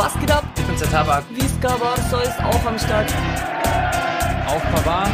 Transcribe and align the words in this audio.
Was 0.00 0.18
geht 0.18 0.30
ab? 0.32 0.44
Ich 0.56 0.64
bin's 0.64 0.80
der 0.80 0.90
Tabak. 0.90 1.24
Barca 1.60 2.22
ist 2.22 2.40
auch 2.40 2.66
am 2.66 2.78
Start. 2.78 3.12
Auf 4.46 4.62
Pavard. 4.72 5.10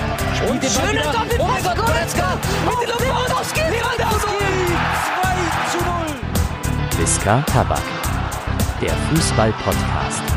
Und 0.48 0.62
den 0.62 0.71
schöne 0.71 1.03
Doppelpass. 1.03 1.40
Oh 1.40 1.45
mein 1.45 1.62
Gott, 1.64 1.77
Goretzka. 1.77 2.38
Mit 2.64 2.88
Lewandowski. 3.01 3.61
Lewandowski. 3.62 4.37
2 5.22 5.72
zu 5.72 5.79
0. 6.99 7.01
Visca 7.01 7.43
Tabak. 7.53 7.83
Der 8.80 8.92
Fußball-Podcast. 9.10 10.35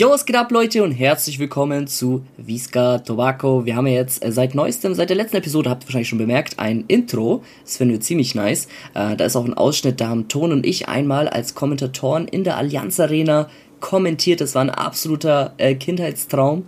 Jo, 0.00 0.08
was 0.08 0.24
geht 0.24 0.36
ab, 0.36 0.50
Leute, 0.50 0.82
und 0.82 0.92
herzlich 0.92 1.38
willkommen 1.38 1.86
zu 1.86 2.24
Visca 2.38 3.00
Tobacco. 3.00 3.66
Wir 3.66 3.76
haben 3.76 3.86
ja 3.86 3.92
jetzt 3.92 4.24
äh, 4.24 4.32
seit 4.32 4.54
neuestem, 4.54 4.94
seit 4.94 5.10
der 5.10 5.16
letzten 5.18 5.36
Episode, 5.36 5.68
habt 5.68 5.82
ihr 5.82 5.88
wahrscheinlich 5.88 6.08
schon 6.08 6.16
bemerkt, 6.16 6.58
ein 6.58 6.84
Intro. 6.88 7.42
Das 7.64 7.76
finden 7.76 7.92
wir 7.92 8.00
ziemlich 8.00 8.34
nice. 8.34 8.66
Äh, 8.94 9.14
da 9.14 9.26
ist 9.26 9.36
auch 9.36 9.44
ein 9.44 9.52
Ausschnitt, 9.52 10.00
da 10.00 10.08
haben 10.08 10.26
Ton 10.28 10.52
und 10.52 10.64
ich 10.64 10.88
einmal 10.88 11.28
als 11.28 11.54
Kommentatoren 11.54 12.26
in 12.28 12.44
der 12.44 12.56
Allianz 12.56 12.98
Arena 12.98 13.50
kommentiert. 13.80 14.40
Das 14.40 14.54
war 14.54 14.62
ein 14.62 14.70
absoluter 14.70 15.52
äh, 15.58 15.74
Kindheitstraum. 15.74 16.64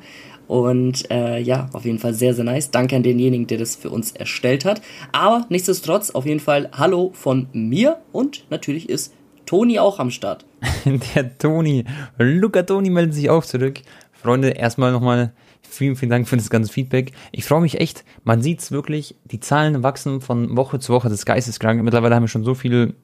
Und 0.47 1.11
äh, 1.11 1.39
ja, 1.41 1.71
auf 1.73 1.87
jeden 1.87 2.01
Fall 2.01 2.13
sehr, 2.13 2.35
sehr 2.35 2.45
nice. 2.45 2.71
Danke 2.71 2.97
an 2.97 3.03
denjenigen, 3.03 3.47
der 3.47 3.57
das 3.57 3.77
für 3.77 3.89
uns 3.89 4.13
erstellt 4.13 4.67
hat. 4.67 4.83
Aber 5.13 5.47
nichtsdestotrotz, 5.49 6.11
auf 6.11 6.27
jeden 6.27 6.41
Fall 6.41 6.69
Hallo 6.77 7.13
von 7.15 7.47
mir 7.55 7.97
und 8.13 8.45
natürlich 8.51 8.91
ist 8.91 9.15
Toni 9.53 9.79
auch 9.79 9.99
am 9.99 10.11
Start. 10.11 10.47
Der 11.15 11.37
Toni, 11.37 11.85
Luca 12.17 12.63
Toni 12.63 12.89
meldet 12.89 13.13
sich 13.13 13.29
auch 13.29 13.45
zurück. 13.45 13.81
Freunde, 14.11 14.49
erstmal 14.49 14.93
nochmal 14.93 15.35
vielen, 15.61 15.95
vielen 15.95 16.09
Dank 16.09 16.27
für 16.27 16.39
das 16.39 16.49
ganze 16.49 16.73
Feedback. 16.73 17.13
Ich 17.33 17.45
freue 17.45 17.61
mich 17.61 17.79
echt, 17.79 18.03
man 18.25 18.41
sieht's 18.41 18.73
wirklich, 18.73 19.15
die 19.25 19.41
Zahlen 19.41 19.83
wachsen 19.83 20.23
von 20.23 20.57
Woche 20.57 20.79
zu 20.79 20.95
Woche, 20.95 21.11
das 21.11 21.27
Geist 21.27 21.49
ist 21.49 21.61
krank. 21.61 21.83
Mittlerweile 21.83 22.15
haben 22.15 22.23
wir 22.23 22.29
schon 22.29 22.45
so 22.45 22.55
viele 22.55 22.95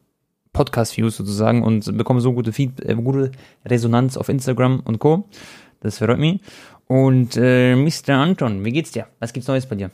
Podcast-Views 0.54 1.18
sozusagen 1.18 1.62
und 1.62 1.98
bekommen 1.98 2.20
so 2.20 2.32
gute, 2.32 2.54
Feed 2.54 2.80
äh, 2.80 2.94
gute 2.94 3.30
Resonanz 3.66 4.16
auf 4.16 4.30
Instagram 4.30 4.80
und 4.86 4.98
Co. 5.00 5.28
Das 5.80 5.98
freut 5.98 6.18
mich. 6.18 6.40
Und 6.86 7.36
äh, 7.36 7.76
Mr. 7.76 8.14
Anton, 8.14 8.64
wie 8.64 8.72
geht's 8.72 8.92
dir? 8.92 9.06
Was 9.20 9.34
gibt's 9.34 9.48
Neues 9.48 9.66
bei 9.66 9.76
dir? 9.76 9.90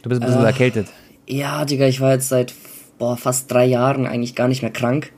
Du 0.00 0.08
bist 0.08 0.22
ein 0.22 0.26
bisschen 0.26 0.44
Äh, 0.44 0.46
erkältet. 0.46 0.86
Ja, 1.26 1.66
Digga, 1.66 1.86
ich 1.86 2.00
war 2.00 2.12
jetzt 2.12 2.30
seit 2.30 2.54
boah, 2.98 3.18
fast 3.18 3.52
drei 3.52 3.66
Jahren 3.66 4.06
eigentlich 4.06 4.34
gar 4.34 4.48
nicht 4.48 4.62
mehr 4.62 4.72
krank. 4.72 5.12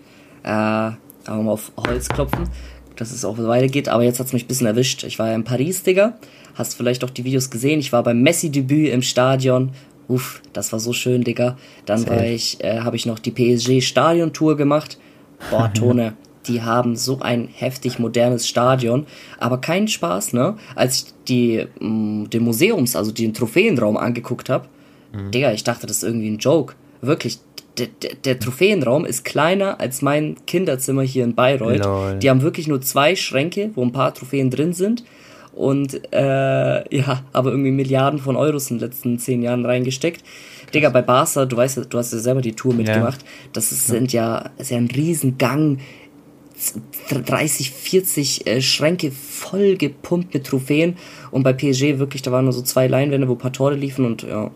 Äh, 0.44 0.48
aber 0.48 1.42
mal 1.42 1.52
auf 1.52 1.72
Holz 1.76 2.08
klopfen, 2.08 2.48
dass 2.96 3.12
es 3.12 3.24
auch 3.24 3.38
weitergeht. 3.38 3.88
Aber 3.88 4.02
jetzt 4.02 4.20
hat's 4.20 4.32
mich 4.32 4.44
ein 4.44 4.48
bisschen 4.48 4.66
erwischt. 4.66 5.04
Ich 5.04 5.18
war 5.18 5.28
ja 5.28 5.34
in 5.34 5.44
Paris, 5.44 5.82
Digga. 5.82 6.14
Hast 6.54 6.74
vielleicht 6.74 7.04
auch 7.04 7.10
die 7.10 7.24
Videos 7.24 7.50
gesehen. 7.50 7.80
Ich 7.80 7.92
war 7.92 8.02
beim 8.02 8.22
Messi-Debüt 8.22 8.92
im 8.92 9.02
Stadion. 9.02 9.70
Uff, 10.08 10.42
das 10.52 10.72
war 10.72 10.80
so 10.80 10.92
schön, 10.92 11.24
Digga. 11.24 11.56
Dann 11.86 12.06
war 12.08 12.24
ich, 12.24 12.62
äh, 12.62 12.80
habe 12.80 12.96
ich 12.96 13.06
noch 13.06 13.18
die 13.18 13.30
PSG-Stadion-Tour 13.30 14.56
gemacht. 14.56 14.98
Boah, 15.50 15.72
Tone. 15.74 16.14
Die 16.46 16.62
haben 16.62 16.96
so 16.96 17.20
ein 17.20 17.46
heftig 17.46 18.00
modernes 18.00 18.48
Stadion, 18.48 19.06
aber 19.38 19.60
keinen 19.60 19.86
Spaß, 19.86 20.32
ne? 20.32 20.56
Als 20.74 20.96
ich 20.96 21.04
die, 21.28 21.66
mh, 21.78 22.28
den 22.28 22.42
Museums, 22.42 22.96
also 22.96 23.12
den 23.12 23.32
Trophäenraum 23.32 23.96
angeguckt 23.96 24.50
habe, 24.50 24.66
Digga, 25.32 25.52
ich 25.52 25.62
dachte, 25.62 25.86
das 25.86 25.98
ist 25.98 26.02
irgendwie 26.04 26.28
ein 26.28 26.38
Joke. 26.38 26.74
Wirklich, 27.00 27.38
der, 27.78 27.88
der, 28.02 28.14
der 28.14 28.38
Trophäenraum 28.38 29.04
ist 29.04 29.24
kleiner 29.24 29.80
als 29.80 30.02
mein 30.02 30.36
Kinderzimmer 30.46 31.02
hier 31.02 31.24
in 31.24 31.34
Bayreuth. 31.34 31.84
Lol. 31.84 32.18
Die 32.18 32.28
haben 32.28 32.42
wirklich 32.42 32.68
nur 32.68 32.80
zwei 32.80 33.16
Schränke, 33.16 33.70
wo 33.74 33.82
ein 33.82 33.92
paar 33.92 34.14
Trophäen 34.14 34.50
drin 34.50 34.72
sind. 34.72 35.04
Und 35.54 36.00
äh, 36.12 36.96
ja, 36.96 37.24
aber 37.32 37.50
irgendwie 37.50 37.70
Milliarden 37.70 38.18
von 38.18 38.36
Euros 38.36 38.70
in 38.70 38.78
den 38.78 38.88
letzten 38.88 39.18
zehn 39.18 39.42
Jahren 39.42 39.66
reingesteckt. 39.66 40.24
Digga, 40.72 40.88
bei 40.88 41.02
Barca, 41.02 41.44
du 41.44 41.56
weißt 41.56 41.76
ja, 41.76 41.84
du 41.84 41.98
hast 41.98 42.12
ja 42.12 42.18
selber 42.18 42.40
die 42.40 42.54
Tour 42.54 42.72
mitgemacht. 42.72 43.22
Das 43.52 43.72
ist, 43.72 43.86
sind 43.86 44.12
ja, 44.12 44.50
ist 44.56 44.70
ja 44.70 44.78
ein 44.78 44.88
Riesengang. 44.88 45.78
30, 47.10 47.70
40 47.70 48.46
äh, 48.46 48.60
Schränke 48.62 49.10
voll 49.10 49.76
gepumpt 49.76 50.32
mit 50.34 50.46
Trophäen 50.46 50.96
und 51.30 51.42
bei 51.42 51.52
PSG 51.52 51.98
wirklich, 51.98 52.22
da 52.22 52.32
waren 52.32 52.44
nur 52.44 52.52
so 52.52 52.62
zwei 52.62 52.86
Leinwände, 52.86 53.28
wo 53.28 53.32
ein 53.32 53.38
paar 53.38 53.52
Tore 53.52 53.74
liefen 53.74 54.04
und 54.04 54.22
ja, 54.22 54.46
äh, 54.46 54.50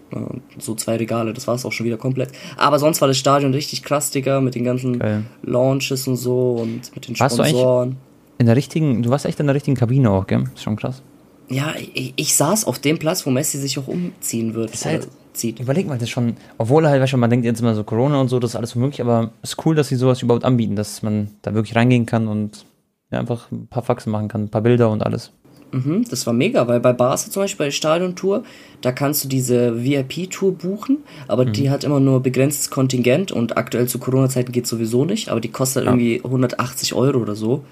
so 0.58 0.74
zwei 0.74 0.96
Regale, 0.96 1.32
das 1.34 1.46
war 1.46 1.54
es 1.54 1.64
auch 1.64 1.72
schon 1.72 1.86
wieder 1.86 1.96
komplett. 1.96 2.30
Aber 2.56 2.78
sonst 2.78 3.00
war 3.00 3.08
das 3.08 3.18
Stadion 3.18 3.52
richtig 3.52 3.82
krass, 3.82 4.10
Digga, 4.10 4.40
mit 4.40 4.54
den 4.54 4.64
ganzen 4.64 4.98
Geil. 4.98 5.24
Launches 5.42 6.06
und 6.06 6.16
so 6.16 6.52
und 6.62 6.94
mit 6.94 7.08
den 7.08 7.18
Warst 7.18 7.38
du 7.38 7.42
eigentlich- 7.42 7.52
Sponsoren. 7.56 7.96
In 8.38 8.46
der 8.46 8.56
richtigen, 8.56 9.02
du 9.02 9.08
warst 9.10 9.24
echt 9.24 9.40
in 9.40 9.46
der 9.46 9.54
richtigen 9.54 9.76
Kabine 9.76 10.10
auch, 10.10 10.26
gell? 10.26 10.44
Ist 10.54 10.62
schon 10.62 10.76
krass. 10.76 11.02
Ja, 11.48 11.74
ich, 11.94 12.12
ich 12.16 12.34
saß 12.36 12.66
auf 12.66 12.78
dem 12.78 12.98
Platz, 12.98 13.24
wo 13.24 13.30
Messi 13.30 13.56
sich 13.58 13.78
auch 13.78 13.88
umziehen 13.88 14.54
wird. 14.54 14.74
Ist 14.74 14.84
halt- 14.84 15.08
zieht. 15.36 15.60
Überleg 15.60 15.86
mal, 15.86 15.94
das 15.94 16.04
ist 16.04 16.10
schon, 16.10 16.36
obwohl 16.58 16.86
halt, 16.88 17.00
weißt 17.02 17.12
du, 17.12 17.16
man 17.18 17.30
denkt 17.30 17.44
jetzt 17.46 17.60
immer 17.60 17.74
so 17.74 17.84
Corona 17.84 18.20
und 18.20 18.28
so, 18.28 18.38
das 18.38 18.50
ist 18.52 18.56
alles 18.56 18.74
möglich, 18.74 19.00
aber 19.00 19.30
es 19.42 19.50
ist 19.50 19.66
cool, 19.66 19.74
dass 19.74 19.88
sie 19.88 19.96
sowas 19.96 20.22
überhaupt 20.22 20.44
anbieten, 20.44 20.76
dass 20.76 21.02
man 21.02 21.30
da 21.42 21.54
wirklich 21.54 21.76
reingehen 21.76 22.06
kann 22.06 22.26
und 22.28 22.64
ja, 23.10 23.20
einfach 23.20 23.50
ein 23.52 23.66
paar 23.68 23.82
Faxen 23.84 24.10
machen 24.10 24.28
kann, 24.28 24.44
ein 24.44 24.48
paar 24.48 24.62
Bilder 24.62 24.90
und 24.90 25.04
alles. 25.04 25.30
Mhm, 25.72 26.04
das 26.08 26.26
war 26.26 26.32
mega, 26.32 26.68
weil 26.68 26.78
bei 26.80 26.92
Barca 26.92 27.28
zum 27.30 27.42
Beispiel 27.42 27.58
bei 27.58 27.64
der 27.66 27.72
Stadiontour, 27.72 28.44
da 28.82 28.92
kannst 28.92 29.24
du 29.24 29.28
diese 29.28 29.84
VIP-Tour 29.84 30.52
buchen, 30.56 30.98
aber 31.26 31.44
Mhm. 31.44 31.52
die 31.52 31.70
hat 31.70 31.82
immer 31.84 31.98
nur 32.00 32.22
begrenztes 32.22 32.70
Kontingent 32.70 33.32
und 33.32 33.56
aktuell 33.56 33.88
zu 33.88 33.98
Corona-Zeiten 33.98 34.52
geht 34.52 34.66
sowieso 34.66 35.04
nicht, 35.04 35.28
aber 35.28 35.40
die 35.40 35.50
kostet 35.50 35.84
irgendwie 35.84 36.20
180 36.24 36.94
Euro 36.94 37.18
oder 37.18 37.34
so. 37.34 37.64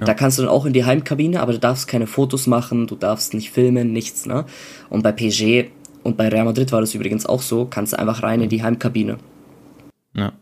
Da 0.00 0.14
kannst 0.14 0.38
du 0.38 0.42
dann 0.42 0.50
auch 0.50 0.64
in 0.64 0.72
die 0.72 0.86
Heimkabine, 0.86 1.40
aber 1.42 1.52
du 1.52 1.58
darfst 1.58 1.86
keine 1.86 2.06
Fotos 2.06 2.46
machen, 2.46 2.86
du 2.86 2.96
darfst 2.96 3.34
nicht 3.34 3.50
filmen, 3.50 3.92
nichts, 3.92 4.24
ne? 4.24 4.46
Und 4.88 5.02
bei 5.02 5.12
PSG 5.12 5.66
und 6.02 6.16
bei 6.16 6.28
Real 6.28 6.44
Madrid 6.44 6.72
war 6.72 6.80
das 6.80 6.94
übrigens 6.94 7.26
auch 7.26 7.42
so, 7.42 7.66
kannst 7.66 7.92
du 7.92 7.98
einfach 7.98 8.22
rein 8.22 8.40
in 8.42 8.48
die 8.48 8.62
Heimkabine. 8.62 9.18
Ja. 10.14 10.32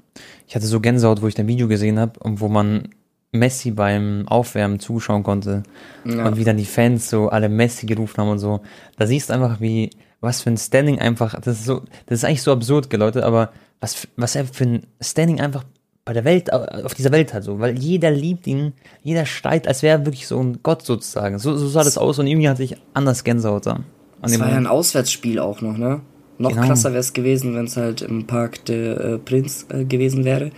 Ich 0.47 0.55
hatte 0.57 0.67
so 0.67 0.81
Gänsehaut, 0.81 1.23
wo 1.23 1.29
ich 1.29 1.35
dein 1.35 1.47
Video 1.47 1.69
gesehen 1.69 1.99
habe 1.99 2.19
und 2.21 2.41
wo 2.41 2.49
man 2.49 2.89
Messi 3.33 3.71
beim 3.71 4.27
Aufwärmen 4.27 4.81
zuschauen 4.81 5.23
konnte 5.23 5.63
Ja. 6.05 6.27
und 6.27 6.37
wie 6.37 6.45
dann 6.45 6.57
die 6.57 6.65
Fans 6.65 7.09
so 7.09 7.29
alle 7.29 7.49
Messi 7.49 7.87
gerufen 7.87 8.19
haben 8.19 8.31
und 8.31 8.41
so. 8.41 8.61
Da 8.97 9.07
siehst 9.07 9.31
du 9.31 9.35
einfach, 9.35 9.61
wie, 9.61 9.91
was 10.21 10.43
für 10.43 10.51
ein 10.51 10.57
Standing 10.57 10.99
einfach, 10.99 11.41
das 11.41 11.61
ist 11.61 11.67
so, 11.67 11.83
das 12.07 12.19
ist 12.19 12.25
eigentlich 12.25 12.43
so 12.43 12.53
absurd, 12.53 12.93
Leute, 12.93 13.25
aber 13.25 13.53
was, 13.81 14.09
was 14.17 14.35
er 14.35 14.47
für 14.47 14.65
ein 14.65 14.87
Standing 15.01 15.41
einfach 15.41 15.65
bei 16.05 16.13
der 16.13 16.25
Welt, 16.25 16.53
auf 16.53 16.95
dieser 16.95 17.13
Welt 17.13 17.33
hat, 17.33 17.45
so, 17.45 17.61
weil 17.61 17.79
jeder 17.79 18.11
liebt 18.11 18.47
ihn, 18.49 18.73
jeder 19.03 19.27
steigt, 19.27 19.69
als 19.69 19.83
wäre 19.83 20.01
er 20.01 20.07
wirklich 20.07 20.27
so 20.27 20.43
ein 20.43 20.59
Gott 20.65 20.85
sozusagen. 20.85 21.39
So, 21.39 21.57
so 21.57 21.69
sah 21.69 21.85
das 21.85 21.99
aus 21.99 22.19
und 22.19 22.27
irgendwie 22.27 22.49
hatte 22.49 22.65
ich 22.65 22.77
anders 22.95 23.23
Gänsehaut 23.23 23.67
da. 23.67 23.85
An 24.23 24.31
Das 24.31 24.41
war 24.41 24.49
ja 24.51 24.57
ein. 24.57 24.67
Auswärtsspiel 24.67 25.39
auch 25.39 25.61
noch, 25.61 25.77
ne? 25.77 26.01
Noch 26.39 26.51
Genau. 26.51 26.67
krasser 26.67 26.91
wäre 26.91 27.01
es 27.01 27.13
gewesen, 27.13 27.55
wenn 27.55 27.67
es 27.67 27.77
halt 27.77 28.03
im 28.03 28.27
Park 28.27 28.65
de 28.65 29.15
äh, 29.15 29.19
Prinz 29.19 29.67
äh, 29.69 29.85
gewesen 29.85 30.25
wäre. 30.25 30.51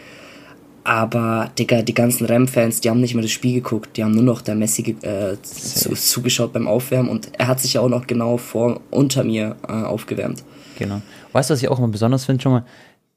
Aber, 0.84 1.50
Digga, 1.58 1.82
die 1.82 1.94
ganzen 1.94 2.26
Rem-Fans, 2.26 2.80
die 2.80 2.90
haben 2.90 3.00
nicht 3.00 3.14
mehr 3.14 3.22
das 3.22 3.30
Spiel 3.30 3.54
geguckt, 3.54 3.96
die 3.96 4.02
haben 4.02 4.12
nur 4.12 4.24
noch 4.24 4.42
der 4.42 4.56
Messi 4.56 4.96
äh, 5.02 5.36
zu, 5.42 5.90
zugeschaut 5.94 6.52
beim 6.52 6.66
Aufwärmen 6.66 7.08
und 7.08 7.30
er 7.38 7.46
hat 7.46 7.60
sich 7.60 7.74
ja 7.74 7.80
auch 7.80 7.88
noch 7.88 8.06
genau 8.08 8.36
vor 8.36 8.80
unter 8.90 9.22
mir 9.22 9.54
äh, 9.68 9.72
aufgewärmt. 9.72 10.42
Genau. 10.78 11.00
Weißt 11.32 11.50
du, 11.50 11.54
was 11.54 11.62
ich 11.62 11.68
auch 11.68 11.78
immer 11.78 11.88
besonders 11.88 12.24
finde? 12.24 12.42
Schon 12.42 12.52
mal, 12.52 12.64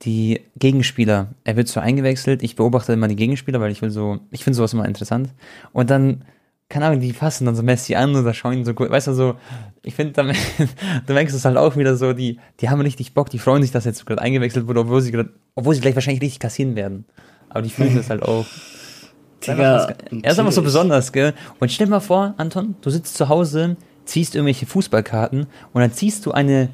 die 0.03 0.41
Gegenspieler. 0.59 1.29
Er 1.43 1.55
wird 1.55 1.67
so 1.67 1.79
eingewechselt. 1.79 2.43
Ich 2.43 2.55
beobachte 2.55 2.93
immer 2.93 3.07
die 3.07 3.15
Gegenspieler, 3.15 3.59
weil 3.59 3.71
ich 3.71 3.81
will 3.81 3.89
so, 3.89 4.19
ich 4.29 4.43
finde 4.43 4.57
sowas 4.57 4.73
immer 4.73 4.85
interessant. 4.85 5.29
Und 5.73 5.89
dann, 5.89 6.23
keine 6.69 6.85
Ahnung, 6.85 6.99
die 6.99 7.13
fassen 7.13 7.45
dann 7.45 7.55
so 7.55 7.63
Messi 7.63 7.95
an 7.95 8.15
oder 8.15 8.33
schauen 8.33 8.53
ihn 8.53 8.65
so 8.65 8.73
gut. 8.73 8.89
Weißt 8.89 9.07
du, 9.07 9.13
so, 9.13 9.35
ich 9.83 9.93
finde, 9.93 10.13
dann, 10.13 10.33
du 11.05 11.13
merkst 11.13 11.35
es 11.35 11.45
halt 11.45 11.57
auch 11.57 11.75
wieder 11.77 11.95
so, 11.95 12.13
die, 12.13 12.39
die 12.59 12.69
haben 12.69 12.81
richtig 12.81 13.13
Bock, 13.13 13.29
die 13.29 13.39
freuen 13.39 13.61
sich, 13.61 13.71
dass 13.71 13.85
jetzt 13.85 14.05
gerade 14.05 14.21
eingewechselt 14.21 14.67
wurde, 14.67 14.81
obwohl 14.81 15.01
sie 15.01 15.11
gerade, 15.11 15.29
obwohl 15.53 15.75
sie 15.75 15.81
gleich 15.81 15.95
wahrscheinlich 15.95 16.21
richtig 16.21 16.39
kassieren 16.39 16.75
werden. 16.75 17.05
Aber 17.49 17.61
die 17.61 17.69
fühlen 17.69 17.95
das 17.95 18.09
halt 18.09 18.23
auch. 18.23 18.45
Digga, 19.45 19.93
er 20.23 20.31
ist 20.31 20.39
einfach 20.39 20.51
so 20.51 20.63
besonders, 20.63 21.11
gell? 21.11 21.33
Und 21.59 21.71
stell 21.71 21.85
dir 21.85 21.91
mal 21.91 21.99
vor, 21.99 22.33
Anton, 22.37 22.75
du 22.81 22.89
sitzt 22.89 23.15
zu 23.15 23.29
Hause, 23.29 23.77
ziehst 24.05 24.33
irgendwelche 24.33 24.65
Fußballkarten 24.65 25.45
und 25.73 25.81
dann 25.81 25.91
ziehst 25.91 26.25
du 26.25 26.31
eine, 26.31 26.69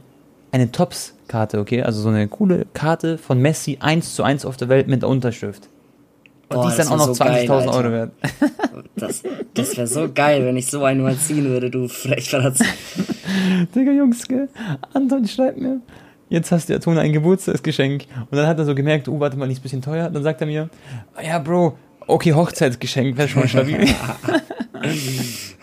eine 0.54 0.72
Tops-Karte, 0.72 1.60
okay? 1.60 1.84
Also 1.84 2.02
so 2.02 2.10
eine 2.10 2.30
coole 2.30 2.66
Karte 2.74 3.18
von 3.18 3.40
Messi 3.40 3.78
1 3.82 4.16
zu 4.16 4.24
1 4.24 4.46
auf 4.46 4.56
der 4.56 4.70
Welt 4.70 4.88
mit 4.88 5.02
der 5.02 5.10
Unterschrift. 5.10 5.68
Und 6.52 6.58
Boah, 6.58 6.66
die 6.66 6.70
ist 6.70 6.80
dann 6.80 6.88
auch 6.90 7.08
noch 7.08 7.16
so 7.16 7.24
geil, 7.24 7.50
20.000 7.50 7.52
Alter. 7.52 7.74
Euro 7.74 7.92
wert. 7.92 8.12
Das, 8.96 9.24
das 9.54 9.78
wäre 9.78 9.88
so 9.88 10.10
geil, 10.14 10.46
wenn 10.46 10.58
ich 10.58 10.68
so 10.68 10.84
einen 10.84 11.02
mal 11.02 11.16
ziehen 11.16 11.46
würde, 11.46 11.72
du 11.72 11.88
Frechfratz. 11.88 12.60
Digga, 13.76 13.92
Jungs, 13.92 14.28
gell? 14.28 14.48
Anton 14.94 15.28
schreibt 15.28 15.60
mir, 15.60 15.80
jetzt 16.30 16.52
hast 16.52 16.70
du 16.70 16.74
ja 16.74 16.80
Tone 16.80 17.00
ein 17.02 17.14
Geburtstagsgeschenk. 17.14 18.06
Und 18.30 18.38
dann 18.38 18.46
hat 18.46 18.60
er 18.60 18.66
so 18.66 18.76
gemerkt, 18.76 19.08
oh, 19.08 19.20
warte 19.20 19.38
mal, 19.38 19.48
die 19.48 19.54
ist 19.54 19.60
ein 19.60 19.64
bisschen 19.64 19.82
teuer. 19.82 20.10
Dann 20.10 20.24
sagt 20.24 20.42
er 20.42 20.48
mir, 20.48 20.70
ah 21.16 21.22
ja, 21.24 21.40
Bro, 21.40 21.78
okay, 22.06 22.34
Hochzeitsgeschenk, 22.34 23.18
wäre 23.18 23.28
schon 23.28 23.48
stabil. 23.48 23.88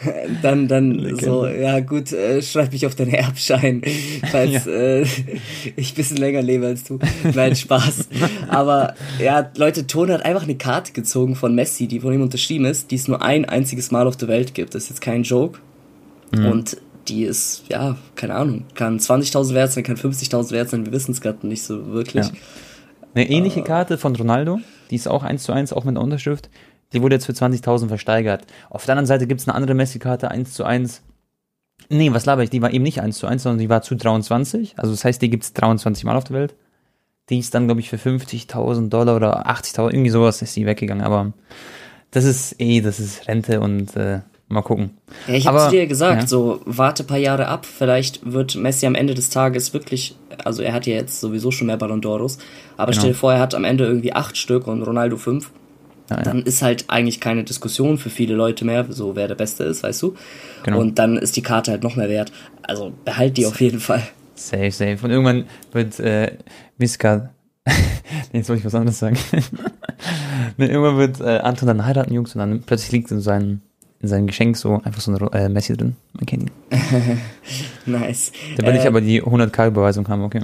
Dann, 0.43 0.69
dann 0.69 1.19
so, 1.21 1.47
ja 1.49 1.81
gut, 1.81 2.13
äh, 2.13 2.41
schreib 2.41 2.73
mich 2.73 2.87
auf 2.87 2.95
deinen 2.95 3.15
Erbschein, 3.15 3.83
falls 4.31 4.67
äh, 4.69 5.05
ich 5.75 5.95
bisschen 5.95 6.19
länger 6.19 6.41
lebe 6.41 6.67
als 6.67 6.85
du. 6.85 7.01
Nein, 7.35 7.57
Spaß. 7.57 8.09
Aber 8.49 8.95
ja, 9.19 9.51
Leute, 9.57 9.89
Ton 9.89 10.13
hat 10.13 10.25
einfach 10.25 10.45
eine 10.45 10.55
Karte 10.55 10.93
gezogen 10.93 11.35
von 11.35 11.53
Messi, 11.55 11.89
die 11.89 11.99
von 11.99 12.13
ihm 12.13 12.23
unterschrieben 12.23 12.65
ist, 12.65 12.93
die 12.93 12.95
es 12.95 13.09
nur 13.09 13.23
ein 13.23 13.45
einziges 13.45 13.91
Mal 13.91 14.07
auf 14.07 14.17
der 14.17 14.29
Welt 14.29 14.55
gibt. 14.55 14.77
Das 14.77 14.85
ist 14.85 14.91
jetzt 14.91 15.01
kein 15.01 15.25
Joke. 15.25 15.59
Und 16.33 16.77
die 17.09 17.25
ist, 17.25 17.65
ja, 17.69 17.97
keine 18.15 18.35
Ahnung, 18.35 18.65
kann 18.75 18.99
20.000 18.99 19.55
wert 19.55 19.73
sein, 19.73 19.83
kann 19.85 19.97
50.000 19.97 20.51
wert 20.51 20.71
sein, 20.71 20.85
wir 20.85 20.93
wissen 20.93 21.13
es 21.13 21.21
gerade 21.21 21.47
nicht 21.47 21.63
so 21.63 21.93
wirklich. 21.93 22.27
Ja. 22.27 22.33
Eine 23.15 23.31
ähnliche 23.31 23.63
Karte 23.63 23.99
von 23.99 24.15
Ronaldo, 24.15 24.61
die 24.91 24.97
ist 24.97 25.09
auch 25.09 25.23
eins 25.23 25.43
zu 25.43 25.53
eins, 25.53 25.73
auch 25.73 25.85
mit 25.85 25.97
einer 25.97 26.03
Unterschrift. 26.03 26.51
Die 26.93 27.03
wurde 27.03 27.17
jetzt 27.17 27.27
für 27.27 27.33
20.000 27.33 27.89
versteigert. 27.89 28.47
Auf 28.71 28.85
der 28.87 28.95
anderen 28.95 29.07
Seite 29.07 29.27
gibt 29.27 29.41
es 29.41 29.49
eine 29.49 29.55
andere 29.55 29.75
Messi-Karte, 29.75 30.31
1 30.31 30.55
zu 30.55 30.65
1. 30.65 31.03
Nee, 31.91 32.13
was 32.13 32.27
laber 32.27 32.43
ich? 32.43 32.51
Die 32.51 32.63
war 32.63 32.73
eben 32.73 32.85
nicht 32.85 33.01
1 33.01 33.19
zu 33.19 33.27
1, 33.27 33.43
sondern 33.43 33.59
die 33.59 33.69
war 33.69 33.83
zu 33.83 33.95
23. 33.95 34.79
Also 34.79 34.93
das 34.93 35.05
heißt, 35.05 35.21
die 35.21 35.31
gibt 35.31 35.45
es 35.45 35.53
23 35.53 36.05
Mal 36.05 36.17
auf 36.17 36.25
der 36.25 36.37
Welt. 36.37 36.55
Die 37.29 37.39
ist 37.39 37.55
dann, 37.55 37.67
glaube 37.67 37.81
ich, 37.81 37.91
für 37.91 37.97
50.000 37.97 38.89
Dollar 38.89 39.17
oder 39.17 39.47
80.000, 39.49 39.91
irgendwie 39.93 40.11
sowas 40.11 40.41
ist 40.41 40.57
die 40.57 40.65
weggegangen. 40.67 41.05
Aber 41.05 41.33
das 42.11 42.25
ist 42.25 42.57
eh, 42.59 42.81
das 42.81 43.01
ist 43.01 43.29
Rente 43.29 43.61
und 43.61 43.95
äh, 43.97 44.21
mal 44.49 44.63
gucken. 44.63 44.97
Ja, 45.27 45.35
ich 45.35 45.47
habe 45.47 45.71
dir 45.71 45.87
gesagt, 45.87 46.23
ja. 46.23 46.27
so 46.27 46.61
warte 46.65 47.05
paar 47.05 47.19
Jahre 47.19 47.49
ab, 47.49 47.67
vielleicht 47.67 48.33
wird 48.33 48.57
Messi 48.57 48.87
am 48.87 48.95
Ende 48.95 49.15
des 49.15 49.29
Tages 49.29 49.75
wirklich, 49.75 50.17
also 50.43 50.63
er 50.63 50.73
hat 50.73 50.87
ja 50.87 50.95
jetzt 50.95 51.21
sowieso 51.21 51.51
schon 51.51 51.67
mehr 51.67 51.77
Ballon 51.77 52.01
d'Oros, 52.01 52.39
aber 52.79 52.93
Genau. 52.93 53.01
stell 53.01 53.13
dir 53.13 53.19
vor, 53.19 53.35
er 53.35 53.41
hat 53.41 53.55
am 53.55 53.65
Ende 53.65 53.85
irgendwie 53.85 54.15
acht 54.15 54.39
Stück 54.39 54.67
und 54.67 54.83
Ronaldo 54.83 55.19
fünf. 55.19 55.51
Ja. 56.11 56.23
Dann 56.23 56.43
ist 56.43 56.63
halt 56.63 56.87
eigentlich 56.89 57.21
keine 57.21 57.45
Diskussion 57.45 57.99
für 57.99 58.09
viele 58.11 58.35
Leute 58.35 58.65
mehr, 58.65 58.87
so 58.89 59.15
wer 59.15 59.29
der 59.29 59.35
Beste 59.35 59.65
ist, 59.65 59.83
weißt 59.83 60.03
du? 60.03 60.15
Genau. 60.63 60.81
Und 60.81 60.99
dann 60.99 61.17
ist 61.19 61.37
die 61.37 61.43
Karte 61.43 61.71
halt 61.71 61.83
noch 61.83 61.97
mehr 61.97 62.09
wert. 62.09 62.33
Also 62.63 62.93
behalt 63.05 63.37
die 63.37 63.47
auf 63.47 63.61
jeden 63.61 63.81
Fall. 63.81 64.03
Safe, 64.35 64.71
safe. 64.71 64.99
Und 65.03 65.11
irgendwann 65.11 65.45
wird 65.73 65.99
äh, 66.01 66.33
Miska. 66.79 67.31
nee, 67.67 67.73
jetzt 68.39 68.49
wollte 68.49 68.61
ich 68.61 68.65
was 68.67 68.75
anderes 68.75 68.99
sagen. 68.99 69.19
nee, 70.57 70.67
irgendwann 70.67 70.97
wird 70.97 71.21
äh, 71.21 71.39
Anton 71.41 71.67
dann 71.67 71.85
heiraten, 71.85 72.15
Jungs, 72.15 72.35
und 72.35 72.39
dann 72.39 72.63
plötzlich 72.63 72.93
liegt 72.93 73.11
in 73.11 73.21
seinem, 73.21 73.61
in 74.01 74.09
seinem 74.09 74.27
Geschenk 74.29 74.57
so 74.57 74.81
einfach 74.85 75.01
so 75.01 75.13
ein 75.13 75.33
äh, 75.33 75.49
Messi 75.49 75.77
drin. 75.77 75.97
Man 76.15 76.25
kennt 76.27 76.45
ihn. 76.45 76.51
Nice. 77.87 78.33
Da 78.57 78.67
will 78.67 78.75
Äh, 78.75 78.79
ich 78.81 78.87
aber 78.87 79.01
die 79.01 79.23
100k-Überweisung 79.23 80.07
haben, 80.09 80.23
okay. 80.23 80.43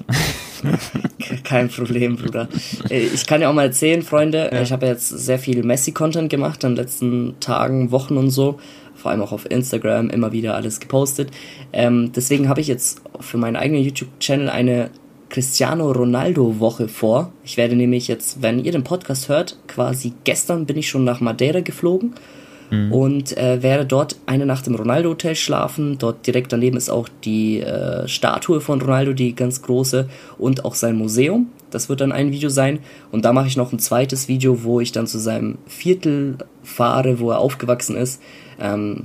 Kein 1.45 1.69
Problem, 1.69 2.17
Bruder. 2.17 2.49
Ich 2.89 3.27
kann 3.27 3.41
ja 3.41 3.49
auch 3.49 3.55
mal 3.55 3.67
erzählen, 3.67 4.03
Freunde, 4.03 4.51
ich 4.63 4.73
habe 4.73 4.87
jetzt 4.87 5.09
sehr 5.09 5.39
viel 5.39 5.63
Messi-Content 5.63 6.31
gemacht 6.31 6.65
in 6.65 6.71
den 6.71 6.77
letzten 6.77 7.35
Tagen, 7.41 7.91
Wochen 7.91 8.17
und 8.17 8.31
so. 8.31 8.59
Vor 8.95 9.11
allem 9.11 9.23
auch 9.23 9.33
auf 9.33 9.51
Instagram 9.51 10.11
immer 10.11 10.33
wieder 10.33 10.55
alles 10.55 10.81
gepostet. 10.81 11.31
Ähm, 11.73 12.13
deswegen 12.15 12.49
habe 12.49 12.61
ich 12.61 12.69
jetzt 12.69 13.03
für 13.21 13.37
meinen 13.37 13.57
eigenen 13.57 13.83
YouTube-Channel 13.83 14.49
eine 14.49 14.91
Cristiano 15.29 15.91
Ronaldo-Woche 15.91 16.89
vor. 16.89 17.33
Ich 17.45 17.57
werde 17.57 17.75
nämlich 17.75 18.09
jetzt, 18.09 18.41
wenn 18.41 18.65
ihr 18.65 18.73
den 18.73 18.85
Podcast 18.85 19.29
hört, 19.29 19.59
quasi 19.67 20.13
gestern 20.25 20.65
bin 20.65 20.77
ich 20.79 20.89
schon 20.89 21.05
nach 21.05 21.21
Madeira 21.21 21.61
geflogen 21.61 22.15
und 22.71 23.37
äh, 23.37 23.63
werde 23.63 23.87
dort 23.87 24.17
eine 24.27 24.47
Nacht 24.47 24.67
im 24.67 24.75
Ronaldo-Hotel 24.75 25.35
schlafen. 25.35 25.99
Dort 25.99 26.27
direkt 26.27 26.53
daneben 26.53 26.77
ist 26.77 26.91
auch 26.91 27.09
die 27.25 27.61
äh, 27.61 28.09
Statue 28.09 28.61
von 28.61 28.81
Ronaldo, 28.81 29.13
die 29.13 29.35
ganz 29.35 29.63
große, 29.63 30.09
und 30.39 30.65
auch 30.65 30.75
sein 30.75 30.97
Museum. 30.97 31.49
Das 31.71 31.89
wird 31.89 32.01
dann 32.01 32.13
ein 32.13 32.33
Video 32.33 32.49
sein. 32.49 32.81
Und 33.13 33.25
da 33.25 33.33
mache 33.33 33.47
ich 33.49 33.57
noch 33.57 33.73
ein 33.73 33.79
zweites 33.79 34.29
Video, 34.29 34.65
wo 34.65 34.81
ich 34.81 34.93
dann 34.93 35.07
zu 35.07 35.19
seinem 35.19 35.59
Viertel 35.67 36.39
fahre, 36.63 37.21
wo 37.21 37.31
er 37.31 37.39
aufgewachsen 37.39 37.97
ist. 37.97 38.21
Ähm, 38.61 39.05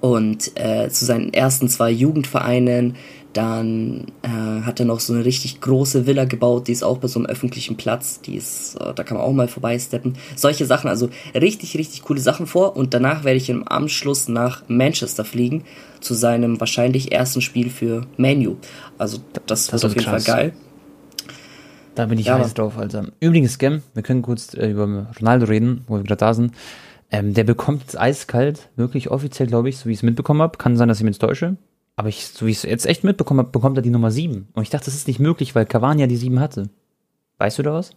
und 0.00 0.52
äh, 0.54 0.88
zu 0.90 1.04
seinen 1.04 1.32
ersten 1.32 1.68
zwei 1.68 1.90
Jugendvereinen. 1.90 2.96
Dann 3.34 4.06
äh, 4.22 4.62
hat 4.62 4.80
er 4.80 4.86
noch 4.86 5.00
so 5.00 5.12
eine 5.12 5.24
richtig 5.24 5.60
große 5.60 6.06
Villa 6.06 6.24
gebaut, 6.24 6.66
die 6.66 6.72
ist 6.72 6.82
auch 6.82 6.98
bei 6.98 7.08
so 7.08 7.18
einem 7.18 7.26
öffentlichen 7.26 7.76
Platz, 7.76 8.20
die 8.22 8.36
ist, 8.36 8.76
äh, 8.76 8.94
da 8.94 9.04
kann 9.04 9.16
man 9.18 9.26
auch 9.26 9.32
mal 9.32 9.48
vorbeisteppen. 9.48 10.14
Solche 10.34 10.64
Sachen, 10.64 10.88
also 10.88 11.10
richtig, 11.34 11.76
richtig 11.76 12.02
coole 12.02 12.20
Sachen 12.20 12.46
vor. 12.46 12.76
Und 12.76 12.94
danach 12.94 13.24
werde 13.24 13.36
ich 13.36 13.50
im 13.50 13.68
Anschluss 13.68 14.28
nach 14.28 14.62
Manchester 14.68 15.24
fliegen, 15.24 15.64
zu 16.00 16.14
seinem 16.14 16.58
wahrscheinlich 16.58 17.12
ersten 17.12 17.40
Spiel 17.42 17.70
für 17.70 18.06
Manu. 18.16 18.56
Also 18.96 19.18
das, 19.46 19.66
Das 19.66 19.72
wird 19.72 19.84
auf 19.84 19.94
jeden 19.94 20.04
krass. 20.10 20.24
Fall 20.24 20.36
geil. 20.36 20.52
Da 21.94 22.06
bin 22.06 22.18
ich 22.18 22.26
Ja, 22.26 22.38
heiß 22.38 22.54
drauf, 22.54 22.78
Alter. 22.78 23.08
Übrigens, 23.20 23.54
Scam, 23.54 23.82
wir 23.92 24.02
können 24.04 24.22
kurz 24.22 24.54
äh, 24.54 24.70
über 24.70 25.08
Ronaldo 25.18 25.46
reden, 25.46 25.84
wo 25.86 25.96
wir 25.96 26.04
gerade 26.04 26.18
da 26.20 26.32
sind. 26.32 26.52
Ähm, 27.10 27.34
der 27.34 27.44
bekommt 27.44 27.80
jetzt 27.82 27.98
eiskalt, 27.98 28.68
wirklich 28.76 29.10
offiziell, 29.10 29.48
glaube 29.48 29.68
ich, 29.68 29.78
so 29.78 29.86
wie 29.86 29.92
ich 29.92 29.98
es 29.98 30.02
mitbekommen 30.02 30.40
habe. 30.40 30.58
Kann 30.58 30.76
sein, 30.76 30.88
dass 30.88 30.98
ich 30.98 31.04
mich 31.04 31.18
täusche. 31.18 31.56
Aber 31.98 32.10
ich, 32.10 32.28
so 32.28 32.46
wie 32.46 32.52
ich 32.52 32.58
es 32.58 32.62
jetzt 32.62 32.86
echt 32.86 33.02
mitbekommen 33.02 33.40
habe, 33.40 33.50
bekommt 33.50 33.76
er 33.76 33.82
die 33.82 33.90
Nummer 33.90 34.12
7. 34.12 34.46
Und 34.54 34.62
ich 34.62 34.70
dachte, 34.70 34.84
das 34.84 34.94
ist 34.94 35.08
nicht 35.08 35.18
möglich, 35.18 35.56
weil 35.56 35.66
Cavani 35.66 36.02
ja 36.02 36.06
die 36.06 36.16
7 36.16 36.38
hatte. 36.38 36.70
Weißt 37.38 37.58
du 37.58 37.64
da 37.64 37.74
was? 37.74 37.90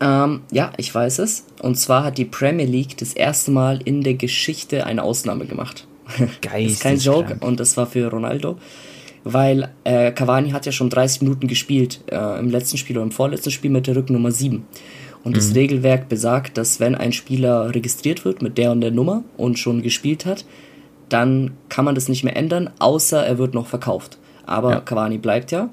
Ähm, 0.00 0.40
ja, 0.50 0.72
ich 0.78 0.94
weiß 0.94 1.18
es. 1.18 1.44
Und 1.60 1.74
zwar 1.74 2.04
hat 2.04 2.16
die 2.16 2.24
Premier 2.24 2.64
League 2.64 2.96
das 2.96 3.12
erste 3.12 3.50
Mal 3.50 3.80
in 3.84 4.02
der 4.02 4.14
Geschichte 4.14 4.86
eine 4.86 5.02
Ausnahme 5.02 5.44
gemacht. 5.44 5.86
Geil. 6.40 6.64
ist 6.64 6.80
kein 6.80 6.96
Joke 6.96 7.36
und 7.40 7.60
das 7.60 7.76
war 7.76 7.86
für 7.86 8.10
Ronaldo, 8.10 8.56
weil 9.24 9.70
äh, 9.84 10.10
Cavani 10.12 10.52
hat 10.52 10.64
ja 10.64 10.72
schon 10.72 10.88
30 10.88 11.20
Minuten 11.20 11.48
gespielt 11.48 12.00
äh, 12.10 12.38
im 12.38 12.48
letzten 12.48 12.78
Spiel 12.78 12.96
oder 12.96 13.04
im 13.04 13.12
vorletzten 13.12 13.50
Spiel 13.50 13.70
mit 13.70 13.86
der 13.86 13.96
Rückennummer 13.96 14.30
7. 14.30 14.64
Und 15.22 15.36
das 15.36 15.54
Regelwerk 15.54 16.08
besagt, 16.08 16.56
dass 16.56 16.80
wenn 16.80 16.94
ein 16.94 17.12
Spieler 17.12 17.74
registriert 17.74 18.24
wird 18.24 18.40
mit 18.40 18.56
der 18.56 18.72
und 18.72 18.80
der 18.80 18.90
Nummer 18.90 19.22
und 19.36 19.58
schon 19.58 19.82
gespielt 19.82 20.24
hat, 20.24 20.46
dann 21.12 21.52
kann 21.68 21.84
man 21.84 21.94
das 21.94 22.08
nicht 22.08 22.24
mehr 22.24 22.36
ändern, 22.36 22.70
außer 22.78 23.24
er 23.24 23.38
wird 23.38 23.54
noch 23.54 23.66
verkauft. 23.66 24.18
Aber 24.46 24.70
Ja. 24.70 24.80
Cavani 24.80 25.18
bleibt 25.18 25.52
ja. 25.52 25.70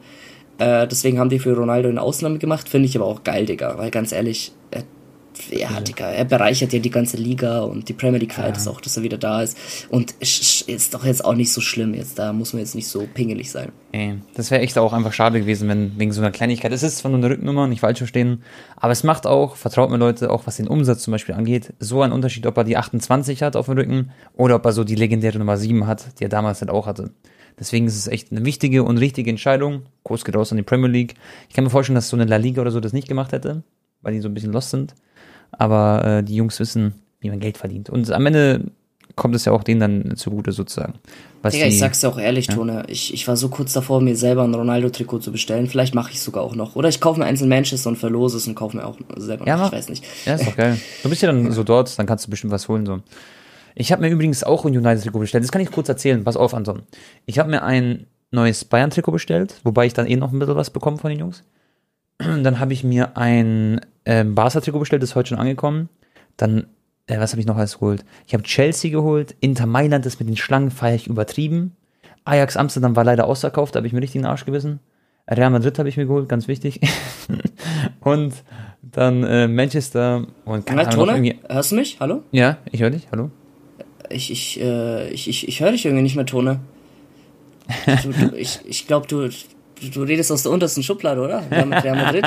Äh, 0.58 0.88
deswegen 0.88 1.20
haben 1.20 1.30
die 1.30 1.40
für 1.40 1.56
Ronaldo 1.56 1.90
eine 1.90 2.02
Ausnahme 2.02 2.38
gemacht, 2.38 2.68
finde 2.68 2.88
ich 2.88 2.96
aber 2.96 3.06
auch 3.06 3.24
geil, 3.24 3.46
Digga. 3.46 3.78
Weil 3.78 3.92
ganz 3.92 4.12
ehrlich, 4.12 4.52
er, 5.52 5.60
ja, 5.60 5.82
Digga, 5.82 6.08
er 6.08 6.26
bereichert 6.26 6.74
ja 6.74 6.80
die 6.80 6.90
ganze 6.90 7.18
Liga 7.18 7.62
und 7.62 7.90
die 7.90 7.94
Premier 7.94 8.20
League 8.20 8.34
feiert 8.34 8.58
es 8.58 8.68
auch, 8.68 8.82
dass 8.82 8.98
er 8.98 9.04
wieder 9.04 9.18
da 9.18 9.42
ist. 9.42 9.58
Und 9.90 10.12
ist 10.20 10.94
doch 10.94 11.06
jetzt 11.06 11.24
auch 11.24 11.36
nicht 11.36 11.52
so 11.52 11.62
schlimm 11.62 11.94
jetzt, 11.94 12.20
da 12.20 12.34
muss 12.34 12.54
man 12.54 12.62
jetzt 12.62 12.76
nicht 12.76 12.88
so 12.88 13.08
pingelig 13.14 13.52
sein. 13.52 13.72
Ey, 13.92 14.20
das 14.36 14.52
wäre 14.52 14.62
echt 14.62 14.78
auch 14.78 14.94
einfach 14.94 15.14
schade 15.14 15.40
gewesen, 15.40 15.68
wenn 15.68 15.98
wegen 15.98 16.12
so 16.12 16.22
einer 16.22 16.32
Kleinigkeit. 16.32 16.72
Es 16.72 16.84
ist 16.84 16.98
zwar 16.98 17.12
nur 17.12 17.20
eine 17.20 17.30
Rücknummer, 17.30 17.68
nicht 17.68 17.82
falsch 17.82 18.00
verstehen, 18.00 18.44
aber 18.76 18.92
es 18.92 19.04
macht 19.04 19.26
auch, 19.26 19.56
vertraut 19.56 19.90
mir 19.90 19.98
Leute, 19.98 20.30
auch 20.30 20.46
was 20.46 20.58
den 20.58 20.68
Umsatz 20.68 21.04
zum 21.04 21.12
Beispiel 21.12 21.36
angeht, 21.36 21.74
so 21.80 22.02
einen 22.02 22.14
Unterschied, 22.14 22.46
ob 22.46 22.58
er 22.58 22.64
die 22.64 22.78
28 22.78 23.42
hat 23.42 23.56
auf 23.56 23.66
dem 23.66 23.76
Rücken 23.76 24.12
oder 24.36 24.56
ob 24.56 24.66
er 24.66 24.74
so 24.74 24.84
die 24.84 24.96
legendäre 24.96 25.40
Nummer 25.40 25.58
7 25.58 25.88
hat, 25.88 26.20
die 26.20 26.26
er 26.26 26.30
damals 26.30 26.62
halt 26.62 26.72
auch 26.72 26.86
hatte. 26.86 27.12
Deswegen 27.60 27.88
ist 27.88 27.98
es 27.98 28.08
echt 28.08 28.32
eine 28.32 28.46
wichtige 28.46 28.84
und 28.84 28.98
richtige 28.98 29.30
Entscheidung. 29.30 29.84
Kurs 30.04 30.24
geht 30.24 30.36
raus 30.36 30.52
an 30.52 30.58
die 30.58 30.64
Premier 30.64 30.88
League. 30.88 31.16
Ich 31.50 31.56
kann 31.56 31.66
mir 31.66 31.70
vorstellen, 31.70 31.96
dass 31.96 32.08
so 32.08 32.16
eine 32.16 32.26
La 32.26 32.38
Liga 32.38 32.62
oder 32.62 32.72
so 32.72 32.80
das 32.80 32.94
nicht 32.94 33.10
gemacht 33.10 33.34
hätte, 33.34 33.64
weil 34.02 34.14
die 34.14 34.22
so 34.22 34.30
ein 34.30 34.34
bisschen 34.34 34.54
lost 34.54 34.70
sind. 34.70 34.96
Aber 35.52 36.06
äh, 36.06 36.24
die 36.24 36.36
Jungs 36.36 36.60
wissen, 36.60 36.94
wie 37.20 37.30
man 37.30 37.40
Geld 37.40 37.58
verdient. 37.58 37.90
Und 37.90 38.10
am 38.12 38.26
Ende 38.26 38.72
kommt 39.16 39.36
es 39.36 39.44
ja 39.46 39.52
auch 39.52 39.64
denen 39.64 39.80
dann 39.82 40.16
zugute 40.16 40.52
sozusagen. 40.54 40.94
Was 41.42 41.54
Digga, 41.54 41.66
die- 41.66 41.72
ich 41.74 41.80
sag's 41.80 42.00
dir 42.00 42.08
auch 42.10 42.18
ehrlich, 42.18 42.48
Tone, 42.48 42.84
ich, 42.88 43.14
ich 43.14 43.28
war 43.28 43.36
so 43.36 43.50
kurz 43.50 43.74
davor, 43.74 44.00
mir 44.02 44.16
selber 44.16 44.44
ein 44.44 44.54
Ronaldo-Trikot 44.54 45.20
zu 45.20 45.32
bestellen. 45.32 45.68
Vielleicht 45.68 45.94
mache 45.96 46.12
ich 46.12 46.22
sogar 46.22 46.44
auch 46.44 46.56
noch. 46.56 46.76
Oder 46.76 46.88
ich 46.90 47.02
kaufe 47.02 47.20
mir 47.20 47.26
eins 47.26 47.42
in 47.42 47.50
Manchester 47.50 47.90
und 47.90 47.98
verlose 47.98 48.38
es 48.38 48.48
und 48.48 48.56
kaufe 48.56 48.78
mir 48.78 48.86
auch 48.86 48.98
selber 49.18 49.46
Ja, 49.48 49.58
noch. 49.58 49.68
Ich 49.68 49.72
weiß 49.74 49.90
nicht. 49.90 50.06
Ja, 50.26 50.36
ist 50.36 50.48
doch 50.48 50.56
geil. 50.56 50.80
Du 51.04 51.10
bist 51.10 51.22
ja 51.22 51.32
dann 51.32 51.52
so 51.52 51.64
dort, 51.64 51.98
dann 52.00 52.06
kannst 52.06 52.28
du 52.28 52.30
bestimmt 52.30 52.54
was 52.54 52.68
holen. 52.70 52.86
So. 52.86 53.02
Ich 53.76 53.92
habe 53.92 54.02
mir 54.02 54.10
übrigens 54.10 54.44
auch 54.44 54.64
ein 54.66 54.78
United-Trikot 54.78 55.20
bestellt. 55.20 55.44
Das 55.44 55.52
kann 55.52 55.62
ich 55.62 55.72
kurz 55.72 55.90
erzählen. 55.90 56.24
Pass 56.24 56.38
auf, 56.38 56.54
Anton. 56.54 56.84
Ich 57.26 57.40
habe 57.40 57.50
mir 57.50 57.64
ein 57.64 58.06
neues 58.32 58.64
Bayern-Trikot 58.66 59.12
bestellt, 59.12 59.56
wobei 59.64 59.86
ich 59.86 59.94
dann 59.94 60.08
eh 60.08 60.16
noch 60.16 60.32
ein 60.32 60.40
bisschen 60.40 60.56
was 60.56 60.70
bekomme 60.70 60.98
von 60.98 61.10
den 61.10 61.20
Jungs. 61.20 61.44
Dann 62.20 62.60
habe 62.60 62.74
ich 62.74 62.84
mir 62.84 63.18
ein 63.18 63.80
ähm, 64.06 64.36
Barca-Trikot 64.36 64.80
bestellt, 64.80 65.04
ist 65.04 65.16
heute 65.16 65.30
schon 65.30 65.40
angekommen. 65.40 65.90
Dann, 66.38 66.68
äh, 67.08 67.20
was 67.20 67.32
habe 67.32 67.42
ich 67.42 67.48
noch 67.48 67.58
alles 67.58 67.80
geholt? 67.80 68.06
Ich 68.28 68.34
habe 68.34 68.44
Chelsea 68.44 68.92
geholt. 68.92 69.36
Inter 69.40 69.66
Mailand, 69.66 70.06
das 70.06 70.20
mit 70.20 70.30
den 70.30 70.38
Schlangen 70.38 70.72
feiere 70.72 70.96
ich 70.96 71.08
übertrieben. 71.08 71.76
Ajax 72.26 72.58
Amsterdam 72.58 72.96
war 72.96 73.04
leider 73.04 73.26
ausverkauft, 73.26 73.74
da 73.74 73.80
habe 73.80 73.88
ich 73.88 73.94
mir 73.94 74.02
richtig 74.02 74.22
den 74.22 74.28
Arsch 74.28 74.46
gebissen. 74.46 74.80
Real 75.30 75.50
Madrid 75.50 75.78
habe 75.80 75.90
ich 75.90 75.98
mir 75.98 76.06
geholt, 76.06 76.28
ganz 76.28 76.48
wichtig. 76.48 76.80
und 78.02 78.34
dann 78.82 79.24
äh, 79.24 79.48
Manchester 79.48 80.26
und 80.46 80.66
keine 80.66 80.88
Ahnung, 80.88 81.08
irgendwie. 81.10 81.40
hörst 81.48 81.72
du 81.72 81.76
mich? 81.76 81.98
Hallo? 82.00 82.24
Ja, 82.32 82.58
ich 82.72 82.82
höre 82.82 82.90
dich, 82.90 83.08
hallo. 83.12 83.30
Ich, 84.10 84.32
ich, 84.32 84.60
äh, 84.60 85.10
ich, 85.10 85.28
ich, 85.28 85.48
ich 85.48 85.60
höre 85.60 85.72
dich 85.72 85.86
irgendwie 85.86 86.04
nicht 86.04 86.16
mehr, 86.16 86.26
Tone. 86.26 86.60
Du, 88.04 88.12
du, 88.12 88.36
ich 88.36 88.60
ich 88.66 88.88
glaube, 88.88 89.08
du, 89.08 89.30
du, 89.94 90.04
redest 90.04 90.32
aus 90.32 90.44
der 90.44 90.52
untersten 90.52 90.84
Schublade, 90.84 91.22
oder? 91.22 91.44
Ja, 91.52 91.66
mit 91.66 91.84
Real 91.84 91.96
Madrid. 91.96 92.26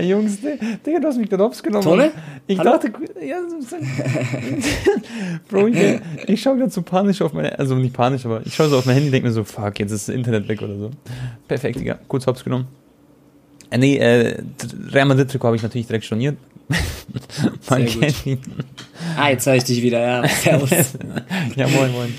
Jungs, 0.02 0.38
Digga, 0.40 1.00
du 1.00 1.08
hast 1.08 1.18
mich 1.18 1.28
gerade 1.28 1.44
hops 1.44 1.62
genommen. 1.62 1.84
Tone? 1.84 2.10
Ich 2.46 2.58
Hallo? 2.58 2.72
dachte, 2.72 2.92
ja, 3.24 3.36
Bro, 5.48 5.68
ich, 5.68 6.00
ich 6.26 6.42
schaue 6.42 6.58
gerade 6.58 6.70
so 6.70 6.82
panisch 6.82 7.22
auf 7.22 7.32
meine, 7.32 7.58
also 7.58 7.74
nicht 7.74 7.94
panisch, 7.94 8.24
aber 8.24 8.40
ich 8.44 8.54
schaue 8.54 8.68
so 8.68 8.78
auf 8.78 8.86
mein 8.86 8.94
Handy 8.94 9.08
und 9.08 9.12
denke 9.12 9.28
mir 9.28 9.34
so, 9.34 9.44
fuck, 9.44 9.78
jetzt 9.78 9.92
ist 9.92 10.08
das 10.08 10.14
Internet 10.14 10.48
weg 10.48 10.62
oder 10.62 10.76
so. 10.76 10.90
Perfekt, 11.48 11.80
Digga, 11.80 11.98
kurz 12.08 12.26
hops 12.26 12.44
genommen. 12.44 12.66
Äh, 13.70 13.78
nee, 13.78 13.96
äh, 13.96 14.42
Real 14.92 15.06
Madrid-Trikot 15.06 15.46
habe 15.46 15.56
ich 15.56 15.62
natürlich 15.62 15.86
direkt 15.86 16.04
storniert. 16.04 16.36
Man 17.68 17.86
Sehr 17.86 17.86
gut. 17.86 18.00
kennt 18.00 18.26
ihn. 18.26 18.38
Ah, 19.16 19.30
jetzt 19.30 19.46
höre 19.46 19.54
ich 19.54 19.64
dich 19.64 19.82
wieder, 19.82 20.00
ja. 20.00 20.28
Servus. 20.28 20.70
ja, 21.54 21.68
moin, 21.68 21.92
moin. 21.92 22.14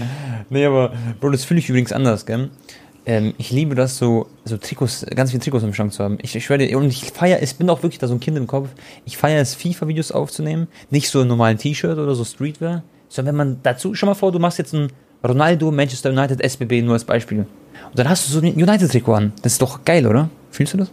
Nee, 0.50 0.66
aber, 0.66 0.94
Bro, 1.20 1.32
das 1.32 1.46
fühle 1.46 1.60
ich 1.60 1.70
übrigens 1.70 1.92
anders, 1.92 2.26
gell? 2.26 2.50
Ähm, 3.08 3.34
ich 3.38 3.52
liebe 3.52 3.74
das, 3.74 3.98
so, 3.98 4.28
so 4.44 4.58
Trikots, 4.58 5.06
ganz 5.16 5.32
viele 5.32 5.42
Trikots 5.42 5.64
im 5.64 5.74
Schrank 5.74 5.94
zu 5.94 6.04
haben. 6.04 6.18
Ich, 6.22 6.36
ich 6.36 6.44
schwöre 6.44 6.60
dir, 6.60 6.78
und 6.78 6.90
ich 6.90 7.06
feiere, 7.06 7.42
ich 7.42 7.56
bin 7.56 7.70
auch 7.70 7.82
wirklich 7.82 8.00
da 8.00 8.08
so 8.08 8.14
ein 8.14 8.20
Kind 8.20 8.38
im 8.38 8.48
Kopf. 8.48 8.68
Ich 9.06 9.16
feiere 9.18 9.42
es, 9.42 9.56
FIFA-Videos 9.56 10.12
aufzunehmen. 10.12 10.68
Nicht 10.92 11.10
so 11.10 11.22
einen 11.22 11.30
normalen 11.30 11.58
T-Shirt 11.58 11.98
oder 11.98 12.14
so 12.16 12.26
Streetwear, 12.26 12.84
sondern 13.08 13.34
wenn 13.34 13.48
man 13.48 13.60
dazu, 13.64 13.96
schau 13.96 14.08
mal 14.08 14.14
vor, 14.14 14.34
du 14.34 14.40
machst 14.40 14.58
jetzt 14.58 14.74
ein 14.74 14.92
Ronaldo, 15.26 15.72
Manchester 15.72 16.10
United, 16.10 16.42
SBB 16.42 16.82
nur 16.82 16.94
als 16.94 17.06
Beispiel. 17.06 17.40
Und 17.40 17.98
dann 17.98 18.10
hast 18.10 18.28
du 18.28 18.34
so 18.34 18.46
ein 18.46 18.54
United-Trikot 18.54 19.14
an. 19.14 19.34
Das 19.42 19.54
ist 19.54 19.62
doch 19.62 19.86
geil, 19.86 20.06
oder? 20.06 20.30
Fühlst 20.52 20.74
du 20.74 20.78
das? 20.78 20.92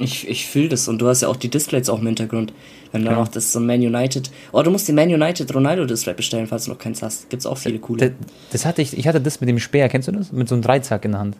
Ich, 0.00 0.28
ich 0.28 0.46
fühle 0.46 0.68
das 0.68 0.88
und 0.88 1.00
du 1.00 1.08
hast 1.08 1.20
ja 1.22 1.28
auch 1.28 1.36
die 1.36 1.48
Displays 1.48 1.88
auch 1.88 2.00
im 2.00 2.06
Hintergrund. 2.06 2.52
Wenn 2.92 3.04
du 3.04 3.12
noch 3.12 3.28
das 3.28 3.52
so 3.52 3.60
ein 3.60 3.66
Man 3.66 3.80
United. 3.80 4.30
Oh, 4.50 4.62
du 4.62 4.70
musst 4.70 4.88
die 4.88 4.92
Man 4.92 5.08
United 5.08 5.54
Ronaldo 5.54 5.84
Display 5.84 6.14
bestellen, 6.14 6.48
falls 6.48 6.64
du 6.64 6.70
noch 6.72 6.78
keins 6.78 7.02
hast. 7.02 7.30
Gibt's 7.30 7.46
auch 7.46 7.58
viele 7.58 7.78
coole. 7.78 7.98
Das, 8.00 8.10
das 8.50 8.66
hatte 8.66 8.82
ich, 8.82 8.98
ich 8.98 9.06
hatte 9.06 9.20
das 9.20 9.40
mit 9.40 9.48
dem 9.48 9.60
Speer, 9.60 9.88
kennst 9.88 10.08
du 10.08 10.12
das? 10.12 10.32
Mit 10.32 10.48
so 10.48 10.56
einem 10.56 10.62
Dreizack 10.62 11.04
in 11.04 11.12
der 11.12 11.20
Hand. 11.20 11.36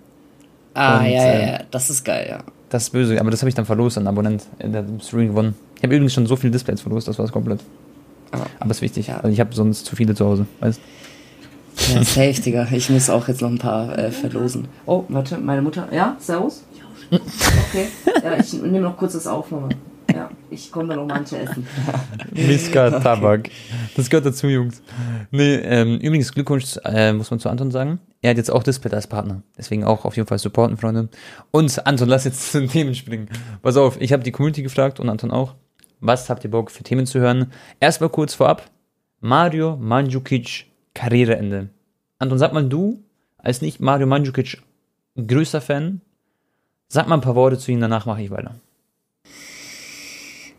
ah, 0.75 0.99
und, 0.99 1.07
ja, 1.07 1.11
ja, 1.11 1.25
äh, 1.25 1.53
ja. 1.53 1.61
Das 1.73 1.91
ist 1.91 2.05
geil, 2.05 2.27
ja. 2.31 2.45
Das 2.69 2.85
ist 2.85 2.91
böse, 2.91 3.21
aber 3.21 3.33
das 3.33 3.41
habe 3.43 3.49
ich 3.49 3.57
dann 3.57 3.67
verlost 3.67 3.99
an 3.99 4.07
Abonnent. 4.07 4.45
Der 4.63 4.83
hat 4.83 4.89
im 4.89 5.01
Stream 5.01 5.29
gewonnen. 5.29 5.57
Ich 5.79 5.83
habe 5.83 5.95
übrigens 5.97 6.15
schon 6.15 6.27
so 6.27 6.37
viele 6.37 6.53
Displays 6.53 6.81
verlost, 6.81 7.09
das 7.09 7.19
war 7.19 7.25
es 7.25 7.33
komplett. 7.33 7.61
Ah. 8.31 8.47
Aber 8.61 8.71
ist 8.71 8.81
wichtig. 8.83 9.09
Ja. 9.09 9.17
Also 9.17 9.31
ich 9.31 9.41
habe 9.41 9.53
sonst 9.53 9.87
zu 9.87 9.97
viele 9.97 10.15
zu 10.15 10.25
Hause, 10.25 10.47
weißt 10.61 10.81
Ja, 11.95 12.05
safe, 12.05 12.41
Digga. 12.41 12.69
Ich 12.71 12.89
muss 12.91 13.11
auch 13.11 13.27
jetzt 13.27 13.41
noch 13.43 13.51
ein 13.51 13.59
paar 13.59 13.99
äh, 13.99 14.13
verlosen. 14.13 14.69
Oh, 14.87 15.05
warte, 15.09 15.39
meine 15.39 15.63
Mutter. 15.63 15.89
Ja, 15.93 16.17
servus? 16.21 16.63
Okay. 17.11 17.89
Ja, 18.23 18.39
ich 18.39 18.53
nehme 18.53 18.81
noch 18.81 18.97
kurz 18.97 19.15
das 19.15 19.27
auf, 19.27 19.51
Mama. 19.51 19.69
Ja, 20.15 20.31
ich 20.51 20.73
komme 20.73 20.89
dann 20.89 20.99
noch 20.99 21.07
manche 21.07 21.39
essen. 21.39 21.67
Miska 22.33 22.91
Tabak. 22.91 23.49
Das 23.97 24.11
gehört 24.11 24.27
dazu, 24.27 24.49
Jungs. 24.49 24.83
Nee, 25.31 25.55
ähm, 25.57 25.99
übrigens 25.99 26.33
Glückwunsch, 26.33 26.79
äh, 26.85 27.13
muss 27.13 27.31
man 27.31 27.39
zu 27.39 27.49
Anton 27.49 27.71
sagen. 27.71 28.01
Er 28.21 28.31
hat 28.31 28.37
jetzt 28.37 28.51
auch 28.51 28.63
Display 28.63 28.93
als 28.93 29.07
Partner. 29.07 29.43
Deswegen 29.57 29.85
auch 29.85 30.05
auf 30.05 30.17
jeden 30.17 30.29
Fall 30.29 30.39
supporten, 30.39 30.77
Freunde. 30.77 31.09
Und 31.51 31.87
Anton, 31.87 32.09
lass 32.09 32.25
jetzt 32.25 32.53
zu 32.53 32.61
den 32.61 32.69
Themen 32.69 32.95
springen. 32.95 33.29
Pass 33.63 33.77
auf, 33.77 34.01
ich 34.01 34.13
habe 34.13 34.23
die 34.23 34.33
Community 34.33 34.63
gefragt 34.63 35.01
und 35.01 35.09
Anton 35.09 35.31
auch. 35.31 35.55
Was 36.01 36.29
habt 36.29 36.45
ihr 36.45 36.51
Bock 36.51 36.71
für 36.71 36.83
Themen 36.83 37.07
zu 37.07 37.21
hören? 37.21 37.53
Erstmal 37.79 38.11
kurz 38.11 38.35
vorab. 38.35 38.69
Mario 39.21 39.77
Mandzukic 39.77 40.67
Karriereende. 40.95 41.69
Anton, 42.19 42.39
sag 42.39 42.53
mal 42.53 42.69
du, 42.69 43.03
als 43.39 43.63
nicht 43.63 43.81
Mario 43.81 44.07
Mandzukic 44.07 44.63
größter 45.17 45.61
Fan, 45.61 46.01
sag 46.91 47.09
mal 47.09 47.15
ein 47.15 47.21
paar 47.23 47.35
Worte 47.37 47.59
zu 47.59 47.71
ihm, 47.73 47.81
danach 47.81 48.05
mache 48.05 48.23
ich 48.23 48.31
weiter. 48.31 48.55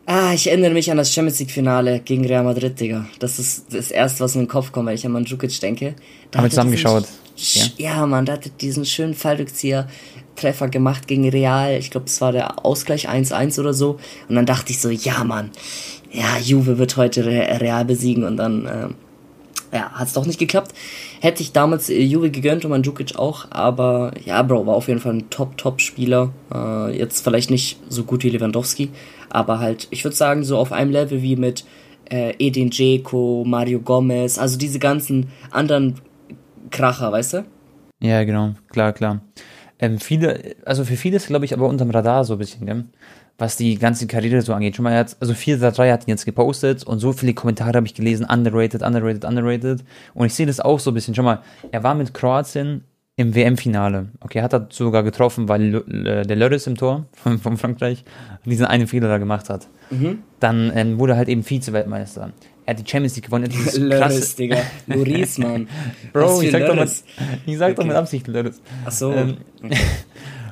Ah, 0.06 0.32
ich 0.34 0.48
erinnere 0.48 0.72
mich 0.72 0.90
an 0.90 0.96
das 0.96 1.12
Champions 1.12 1.38
League 1.38 1.52
Finale 1.52 2.00
gegen 2.00 2.26
Real 2.26 2.42
Madrid, 2.42 2.78
Digga. 2.80 3.06
Das 3.20 3.38
ist 3.38 3.72
das 3.72 3.92
erste, 3.92 4.20
was 4.24 4.34
in 4.34 4.42
den 4.42 4.48
Kopf 4.48 4.72
kommt, 4.72 4.88
wenn 4.88 4.94
ich 4.96 5.06
an 5.06 5.12
Mandzukic 5.12 5.60
denke. 5.60 5.94
Da 6.30 6.38
Haben 6.38 6.42
wir 6.42 6.42
hat 6.42 6.44
er 6.44 6.50
zusammen 6.50 6.70
diesen 6.72 6.82
geschaut, 6.82 7.04
Sch- 7.38 7.72
Ja, 7.80 8.04
Mann, 8.06 8.26
da 8.26 8.32
hat 8.32 8.46
er 8.46 8.50
diesen 8.52 8.84
schönen 8.84 9.14
Fallrückzieher 9.14 9.86
Treffer 10.34 10.68
gemacht 10.68 11.06
gegen 11.06 11.28
Real. 11.28 11.76
Ich 11.78 11.90
glaube, 11.90 12.06
es 12.06 12.20
war 12.20 12.32
der 12.32 12.64
Ausgleich 12.64 13.08
1-1 13.08 13.60
oder 13.60 13.74
so. 13.74 14.00
Und 14.28 14.34
dann 14.34 14.46
dachte 14.46 14.72
ich 14.72 14.80
so, 14.80 14.90
ja, 14.90 15.22
Mann, 15.22 15.50
ja, 16.10 16.36
Juve 16.38 16.78
wird 16.78 16.96
heute 16.96 17.24
Re- 17.24 17.60
Real 17.60 17.84
besiegen. 17.84 18.24
Und 18.24 18.38
dann, 18.38 18.66
ähm, 18.66 18.94
ja, 19.72 19.92
hat's 19.92 20.14
doch 20.14 20.26
nicht 20.26 20.38
geklappt. 20.40 20.72
Hätte 21.22 21.40
ich 21.40 21.52
damals 21.52 21.88
äh, 21.88 22.02
Juve 22.02 22.32
gegönnt 22.32 22.64
und 22.64 22.72
Mandzukic 22.72 23.14
auch, 23.14 23.46
aber 23.50 24.10
ja, 24.24 24.42
Bro, 24.42 24.66
war 24.66 24.74
auf 24.74 24.88
jeden 24.88 24.98
Fall 24.98 25.12
ein 25.12 25.30
Top-Top-Spieler. 25.30 26.32
Äh, 26.52 26.98
jetzt 26.98 27.22
vielleicht 27.22 27.48
nicht 27.48 27.78
so 27.88 28.02
gut 28.02 28.24
wie 28.24 28.30
Lewandowski, 28.30 28.88
aber 29.30 29.60
halt, 29.60 29.86
ich 29.90 30.02
würde 30.02 30.16
sagen, 30.16 30.42
so 30.42 30.58
auf 30.58 30.72
einem 30.72 30.90
Level 30.90 31.22
wie 31.22 31.36
mit 31.36 31.64
äh, 32.10 32.34
Edin 32.40 32.70
Dzeko, 32.70 33.44
Mario 33.46 33.78
Gomez, 33.78 34.36
also 34.36 34.58
diese 34.58 34.80
ganzen 34.80 35.28
anderen 35.52 36.00
Kracher, 36.72 37.12
weißt 37.12 37.34
du? 37.34 37.44
Ja, 38.00 38.24
genau, 38.24 38.54
klar, 38.72 38.92
klar. 38.92 39.20
Ähm, 39.82 39.98
viele, 39.98 40.54
also 40.64 40.84
für 40.84 40.96
viele 40.96 41.16
ist, 41.16 41.26
glaube 41.26 41.44
ich, 41.44 41.52
aber 41.52 41.68
unterm 41.68 41.90
Radar 41.90 42.24
so 42.24 42.34
ein 42.34 42.38
bisschen, 42.38 42.64
gell? 42.66 42.84
was 43.36 43.56
die 43.56 43.76
ganze 43.76 44.06
Karriere 44.06 44.40
so 44.40 44.54
angeht. 44.54 44.76
Schon 44.76 44.84
mal, 44.84 44.96
hat, 44.96 45.16
also 45.18 45.32
4-3 45.32 45.90
hat 45.90 46.06
ihn 46.06 46.10
jetzt 46.10 46.24
gepostet 46.24 46.84
und 46.84 47.00
so 47.00 47.12
viele 47.12 47.34
Kommentare 47.34 47.74
habe 47.74 47.86
ich 47.86 47.94
gelesen, 47.94 48.24
underrated, 48.24 48.82
underrated, 48.82 49.24
underrated. 49.24 49.84
Und 50.14 50.26
ich 50.26 50.34
sehe 50.34 50.46
das 50.46 50.60
auch 50.60 50.78
so 50.78 50.92
ein 50.92 50.94
bisschen. 50.94 51.14
Schon 51.16 51.24
mal, 51.24 51.40
er 51.72 51.82
war 51.82 51.96
mit 51.96 52.14
Kroatien 52.14 52.84
im 53.16 53.34
WM-Finale. 53.34 54.06
Okay, 54.20 54.40
hat 54.42 54.52
er 54.52 54.68
sogar 54.70 55.02
getroffen, 55.02 55.48
weil 55.48 55.82
der 55.82 56.36
Lörres 56.36 56.68
im 56.68 56.76
Tor 56.76 57.06
von, 57.14 57.38
von 57.38 57.56
Frankreich 57.56 58.04
diesen 58.44 58.66
einen 58.66 58.86
Fehler 58.86 59.08
da 59.08 59.18
gemacht 59.18 59.50
hat. 59.50 59.66
Dann 60.38 60.70
ähm, 60.76 60.98
wurde 61.00 61.14
er 61.14 61.16
halt 61.16 61.28
eben 61.28 61.42
Vize-Weltmeister. 61.42 62.32
Er 62.64 62.74
hat 62.74 62.86
die 62.86 62.88
Champions 62.90 63.16
League 63.16 63.26
gewonnen. 63.26 63.50
Lörres, 63.76 63.90
krasse, 64.00 64.36
Digga. 64.36 64.58
Loris, 64.86 65.38
Mann. 65.38 65.68
Bro, 66.12 66.42
ich 66.42 66.52
sag, 66.52 66.66
doch 66.66 66.76
mit, 66.76 66.90
ich 67.46 67.58
sag 67.58 67.74
doch 67.74 67.82
Okay. 67.82 67.88
mit 67.88 67.96
Absicht 67.96 68.26
Lörres. 68.28 68.60
Ach 68.84 68.92
so. 68.92 69.12
Ähm, 69.12 69.38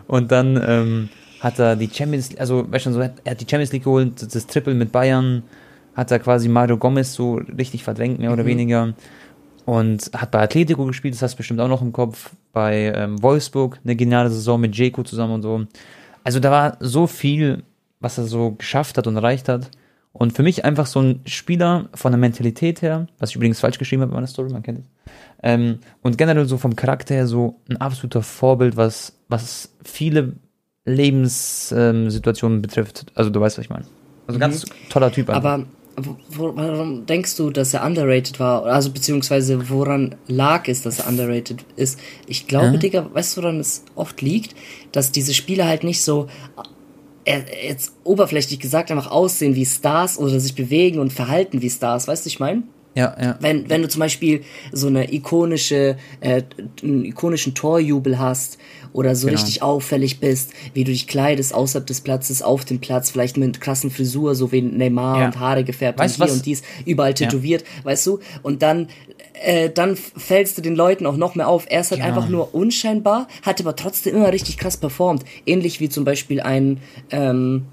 Und 0.06 0.32
dann 0.32 0.60
ähm, 0.66 1.08
hat 1.38 1.60
er 1.60 1.76
die 1.76 1.88
Champions 1.88 2.36
also 2.36 2.70
weißt 2.70 2.86
du, 2.86 2.92
so, 2.92 3.00
er 3.00 3.12
hat 3.28 3.40
die 3.40 3.46
Champions 3.48 3.72
League 3.72 3.84
geholt, 3.84 4.20
das, 4.20 4.28
das 4.28 4.46
Triple 4.48 4.74
mit 4.74 4.90
Bayern, 4.90 5.44
hat 5.94 6.10
er 6.10 6.18
quasi 6.18 6.48
Mario 6.48 6.78
Gomez 6.78 7.14
so 7.14 7.40
richtig 7.56 7.84
verdrängt, 7.84 8.18
mehr 8.18 8.32
oder 8.32 8.44
weniger. 8.44 8.94
Und 9.66 10.10
hat 10.16 10.32
bei 10.32 10.40
Atletico 10.40 10.84
gespielt, 10.86 11.14
das 11.14 11.22
hast 11.22 11.34
du 11.34 11.36
bestimmt 11.36 11.60
auch 11.60 11.68
noch 11.68 11.82
im 11.82 11.92
Kopf. 11.92 12.30
Bei 12.52 12.92
ähm, 12.96 13.22
Wolfsburg 13.22 13.78
eine 13.84 13.94
geniale 13.94 14.30
Saison 14.30 14.60
mit 14.60 14.74
Jeko 14.74 15.04
zusammen 15.04 15.34
und 15.34 15.42
so. 15.42 15.64
Also 16.24 16.40
da 16.40 16.50
war 16.50 16.76
so 16.80 17.06
viel, 17.06 17.62
was 18.00 18.18
er 18.18 18.24
so 18.24 18.52
geschafft 18.52 18.98
hat 18.98 19.06
und 19.06 19.14
erreicht 19.14 19.48
hat. 19.48 19.70
Und 20.12 20.32
für 20.32 20.42
mich 20.42 20.64
einfach 20.64 20.86
so 20.86 21.00
ein 21.00 21.20
Spieler 21.24 21.88
von 21.94 22.10
der 22.12 22.18
Mentalität 22.18 22.82
her, 22.82 23.06
was 23.18 23.30
ich 23.30 23.36
übrigens 23.36 23.60
falsch 23.60 23.78
geschrieben 23.78 24.02
habe 24.02 24.10
in 24.10 24.16
meiner 24.16 24.26
Story, 24.26 24.50
man 24.50 24.62
kennt 24.62 24.80
es. 24.80 24.84
Ähm, 25.42 25.78
und 26.02 26.18
generell 26.18 26.46
so 26.46 26.58
vom 26.58 26.74
Charakter 26.74 27.14
her 27.14 27.26
so 27.26 27.60
ein 27.68 27.76
absoluter 27.76 28.22
Vorbild, 28.22 28.76
was, 28.76 29.12
was 29.28 29.70
viele 29.84 30.34
Lebenssituationen 30.84 32.58
ähm, 32.58 32.62
betrifft. 32.62 33.06
Also 33.14 33.30
du 33.30 33.40
weißt, 33.40 33.58
was 33.58 33.64
ich 33.64 33.70
meine. 33.70 33.84
Also 34.26 34.38
ganz 34.40 34.64
toller 34.88 35.12
Typ. 35.12 35.30
einfach. 35.30 35.52
Aber 35.52 35.66
warum 36.30 37.06
denkst 37.06 37.36
du, 37.36 37.50
dass 37.50 37.74
er 37.74 37.84
underrated 37.84 38.40
war? 38.40 38.64
Also 38.64 38.90
beziehungsweise 38.90 39.68
woran 39.70 40.16
lag 40.26 40.68
es, 40.68 40.82
dass 40.82 41.00
er 41.00 41.08
underrated 41.08 41.64
ist? 41.76 41.98
Ich 42.26 42.46
glaube, 42.46 42.66
Ja. 42.66 42.76
Digga, 42.76 43.10
weißt 43.12 43.36
du, 43.36 43.42
woran 43.42 43.60
es 43.60 43.84
oft 43.94 44.22
liegt? 44.22 44.54
Dass 44.92 45.12
diese 45.12 45.34
Spieler 45.34 45.66
halt 45.66 45.84
nicht 45.84 46.02
so 46.02 46.28
jetzt 47.26 47.92
oberflächlich 48.04 48.58
gesagt 48.58 48.90
einfach 48.90 49.10
aussehen 49.10 49.54
wie 49.54 49.66
Stars 49.66 50.18
oder 50.18 50.40
sich 50.40 50.54
bewegen 50.54 50.98
und 50.98 51.12
verhalten 51.12 51.62
wie 51.62 51.70
Stars, 51.70 52.08
weißt 52.08 52.24
du, 52.24 52.28
ich 52.28 52.40
meine? 52.40 52.62
Ja, 52.94 53.16
ja. 53.20 53.36
Wenn, 53.40 53.70
wenn 53.70 53.82
du 53.82 53.88
zum 53.88 54.00
Beispiel 54.00 54.42
so 54.72 54.88
eine 54.88 55.12
ikonische, 55.12 55.96
äh, 56.20 56.42
einen 56.82 57.04
ikonischen 57.04 57.54
Torjubel 57.54 58.18
hast 58.18 58.58
oder 58.92 59.14
so 59.14 59.28
Genau. 59.28 59.38
richtig 59.38 59.62
auffällig 59.62 60.18
bist, 60.18 60.50
wie 60.74 60.82
du 60.84 60.90
dich 60.90 61.06
kleidest 61.06 61.54
außerhalb 61.54 61.86
des 61.86 62.00
Platzes, 62.00 62.42
auf 62.42 62.64
dem 62.64 62.80
Platz, 62.80 63.10
vielleicht 63.10 63.36
mit 63.36 63.60
krassen 63.60 63.90
Frisur, 63.92 64.34
so 64.34 64.50
wie 64.50 64.60
Neymar 64.62 65.20
Ja. 65.20 65.26
und 65.26 65.38
Haare 65.38 65.62
gefärbt 65.62 66.00
Weißt 66.00 66.18
und 66.18 66.24
hier 66.24 66.32
was? 66.32 66.38
und 66.38 66.46
dies, 66.46 66.62
überall 66.84 67.14
tätowiert, 67.14 67.62
weißt 67.84 68.06
du? 68.08 68.18
Und 68.42 68.62
dann, 68.62 68.88
äh, 69.44 69.70
dann 69.70 69.94
fällst 69.96 70.58
du 70.58 70.62
den 70.62 70.74
Leuten 70.74 71.06
auch 71.06 71.16
noch 71.16 71.36
mehr 71.36 71.46
auf. 71.46 71.66
Er 71.68 71.82
ist 71.82 71.92
halt 71.92 72.00
Ja. 72.00 72.06
einfach 72.06 72.28
nur 72.28 72.54
unscheinbar, 72.56 73.28
hat 73.42 73.60
aber 73.60 73.76
trotzdem 73.76 74.16
immer 74.16 74.32
richtig 74.32 74.58
krass 74.58 74.76
performt. 74.76 75.24
Ähnlich 75.46 75.78
wie 75.78 75.88
zum 75.88 76.04
Beispiel 76.04 76.40
ein, 76.40 76.80
ähm, 77.12 77.66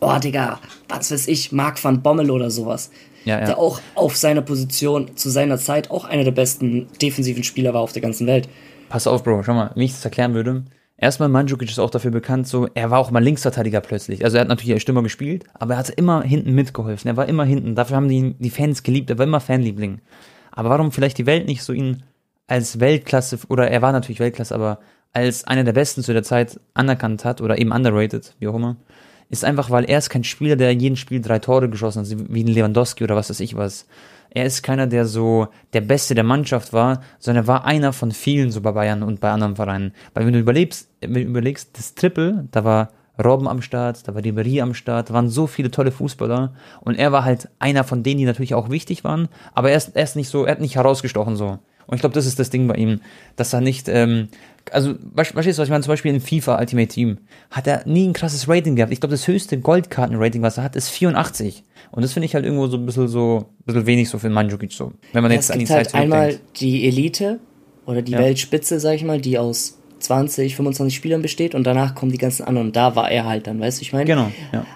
oh 0.00 0.18
Digga, 0.22 0.60
was 0.90 1.10
weiß 1.10 1.26
ich, 1.28 1.52
Marc 1.52 1.82
van 1.82 2.02
Bommel 2.02 2.30
oder 2.30 2.50
sowas. 2.50 2.90
Ja, 3.26 3.40
ja. 3.40 3.46
Der 3.46 3.58
auch 3.58 3.80
auf 3.96 4.16
seiner 4.16 4.40
Position 4.40 5.16
zu 5.16 5.28
seiner 5.30 5.58
Zeit 5.58 5.90
auch 5.90 6.04
einer 6.04 6.24
der 6.24 6.30
besten 6.30 6.86
defensiven 7.02 7.42
Spieler 7.42 7.74
war 7.74 7.80
auf 7.80 7.92
der 7.92 8.00
ganzen 8.00 8.26
Welt. 8.26 8.48
Pass 8.88 9.06
auf, 9.08 9.24
Bro, 9.24 9.42
schau 9.42 9.52
mal, 9.52 9.72
wie 9.74 9.84
ich 9.84 9.92
das 9.92 10.04
erklären 10.04 10.32
würde. 10.32 10.64
Erstmal, 10.96 11.28
Mandzukic 11.28 11.68
ist 11.68 11.80
auch 11.80 11.90
dafür 11.90 12.12
bekannt, 12.12 12.46
so, 12.46 12.68
er 12.72 12.90
war 12.90 13.00
auch 13.00 13.10
mal 13.10 13.22
Linksverteidiger 13.22 13.80
plötzlich. 13.80 14.24
Also 14.24 14.36
er 14.36 14.42
hat 14.42 14.48
natürlich 14.48 14.72
als 14.72 14.82
Stürmer 14.82 15.02
gespielt, 15.02 15.44
aber 15.54 15.74
er 15.74 15.80
hat 15.80 15.90
immer 15.90 16.22
hinten 16.22 16.52
mitgeholfen. 16.54 17.08
Er 17.08 17.16
war 17.16 17.28
immer 17.28 17.44
hinten. 17.44 17.74
Dafür 17.74 17.96
haben 17.96 18.08
die, 18.08 18.34
die 18.38 18.48
Fans 18.48 18.82
geliebt. 18.82 19.10
Er 19.10 19.18
war 19.18 19.26
immer 19.26 19.40
Fanliebling. 19.40 20.00
Aber 20.52 20.70
warum 20.70 20.92
vielleicht 20.92 21.18
die 21.18 21.26
Welt 21.26 21.46
nicht 21.46 21.64
so 21.64 21.72
ihn 21.72 22.04
als 22.46 22.78
Weltklasse, 22.80 23.40
oder 23.48 23.68
er 23.70 23.82
war 23.82 23.92
natürlich 23.92 24.20
Weltklasse, 24.20 24.54
aber 24.54 24.78
als 25.12 25.44
einer 25.44 25.64
der 25.64 25.72
Besten 25.72 26.02
zu 26.02 26.12
der 26.12 26.22
Zeit 26.22 26.60
anerkannt 26.74 27.24
hat 27.24 27.40
oder 27.40 27.58
eben 27.58 27.72
underrated, 27.72 28.34
wie 28.38 28.46
auch 28.46 28.54
immer, 28.54 28.76
ist 29.28 29.44
einfach, 29.44 29.70
weil 29.70 29.84
er 29.84 29.98
ist 29.98 30.10
kein 30.10 30.24
Spieler, 30.24 30.56
der 30.56 30.70
in 30.70 30.80
jedem 30.80 30.96
Spiel 30.96 31.20
drei 31.20 31.38
Tore 31.38 31.68
geschossen 31.68 32.04
hat, 32.04 32.28
wie 32.28 32.44
ein 32.44 32.48
Lewandowski 32.48 33.04
oder 33.04 33.16
was 33.16 33.30
weiß 33.30 33.40
ich 33.40 33.56
was. 33.56 33.86
Er 34.30 34.44
ist 34.44 34.62
keiner, 34.62 34.86
der 34.86 35.06
so 35.06 35.48
der 35.72 35.80
Beste 35.80 36.14
der 36.14 36.24
Mannschaft 36.24 36.72
war, 36.72 37.00
sondern 37.18 37.44
er 37.44 37.48
war 37.48 37.64
einer 37.64 37.92
von 37.92 38.12
vielen 38.12 38.50
so 38.50 38.60
bei 38.60 38.72
Bayern 38.72 39.02
und 39.02 39.20
bei 39.20 39.30
anderen 39.30 39.56
Vereinen. 39.56 39.92
Weil 40.14 40.26
wenn 40.26 40.32
du 40.32 40.38
überlebst, 40.38 40.90
wenn 41.00 41.14
du 41.14 41.20
überlegst, 41.20 41.78
das 41.78 41.94
Triple, 41.94 42.46
da 42.50 42.64
war 42.64 42.90
Robben 43.22 43.48
am 43.48 43.62
Start, 43.62 44.06
da 44.06 44.14
war 44.14 44.22
Ribéry 44.22 44.60
am 44.60 44.74
Start, 44.74 45.10
da 45.10 45.14
waren 45.14 45.30
so 45.30 45.46
viele 45.46 45.70
tolle 45.70 45.90
Fußballer 45.90 46.52
und 46.82 46.96
er 46.96 47.12
war 47.12 47.24
halt 47.24 47.48
einer 47.58 47.84
von 47.84 48.02
denen, 48.02 48.18
die 48.18 48.26
natürlich 48.26 48.54
auch 48.54 48.68
wichtig 48.68 49.04
waren, 49.04 49.28
aber 49.54 49.70
er 49.70 49.78
ist, 49.78 49.96
er 49.96 50.04
ist 50.04 50.16
nicht 50.16 50.28
so, 50.28 50.44
er 50.44 50.52
hat 50.52 50.60
nicht 50.60 50.76
herausgestochen 50.76 51.36
so. 51.36 51.58
Und 51.86 51.94
ich 51.94 52.00
glaube, 52.00 52.14
das 52.14 52.26
ist 52.26 52.38
das 52.38 52.50
Ding 52.50 52.66
bei 52.66 52.74
ihm, 52.74 53.00
dass 53.36 53.52
er 53.52 53.60
nicht, 53.60 53.88
ähm, 53.88 54.28
also, 54.72 54.94
ver- 55.14 55.24
verstehst 55.24 55.58
du, 55.58 55.62
was 55.62 55.68
ich 55.68 55.70
meine? 55.70 55.84
Zum 55.84 55.92
Beispiel 55.92 56.12
in 56.12 56.20
FIFA 56.20 56.58
Ultimate 56.58 56.88
Team 56.88 57.18
hat 57.50 57.66
er 57.68 57.86
nie 57.86 58.08
ein 58.08 58.12
krasses 58.12 58.48
Rating 58.48 58.74
gehabt. 58.74 58.92
Ich 58.92 59.00
glaube, 59.00 59.12
das 59.12 59.28
höchste 59.28 59.58
Goldkarten-Rating, 59.60 60.42
was 60.42 60.58
er 60.58 60.64
hat, 60.64 60.74
ist 60.74 60.88
84. 60.88 61.62
Und 61.92 62.02
das 62.02 62.12
finde 62.12 62.26
ich 62.26 62.34
halt 62.34 62.44
irgendwo 62.44 62.66
so 62.66 62.76
ein 62.76 62.84
bisschen 62.86 63.06
so, 63.06 63.46
ein 63.60 63.64
bisschen 63.66 63.86
wenig 63.86 64.08
so 64.08 64.18
für 64.18 64.28
Mandzukic 64.28 64.72
so. 64.72 64.92
Wenn 65.12 65.22
man 65.22 65.30
Ja, 65.30 65.36
jetzt 65.36 65.50
an 65.52 65.58
die 65.60 65.64
gibt 65.66 65.68
Zeit 65.76 65.94
halt 65.94 66.02
einmal 66.02 66.40
die 66.56 66.86
Elite 66.88 67.38
oder 67.86 68.02
die 68.02 68.12
Ja. 68.12 68.18
Weltspitze, 68.18 68.80
sag 68.80 68.94
ich 68.94 69.04
mal, 69.04 69.20
die 69.20 69.38
aus 69.38 69.78
20, 70.00 70.56
25 70.56 70.94
Spielern 70.96 71.22
besteht 71.22 71.54
und 71.54 71.64
danach 71.64 71.94
kommen 71.94 72.10
die 72.10 72.18
ganzen 72.18 72.44
anderen. 72.46 72.68
Und 72.68 72.76
da 72.76 72.96
war 72.96 73.08
er 73.10 73.24
halt 73.26 73.46
dann, 73.46 73.60
weißt 73.60 73.78
du, 73.78 73.82
ich 73.82 73.92
meine? 73.92 74.04
Genau, 74.04 74.32
ja. 74.52 74.66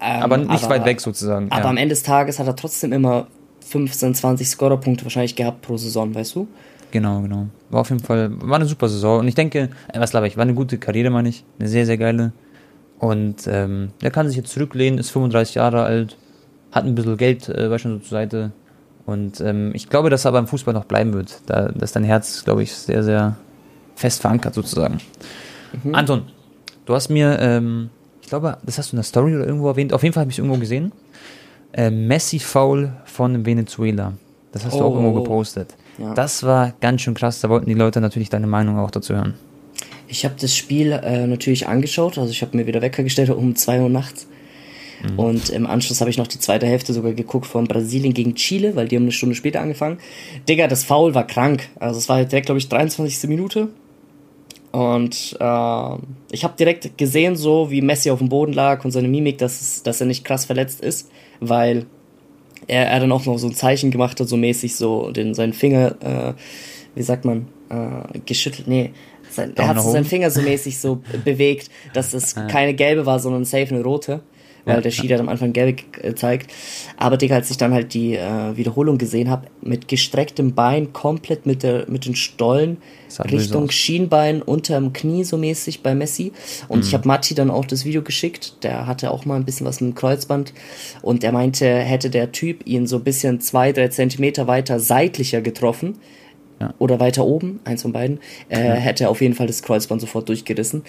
Ähm, 0.00 0.22
Aber 0.22 0.38
nicht 0.38 0.68
weit 0.70 0.86
weg 0.86 1.00
sozusagen. 1.02 1.50
Aber 1.50 1.64
ja. 1.64 1.68
am 1.68 1.76
Ende 1.76 1.90
des 1.94 2.02
Tages 2.02 2.38
hat 2.38 2.46
er 2.46 2.56
trotzdem 2.56 2.92
immer 2.94 3.26
15, 3.60 4.14
20 4.14 4.48
Scorerpunkte 4.48 5.04
wahrscheinlich 5.04 5.36
gehabt 5.36 5.62
pro 5.62 5.76
Saison, 5.76 6.14
weißt 6.14 6.34
du? 6.34 6.48
Genau, 6.90 7.20
genau. 7.20 7.46
War 7.70 7.80
auf 7.82 7.90
jeden 7.90 8.02
Fall, 8.02 8.30
war 8.40 8.56
eine 8.56 8.66
super 8.66 8.88
Saison. 8.88 9.20
Und 9.20 9.28
ich 9.28 9.34
denke, 9.34 9.70
äh, 9.92 10.00
was 10.00 10.10
glaube 10.10 10.26
ich, 10.26 10.36
war 10.36 10.42
eine 10.42 10.54
gute 10.54 10.78
Karriere, 10.78 11.10
meine 11.10 11.28
ich. 11.28 11.44
Eine 11.58 11.68
sehr, 11.68 11.86
sehr 11.86 11.98
geile. 11.98 12.32
Und 12.98 13.46
ähm, 13.46 13.90
der 14.02 14.10
kann 14.10 14.28
sich 14.28 14.36
jetzt 14.36 14.50
zurücklehnen, 14.50 14.98
ist 14.98 15.10
35 15.10 15.54
Jahre 15.54 15.82
alt, 15.84 16.16
hat 16.72 16.84
ein 16.84 16.94
bisschen 16.94 17.16
Geld 17.16 17.48
äh, 17.48 17.68
du, 17.68 17.78
so 17.78 17.98
zur 17.98 18.08
Seite. 18.08 18.52
Und 19.06 19.40
ähm, 19.40 19.72
ich 19.74 19.88
glaube, 19.88 20.10
dass 20.10 20.24
er 20.24 20.32
beim 20.32 20.46
Fußball 20.46 20.74
noch 20.74 20.84
bleiben 20.84 21.12
wird. 21.14 21.40
Da, 21.46 21.68
dass 21.68 21.92
dein 21.92 22.04
Herz, 22.04 22.44
glaube 22.44 22.62
ich, 22.62 22.72
sehr, 22.72 23.02
sehr 23.02 23.36
fest 23.96 24.20
verankert 24.20 24.54
sozusagen. 24.54 24.98
Mhm. 25.82 25.94
Anton, 25.94 26.22
du 26.84 26.94
hast 26.94 27.08
mir, 27.08 27.38
ähm, 27.40 27.90
ich 28.22 28.28
glaube, 28.28 28.58
das 28.64 28.78
hast 28.78 28.92
du 28.92 28.96
in 28.96 28.98
der 28.98 29.04
Story 29.04 29.34
oder 29.34 29.46
irgendwo 29.46 29.68
erwähnt. 29.68 29.92
Auf 29.92 30.02
jeden 30.02 30.12
Fall 30.12 30.22
habe 30.22 30.30
ich 30.30 30.36
es 30.36 30.38
irgendwo 30.38 30.58
gesehen. 30.58 30.92
Äh, 31.72 31.90
Messi-Foul 31.90 32.92
von 33.04 33.46
Venezuela. 33.46 34.14
Das 34.52 34.64
hast 34.64 34.74
du 34.78 34.84
auch 34.84 34.92
Oh. 34.92 34.96
irgendwo 34.96 35.20
gepostet. 35.22 35.74
Ja. 35.98 36.14
Das 36.14 36.42
war 36.42 36.72
ganz 36.80 37.02
schön 37.02 37.14
krass. 37.14 37.40
Da 37.40 37.48
wollten 37.48 37.66
die 37.66 37.74
Leute 37.74 38.00
natürlich 38.00 38.28
deine 38.30 38.46
Meinung 38.46 38.78
auch 38.78 38.90
dazu 38.90 39.14
hören. 39.14 39.34
Ich 40.08 40.24
habe 40.24 40.34
das 40.40 40.56
Spiel 40.56 40.90
äh, 40.92 41.26
natürlich 41.28 41.68
angeschaut, 41.68 42.18
also 42.18 42.30
ich 42.32 42.42
habe 42.42 42.56
mir 42.56 42.66
wieder 42.66 42.82
Wecker 42.82 43.04
gestellt 43.04 43.30
um 43.30 43.54
2 43.54 43.80
Uhr 43.82 43.88
nachts. 43.88 44.26
Und 45.16 45.48
im 45.48 45.66
Anschluss 45.66 46.00
habe 46.02 46.10
ich 46.10 46.18
noch 46.18 46.26
die 46.26 46.38
zweite 46.40 46.66
Hälfte 46.66 46.92
sogar 46.92 47.12
geguckt 47.12 47.46
von 47.46 47.66
Brasilien 47.66 48.12
gegen 48.12 48.34
Chile, 48.34 48.76
weil 48.76 48.86
die 48.86 48.96
haben 48.96 49.04
eine 49.04 49.12
Stunde 49.12 49.34
später 49.34 49.62
angefangen. 49.62 49.96
Digga, 50.46 50.66
das 50.68 50.84
Foul 50.84 51.14
war 51.14 51.26
krank. 51.26 51.68
Also 51.78 51.98
es 51.98 52.10
war 52.10 52.16
halt 52.16 52.30
direkt, 52.32 52.46
glaube 52.46 52.58
ich, 52.58 52.68
23. 52.68 53.26
Minute. 53.26 53.68
Und 54.72 55.36
äh, 55.40 55.94
ich 56.32 56.44
habe 56.44 56.54
direkt 56.58 56.98
gesehen, 56.98 57.34
so 57.36 57.70
wie 57.70 57.80
Messi 57.80 58.10
auf 58.10 58.18
dem 58.18 58.28
Boden 58.28 58.52
lag 58.52 58.84
und 58.84 58.90
seine 58.90 59.08
Mimik, 59.08 59.38
dass, 59.38 59.60
es, 59.60 59.82
dass 59.82 60.00
er 60.02 60.06
nicht 60.06 60.22
krass 60.24 60.44
verletzt 60.44 60.82
ist, 60.82 61.08
weil 61.40 61.86
er, 62.66 62.86
er 62.86 63.00
dann 63.00 63.12
auch 63.12 63.24
noch 63.24 63.38
so 63.38 63.48
ein 63.48 63.54
Zeichen 63.54 63.90
gemacht 63.90 64.20
hat, 64.20 64.28
so 64.28 64.36
mäßig 64.36 64.76
so 64.76 65.10
den, 65.10 65.34
seinen 65.34 65.52
Finger, 65.52 65.96
äh, 66.00 66.34
wie 66.94 67.02
sagt 67.02 67.24
man, 67.24 67.48
äh, 67.68 68.18
geschüttelt, 68.26 68.68
nee, 68.68 68.92
sein, 69.30 69.52
er 69.56 69.68
hat 69.68 69.80
so 69.80 69.90
seinen? 69.90 70.04
Finger 70.04 70.30
so 70.30 70.42
mäßig 70.42 70.78
so 70.78 71.00
bewegt, 71.24 71.70
dass 71.94 72.14
es 72.14 72.34
keine 72.34 72.74
gelbe 72.74 73.06
war, 73.06 73.18
sondern 73.18 73.44
safe 73.44 73.74
eine 73.74 73.82
rote. 73.82 74.22
Weil 74.64 74.76
Ja, 74.76 74.80
der 74.80 74.90
Schiri 74.90 75.08
hat 75.08 75.20
am 75.20 75.28
Anfang 75.28 75.52
gelb 75.52 75.92
gezeigt. 75.92 76.50
Aber 76.96 77.16
Digga, 77.16 77.36
als 77.36 77.50
ich 77.50 77.56
dann 77.56 77.72
halt 77.72 77.94
die 77.94 78.14
äh, 78.16 78.56
Wiederholung 78.56 78.98
gesehen 78.98 79.30
habe, 79.30 79.46
mit 79.62 79.88
gestrecktem 79.88 80.54
Bein, 80.54 80.92
komplett 80.92 81.46
mit, 81.46 81.62
der, 81.62 81.86
mit 81.88 82.06
den 82.06 82.14
Stollen, 82.14 82.78
Richtung. 83.30 83.70
Schienbein 83.70 84.40
unterm 84.40 84.92
Knie 84.92 85.24
so 85.24 85.36
mäßig 85.36 85.82
bei 85.82 85.94
Messi. 85.96 86.32
Und 86.68 86.80
Mhm. 86.80 86.84
ich 86.86 86.94
habe 86.94 87.08
Matti 87.08 87.34
dann 87.34 87.50
auch 87.50 87.64
das 87.64 87.84
Video 87.84 88.02
geschickt. 88.02 88.62
Der 88.62 88.86
hatte 88.86 89.10
auch 89.10 89.24
mal 89.24 89.34
ein 89.36 89.44
bisschen 89.44 89.66
was 89.66 89.80
mit 89.80 89.90
dem 89.90 89.94
Kreuzband. 89.96 90.52
Und 91.02 91.24
er 91.24 91.32
meinte, 91.32 91.66
hätte 91.66 92.08
der 92.10 92.30
Typ 92.30 92.66
ihn 92.66 92.86
so 92.86 92.96
ein 92.96 93.04
bisschen 93.04 93.40
zwei, 93.40 93.72
drei 93.72 93.88
Zentimeter 93.88 94.46
weiter 94.46 94.78
seitlicher 94.78 95.40
getroffen, 95.40 95.96
Ja. 96.60 96.74
oder 96.78 97.00
weiter 97.00 97.24
oben, 97.24 97.58
eins 97.64 97.80
von 97.82 97.92
beiden, 97.92 98.18
äh, 98.50 98.58
hätte 98.58 99.04
er 99.04 99.10
auf 99.10 99.22
jeden 99.22 99.34
Fall 99.34 99.46
das 99.46 99.62
Kreuzband 99.62 100.00
sofort 100.02 100.28
durchgerissen. 100.28 100.82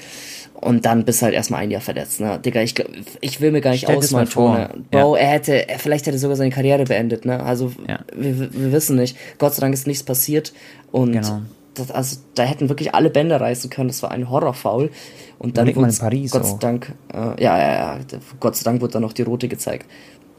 Und 0.53 0.85
dann 0.85 1.05
bist 1.05 1.21
du 1.21 1.25
halt 1.25 1.33
erstmal 1.33 1.61
ein 1.61 1.71
Jahr 1.71 1.79
verletzt, 1.81 2.19
ne? 2.19 2.37
Digga, 2.43 2.61
ich, 2.61 2.75
ich 3.21 3.39
will 3.39 3.51
mir 3.51 3.61
gar 3.61 3.71
nicht 3.71 3.83
Stell 3.83 3.95
ausmalen. 3.95 4.27
Tone. 4.29 4.69
Bro, 4.91 5.15
er 5.15 5.27
hätte, 5.27 5.69
er, 5.69 5.79
vielleicht 5.79 6.05
hätte 6.07 6.17
er 6.17 6.19
sogar 6.19 6.35
seine 6.35 6.49
Karriere 6.51 6.83
beendet, 6.83 7.23
ne? 7.25 7.41
Also, 7.41 7.71
Ja. 7.87 7.99
wir, 8.13 8.53
wir 8.53 8.71
wissen 8.73 8.97
nicht. 8.97 9.15
Gott 9.39 9.53
sei 9.55 9.61
Dank 9.61 9.73
ist 9.73 9.87
nichts 9.87 10.03
passiert. 10.03 10.53
Und 10.91 11.13
Genau. 11.13 11.41
das, 11.73 11.89
also, 11.89 12.17
da 12.35 12.43
hätten 12.43 12.67
wirklich 12.69 12.93
alle 12.93 13.09
Bänder 13.09 13.39
reißen 13.39 13.69
können. 13.69 13.87
Das 13.87 14.03
war 14.03 14.11
ein 14.11 14.29
Horrorfoul. 14.29 14.91
Und 15.39 15.57
dann 15.57 15.73
wurd's 15.75 15.99
Paris 15.99 16.31
Gott 16.31 16.45
sei. 16.45 16.57
Dank, 16.59 16.93
äh, 17.13 17.41
ja, 17.41 17.57
ja, 17.57 17.73
ja, 17.97 17.99
Gott 18.41 18.55
sei 18.57 18.65
Dank 18.65 18.81
wurde 18.81 18.91
dann 18.93 19.01
noch 19.03 19.13
die 19.13 19.21
rote 19.23 19.47
gezeigt. 19.47 19.89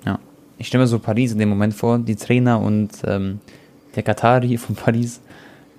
Ja. 0.05 0.19
Ich 0.59 0.67
stelle 0.69 0.85
mir 0.85 0.89
so 0.89 0.99
Paris 0.99 1.33
in 1.33 1.39
dem 1.39 1.49
Moment 1.49 1.73
vor, 1.75 1.99
die 1.99 2.15
Trainer 2.17 2.61
und 2.61 2.91
ähm, 3.07 3.41
der 3.95 4.03
Katari 4.03 4.57
von 4.59 4.75
Paris, 4.77 5.21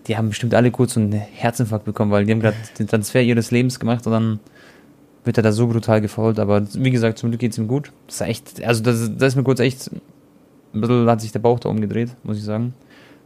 die 0.08 0.18
haben 0.18 0.30
bestimmt 0.30 0.54
alle 0.54 0.72
kurz 0.72 0.94
so 0.96 1.00
einen 1.00 1.14
Herzinfarkt 1.14 1.86
bekommen, 1.86 2.12
weil 2.12 2.26
die 2.26 2.32
haben 2.32 2.40
gerade 2.42 2.58
den 2.78 2.88
Transfer 2.88 3.22
ihres 3.22 3.52
Lebens 3.52 3.80
gemacht 3.80 4.06
und 4.06 4.12
dann 4.14 4.40
wird 5.24 5.38
er 5.38 5.44
da 5.44 5.52
so 5.54 5.68
brutal 5.68 6.02
gefault. 6.02 6.40
Aber 6.40 6.62
wie 6.74 6.92
gesagt, 6.92 7.18
zum 7.18 7.30
Glück 7.30 7.40
geht 7.40 7.54
es 7.54 7.58
ihm 7.58 7.68
gut. 7.68 7.92
Das 8.08 8.16
ist 8.16 8.22
echt, 8.28 8.64
also 8.64 8.84
das, 8.84 9.10
das 9.18 9.30
ist 9.30 9.36
mir 9.38 9.44
kurz 9.44 9.60
echt, 9.62 9.90
ein 10.74 10.82
bisschen 10.82 11.08
hat 11.10 11.22
sich 11.22 11.32
der 11.32 11.40
Bauch 11.40 11.60
da 11.60 11.70
umgedreht, 11.70 12.10
muss 12.24 12.38
ich 12.38 12.44
sagen. 12.44 12.74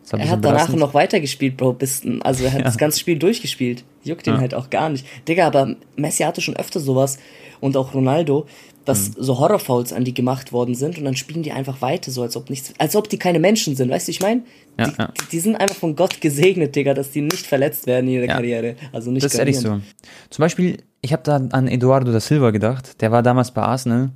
Er 0.10 0.18
bisschen 0.20 0.32
hat 0.32 0.46
danach 0.46 0.70
noch 0.70 0.94
weitergespielt, 0.94 1.58
Bro. 1.58 1.74
Bis, 1.74 2.02
also 2.22 2.46
er 2.46 2.52
hat 2.54 2.60
Ja. 2.60 2.66
das 2.66 2.78
ganze 2.78 3.00
Spiel 3.00 3.18
durchgespielt. 3.20 3.84
Juckt 4.04 4.26
ihn 4.28 4.36
Ja. 4.36 4.40
halt 4.40 4.54
auch 4.54 4.70
gar 4.70 4.90
nicht. 4.90 5.06
Digga, 5.28 5.48
aber 5.48 5.76
Messi 5.98 6.24
hatte 6.24 6.40
schon 6.42 6.56
öfter 6.56 6.80
sowas 6.80 7.18
und 7.60 7.76
auch 7.76 7.94
Ronaldo, 7.94 8.46
dass 8.88 9.10
Mhm. 9.10 9.16
so 9.20 9.38
Horrorfouls 9.40 9.94
an 9.94 10.04
die 10.04 10.14
gemacht 10.14 10.52
worden 10.52 10.74
sind 10.74 10.98
und 10.98 11.06
dann 11.06 11.16
spielen 11.16 11.44
die 11.44 11.52
einfach 11.52 11.82
weiter, 11.82 12.10
so 12.10 12.22
als 12.24 12.36
ob 12.36 12.50
nichts, 12.50 12.74
als 12.80 12.96
ob 12.96 13.10
die 13.10 13.20
keine 13.20 13.40
Menschen 13.40 13.76
sind, 13.76 13.92
weißt 13.92 14.08
du, 14.08 14.12
ich 14.12 14.22
meine? 14.22 14.42
Ja, 14.80 14.88
die, 14.88 14.98
ja. 14.98 15.14
Die, 15.32 15.40
sind 15.40 15.56
einfach 15.58 15.76
von 15.76 15.96
Gott 15.96 16.22
gesegnet, 16.22 16.76
Digga, 16.76 16.94
dass 16.94 17.12
die 17.12 17.22
nicht 17.22 17.46
verletzt 17.46 17.86
werden 17.86 18.08
in 18.08 18.14
ihrer 18.16 18.26
Ja. 18.26 18.34
Karriere. 18.36 18.76
Also 18.94 19.12
nicht 19.12 19.24
Das 19.26 19.34
ist 19.34 19.40
ehrlich 19.40 19.60
so. 19.60 19.80
Zum 20.30 20.42
Beispiel, 20.42 20.78
ich 21.02 21.14
habe 21.14 21.24
da 21.24 21.36
an 21.36 21.68
Eduardo 21.68 22.12
da 22.12 22.20
Silva 22.20 22.52
gedacht, 22.52 23.02
der 23.02 23.12
war 23.12 23.22
damals 23.22 23.52
bei 23.52 23.62
Arsenal 23.62 24.12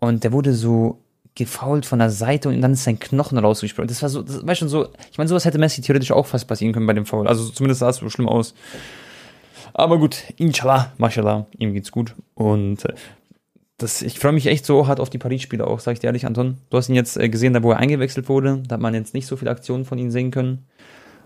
und 0.00 0.24
der 0.24 0.32
wurde 0.32 0.54
so 0.54 1.02
gefault 1.34 1.84
von 1.84 1.98
der 1.98 2.08
Seite 2.10 2.48
und 2.48 2.60
dann 2.62 2.72
ist 2.72 2.84
sein 2.84 2.98
Knochen 2.98 3.36
rausgesprungen. 3.36 3.88
Das 3.88 4.00
war 4.02 4.08
so, 4.08 4.22
das 4.22 4.46
war 4.46 4.54
schon 4.54 4.68
so, 4.68 4.88
ich 5.12 5.18
meine, 5.18 5.28
sowas 5.28 5.44
hätte 5.44 5.58
Messi 5.58 5.82
theoretisch 5.82 6.10
auch 6.12 6.26
fast 6.26 6.46
passieren 6.48 6.72
können 6.72 6.86
bei 6.86 6.94
dem 6.94 7.04
Foul. 7.04 7.28
Also 7.28 7.50
zumindest 7.50 7.80
sah 7.80 7.90
es 7.90 7.96
so 7.96 8.08
schlimm 8.08 8.28
aus. 8.28 8.54
Aber 9.74 9.98
gut, 9.98 10.16
inshallah, 10.36 10.92
mashallah, 10.96 11.46
ihm 11.58 11.74
geht's 11.74 11.90
gut. 11.92 12.14
Und 12.34 12.84
äh, 12.86 12.94
das, 13.78 14.02
ich 14.02 14.18
freue 14.18 14.32
mich 14.32 14.46
echt 14.46 14.64
so 14.64 14.86
hart 14.86 15.00
auf 15.00 15.10
die 15.10 15.18
Paris-Spiele 15.18 15.66
auch, 15.66 15.80
sag 15.80 15.92
ich 15.94 16.00
dir 16.00 16.06
ehrlich, 16.06 16.26
Anton. 16.26 16.58
Du 16.70 16.76
hast 16.78 16.88
ihn 16.88 16.94
jetzt 16.94 17.16
äh, 17.16 17.28
gesehen, 17.28 17.52
da 17.52 17.62
wo 17.62 17.72
er 17.72 17.78
eingewechselt 17.78 18.28
wurde. 18.28 18.62
Da 18.66 18.74
hat 18.74 18.80
man 18.80 18.94
jetzt 18.94 19.12
nicht 19.14 19.26
so 19.26 19.36
viele 19.36 19.50
Aktionen 19.50 19.84
von 19.84 19.98
ihm 19.98 20.10
sehen 20.10 20.30
können. 20.30 20.66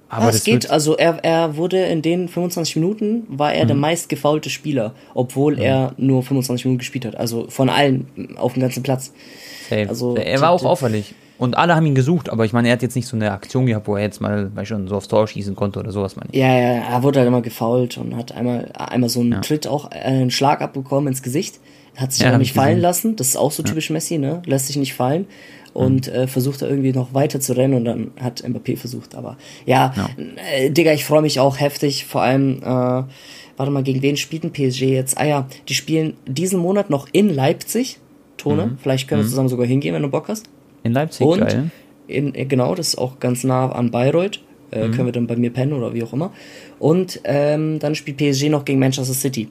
Aber 0.09 0.27
das 0.27 0.37
es 0.37 0.45
geht, 0.45 0.69
also 0.71 0.97
er, 0.97 1.23
er 1.23 1.57
wurde 1.57 1.79
in 1.85 2.03
den 2.03 2.27
25 2.27 2.75
Minuten, 2.75 3.23
war 3.29 3.55
er 3.55 3.65
der 3.67 3.77
Mhm. 3.77 3.83
meist 3.83 4.09
gefaulte 4.09 4.51
Spieler, 4.51 4.93
obwohl 5.15 5.61
er 5.61 5.95
nur 5.99 6.25
25 6.25 6.65
Minuten 6.65 6.79
gespielt 6.81 7.05
hat. 7.05 7.15
Also 7.15 7.47
von 7.49 7.69
allen 7.69 8.35
auf 8.37 8.55
dem 8.55 8.63
ganzen 8.63 8.83
Platz. 8.83 9.13
Safe. 9.69 9.89
Also, 9.89 10.17
er 10.17 10.41
war 10.41 10.51
auch 10.51 10.65
auffällig. 10.65 11.15
Und 11.39 11.57
alle 11.57 11.77
haben 11.77 11.87
ihn 11.87 11.95
gesucht, 11.95 12.29
aber 12.29 12.45
ich 12.45 12.53
meine, 12.53 12.67
er 12.69 12.73
hat 12.73 12.83
jetzt 12.83 12.97
nicht 12.97 13.07
so 13.07 13.17
eine 13.17 13.31
Aktion 13.31 13.67
gehabt, 13.67 13.87
wo 13.87 13.95
er 13.95 14.03
jetzt 14.03 14.21
mal, 14.21 14.55
weißt 14.55 14.73
du, 14.73 14.89
so 14.89 14.97
aufs 14.97 15.07
Tor 15.07 15.29
schießen 15.29 15.55
konnte 15.55 15.79
oder 15.79 15.93
sowas, 15.93 16.17
meine 16.17 16.29
ich. 16.33 16.39
Ja, 16.39 16.49
ja, 16.49 16.83
er 16.91 17.03
wurde 17.05 17.21
halt 17.21 17.29
immer 17.29 17.41
gefault 17.41 17.97
und 17.97 18.17
hat 18.17 18.33
einmal, 18.33 18.69
einmal 18.75 19.09
so 19.09 19.21
einen 19.21 19.33
Ja. 19.33 19.41
Tritt 19.41 19.69
auch, 19.69 19.93
äh, 19.93 20.01
einen 20.01 20.33
Schlag 20.33 20.61
abbekommen 20.61 21.07
ins 21.07 21.23
Gesicht. 21.23 21.61
Hat 22.01 22.13
sich 22.13 22.23
Ja, 22.23 22.37
nicht 22.39 22.49
ich 22.49 22.53
fallen 22.55 22.77
gesehen. 22.77 22.83
lassen. 22.83 23.17
Das 23.17 23.29
ist 23.29 23.37
auch 23.37 23.53
so 23.53 23.63
typisch 23.63 23.91
Messi, 23.91 24.19
ne? 24.19 24.43
Lässt 24.47 24.67
sich 24.69 24.77
nicht 24.77 24.95
fallen. 24.95 25.27
Und 25.73 26.09
äh, 26.09 26.27
versucht 26.27 26.63
er 26.63 26.69
irgendwie 26.69 26.93
noch 26.93 27.15
weiter 27.15 27.39
zu 27.39 27.57
rennen 27.57 27.75
und 27.75 27.85
dann 27.85 28.11
hat 28.21 28.43
Mbappé 28.43 28.77
versucht. 28.77 29.15
Aber 29.15 29.37
ja, 29.67 29.93
Ja. 29.97 30.09
Äh, 30.57 30.71
Digga, 30.71 30.93
ich 30.93 31.05
freue 31.05 31.23
mich 31.23 31.39
auch 31.39 31.61
heftig. 31.61 32.07
Vor 32.07 32.23
allem, 32.23 32.59
äh, 32.61 32.65
warte 32.65 33.71
mal, 33.71 33.85
gegen 33.85 34.03
wen 34.03 34.17
spielt 34.17 34.43
ein 34.43 34.53
PSG 34.53 34.83
jetzt? 34.95 35.17
Ah 35.19 35.27
ja, 35.27 35.47
die 35.69 35.75
spielen 35.75 36.15
diesen 36.27 36.59
Monat 36.59 36.91
noch 36.91 37.07
in 37.13 37.29
Leipzig. 37.33 37.99
Tone, 38.37 38.79
vielleicht 38.83 39.07
können 39.07 39.21
wir 39.23 39.29
zusammen 39.29 39.49
sogar 39.51 39.67
hingehen, 39.67 39.95
wenn 39.95 40.03
du 40.03 40.09
Bock 40.09 40.29
hast. 40.29 40.47
In 40.83 40.93
Leipzig, 40.95 41.25
Und 41.27 41.41
geil. 41.41 41.71
in, 42.09 42.35
äh, 42.35 42.47
genau, 42.47 42.75
das 42.75 42.89
ist 42.89 42.99
auch 42.99 43.21
ganz 43.21 43.45
nah 43.45 43.71
an 43.71 43.91
Bayreuth. 43.91 44.41
Äh, 44.73 44.89
Mhm. 44.89 44.93
Können 44.93 45.07
wir 45.07 45.13
dann 45.13 45.27
bei 45.27 45.37
mir 45.37 45.51
pennen 45.53 45.73
oder 45.75 45.93
wie 45.95 46.03
auch 46.03 46.13
immer. 46.13 46.33
Und 46.79 47.21
ähm, 47.25 47.79
dann 47.81 47.95
spielt 47.95 48.17
PSG 48.17 48.49
noch 48.49 48.65
gegen 48.65 48.79
Manchester 48.81 49.13
City. 49.15 49.49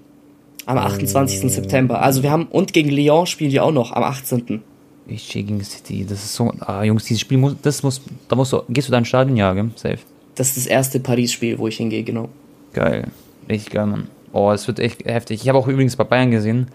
Am 0.65 0.77
Oh. 0.77 0.81
28. 0.81 1.51
September. 1.51 2.01
Also 2.01 2.23
wir 2.23 2.31
haben, 2.31 2.45
und 2.45 2.73
gegen 2.73 2.89
Lyon 2.89 3.25
spielen 3.25 3.49
die 3.49 3.59
auch 3.59 3.71
noch 3.71 3.91
am 3.91 4.03
18. 4.03 4.61
Ich 5.07 5.29
gegen 5.29 5.63
City, 5.63 6.05
das 6.07 6.23
ist 6.23 6.35
so, 6.35 6.53
ah, 6.59 6.83
Jungs, 6.83 7.05
dieses 7.05 7.21
Spiel 7.21 7.39
muss, 7.39 7.55
das 7.63 7.81
muss, 7.81 8.01
da 8.27 8.35
musst 8.35 8.53
du, 8.53 8.61
gehst 8.69 8.87
du 8.87 8.91
da 8.91 8.99
ins 8.99 9.07
Stadion? 9.07 9.35
Ja, 9.35 9.53
gell? 9.53 9.71
Safe. 9.75 9.97
Das 10.35 10.49
ist 10.49 10.57
das 10.57 10.65
erste 10.67 10.99
Paris-Spiel, 10.99 11.57
wo 11.57 11.67
ich 11.67 11.77
hingehe, 11.77 12.03
genau. 12.03 12.29
Geil. 12.73 13.07
Richtig 13.49 13.73
geil, 13.73 13.87
Mann. 13.87 14.07
Oh, 14.31 14.51
es 14.51 14.67
wird 14.67 14.79
echt 14.79 15.05
heftig. 15.05 15.41
Ich 15.41 15.49
habe 15.49 15.57
auch 15.57 15.67
übrigens 15.67 15.95
bei 15.95 16.03
Bayern 16.03 16.29
gesehen, 16.29 16.67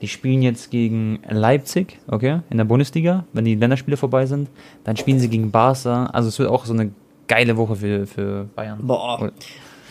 die 0.00 0.08
spielen 0.08 0.42
jetzt 0.42 0.70
gegen 0.70 1.20
Leipzig, 1.28 1.98
okay, 2.08 2.40
in 2.50 2.56
der 2.56 2.64
Bundesliga, 2.64 3.24
wenn 3.34 3.44
die 3.44 3.54
Länderspiele 3.54 3.96
vorbei 3.96 4.24
sind. 4.26 4.48
Dann 4.84 4.96
spielen 4.96 5.20
sie 5.20 5.28
gegen 5.28 5.50
Barca. 5.50 6.06
Also 6.06 6.28
es 6.30 6.38
wird 6.38 6.48
auch 6.48 6.64
so 6.64 6.72
eine 6.72 6.90
geile 7.28 7.56
Woche 7.56 7.76
für, 7.76 8.06
für 8.06 8.48
Bayern. 8.56 8.78
Boah. 8.82 9.30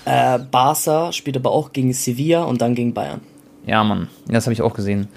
Äh, 0.05 0.39
Barca 0.39 1.11
spielt 1.13 1.37
aber 1.37 1.51
auch 1.51 1.71
gegen 1.71 1.93
Sevilla 1.93 2.43
und 2.43 2.59
dann 2.61 2.73
gegen 2.75 2.93
Bayern. 2.93 3.21
Ja, 3.65 3.83
Mann. 3.83 4.07
Das 4.27 4.45
habe 4.45 4.53
ich 4.53 4.61
auch 4.61 4.73
gesehen. 4.73 5.07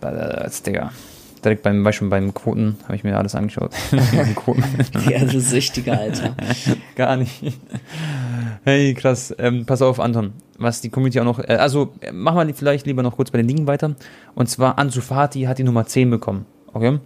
Als 0.00 0.62
Digga. 0.62 0.92
Direkt 1.44 1.62
beim, 1.62 1.82
Beispiel 1.82 2.08
beim 2.08 2.34
Quoten 2.34 2.76
habe 2.84 2.96
ich 2.96 3.04
mir 3.04 3.16
alles 3.16 3.34
angeschaut. 3.34 3.72
Ja, 5.08 5.24
du 5.24 5.40
Süchtiger, 5.40 5.98
Alter. 5.98 6.34
Gar 6.96 7.16
nicht. 7.16 7.42
Hey, 8.64 8.94
krass. 8.94 9.34
Ähm, 9.38 9.64
pass 9.64 9.80
auf, 9.80 10.00
Anton. 10.00 10.32
Was 10.58 10.82
die 10.82 10.90
Community 10.90 11.18
auch 11.20 11.24
noch. 11.24 11.38
Äh, 11.38 11.56
also, 11.56 11.94
äh, 12.00 12.12
machen 12.12 12.46
wir 12.46 12.54
vielleicht 12.54 12.86
lieber 12.86 13.02
noch 13.02 13.16
kurz 13.16 13.30
bei 13.30 13.38
den 13.38 13.48
Ligen 13.48 13.66
weiter. 13.66 13.94
Und 14.34 14.48
zwar, 14.50 14.78
Ansu 14.78 15.00
Fati 15.00 15.42
hat 15.42 15.58
die 15.58 15.64
Nummer 15.64 15.86
10 15.86 16.10
bekommen. 16.10 16.44
Okay? 16.72 16.98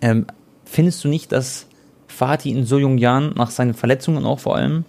Ähm, 0.00 0.26
findest 0.64 1.04
du 1.04 1.08
nicht, 1.08 1.32
dass 1.32 1.66
Fati 2.08 2.50
in 2.50 2.64
so 2.64 2.78
jungen 2.78 2.98
Jahren, 2.98 3.34
nach 3.36 3.50
seinen 3.50 3.74
Verletzungen 3.74 4.24
auch 4.24 4.40
vor 4.40 4.56
allem, 4.56 4.84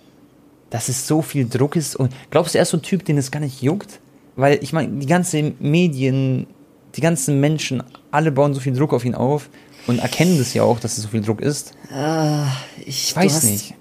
dass 0.70 0.88
es 0.88 1.08
so 1.08 1.22
viel 1.22 1.48
Druck 1.48 1.76
ist? 1.76 1.96
Und 1.96 2.14
glaubst 2.30 2.54
du, 2.54 2.60
er 2.60 2.64
ist 2.64 2.70
so 2.70 2.78
ein 2.78 2.84
Typ, 2.84 3.04
den 3.04 3.18
es 3.18 3.32
gar 3.32 3.42
nicht 3.42 3.62
juckt? 3.62 4.00
Weil, 4.36 4.60
ich 4.62 4.74
meine, 4.74 4.90
die 5.00 5.06
ganzen 5.06 5.56
Medien, 5.60 6.48
die 6.96 7.02
ganzen 7.02 7.40
Menschen, 7.40 7.84
alle 8.12 8.32
bauen 8.32 8.54
so 8.54 8.60
viel 8.60 8.74
Druck 8.74 8.94
auf 8.94 9.06
ihn 9.06 9.16
auf 9.16 9.50
und 9.88 10.00
erkennen 10.00 10.38
das 10.38 10.54
ja 10.54 10.64
auch, 10.64 10.80
dass 10.80 10.98
es 10.98 11.04
so 11.04 11.10
viel 11.10 11.22
Druck 11.22 11.42
ist. 11.42 11.74
Ah, 11.94 12.48
ich 12.80 13.10
Ich 13.10 13.16
weiß 13.16 13.34
hast, 13.36 13.44
nicht. 13.46 13.74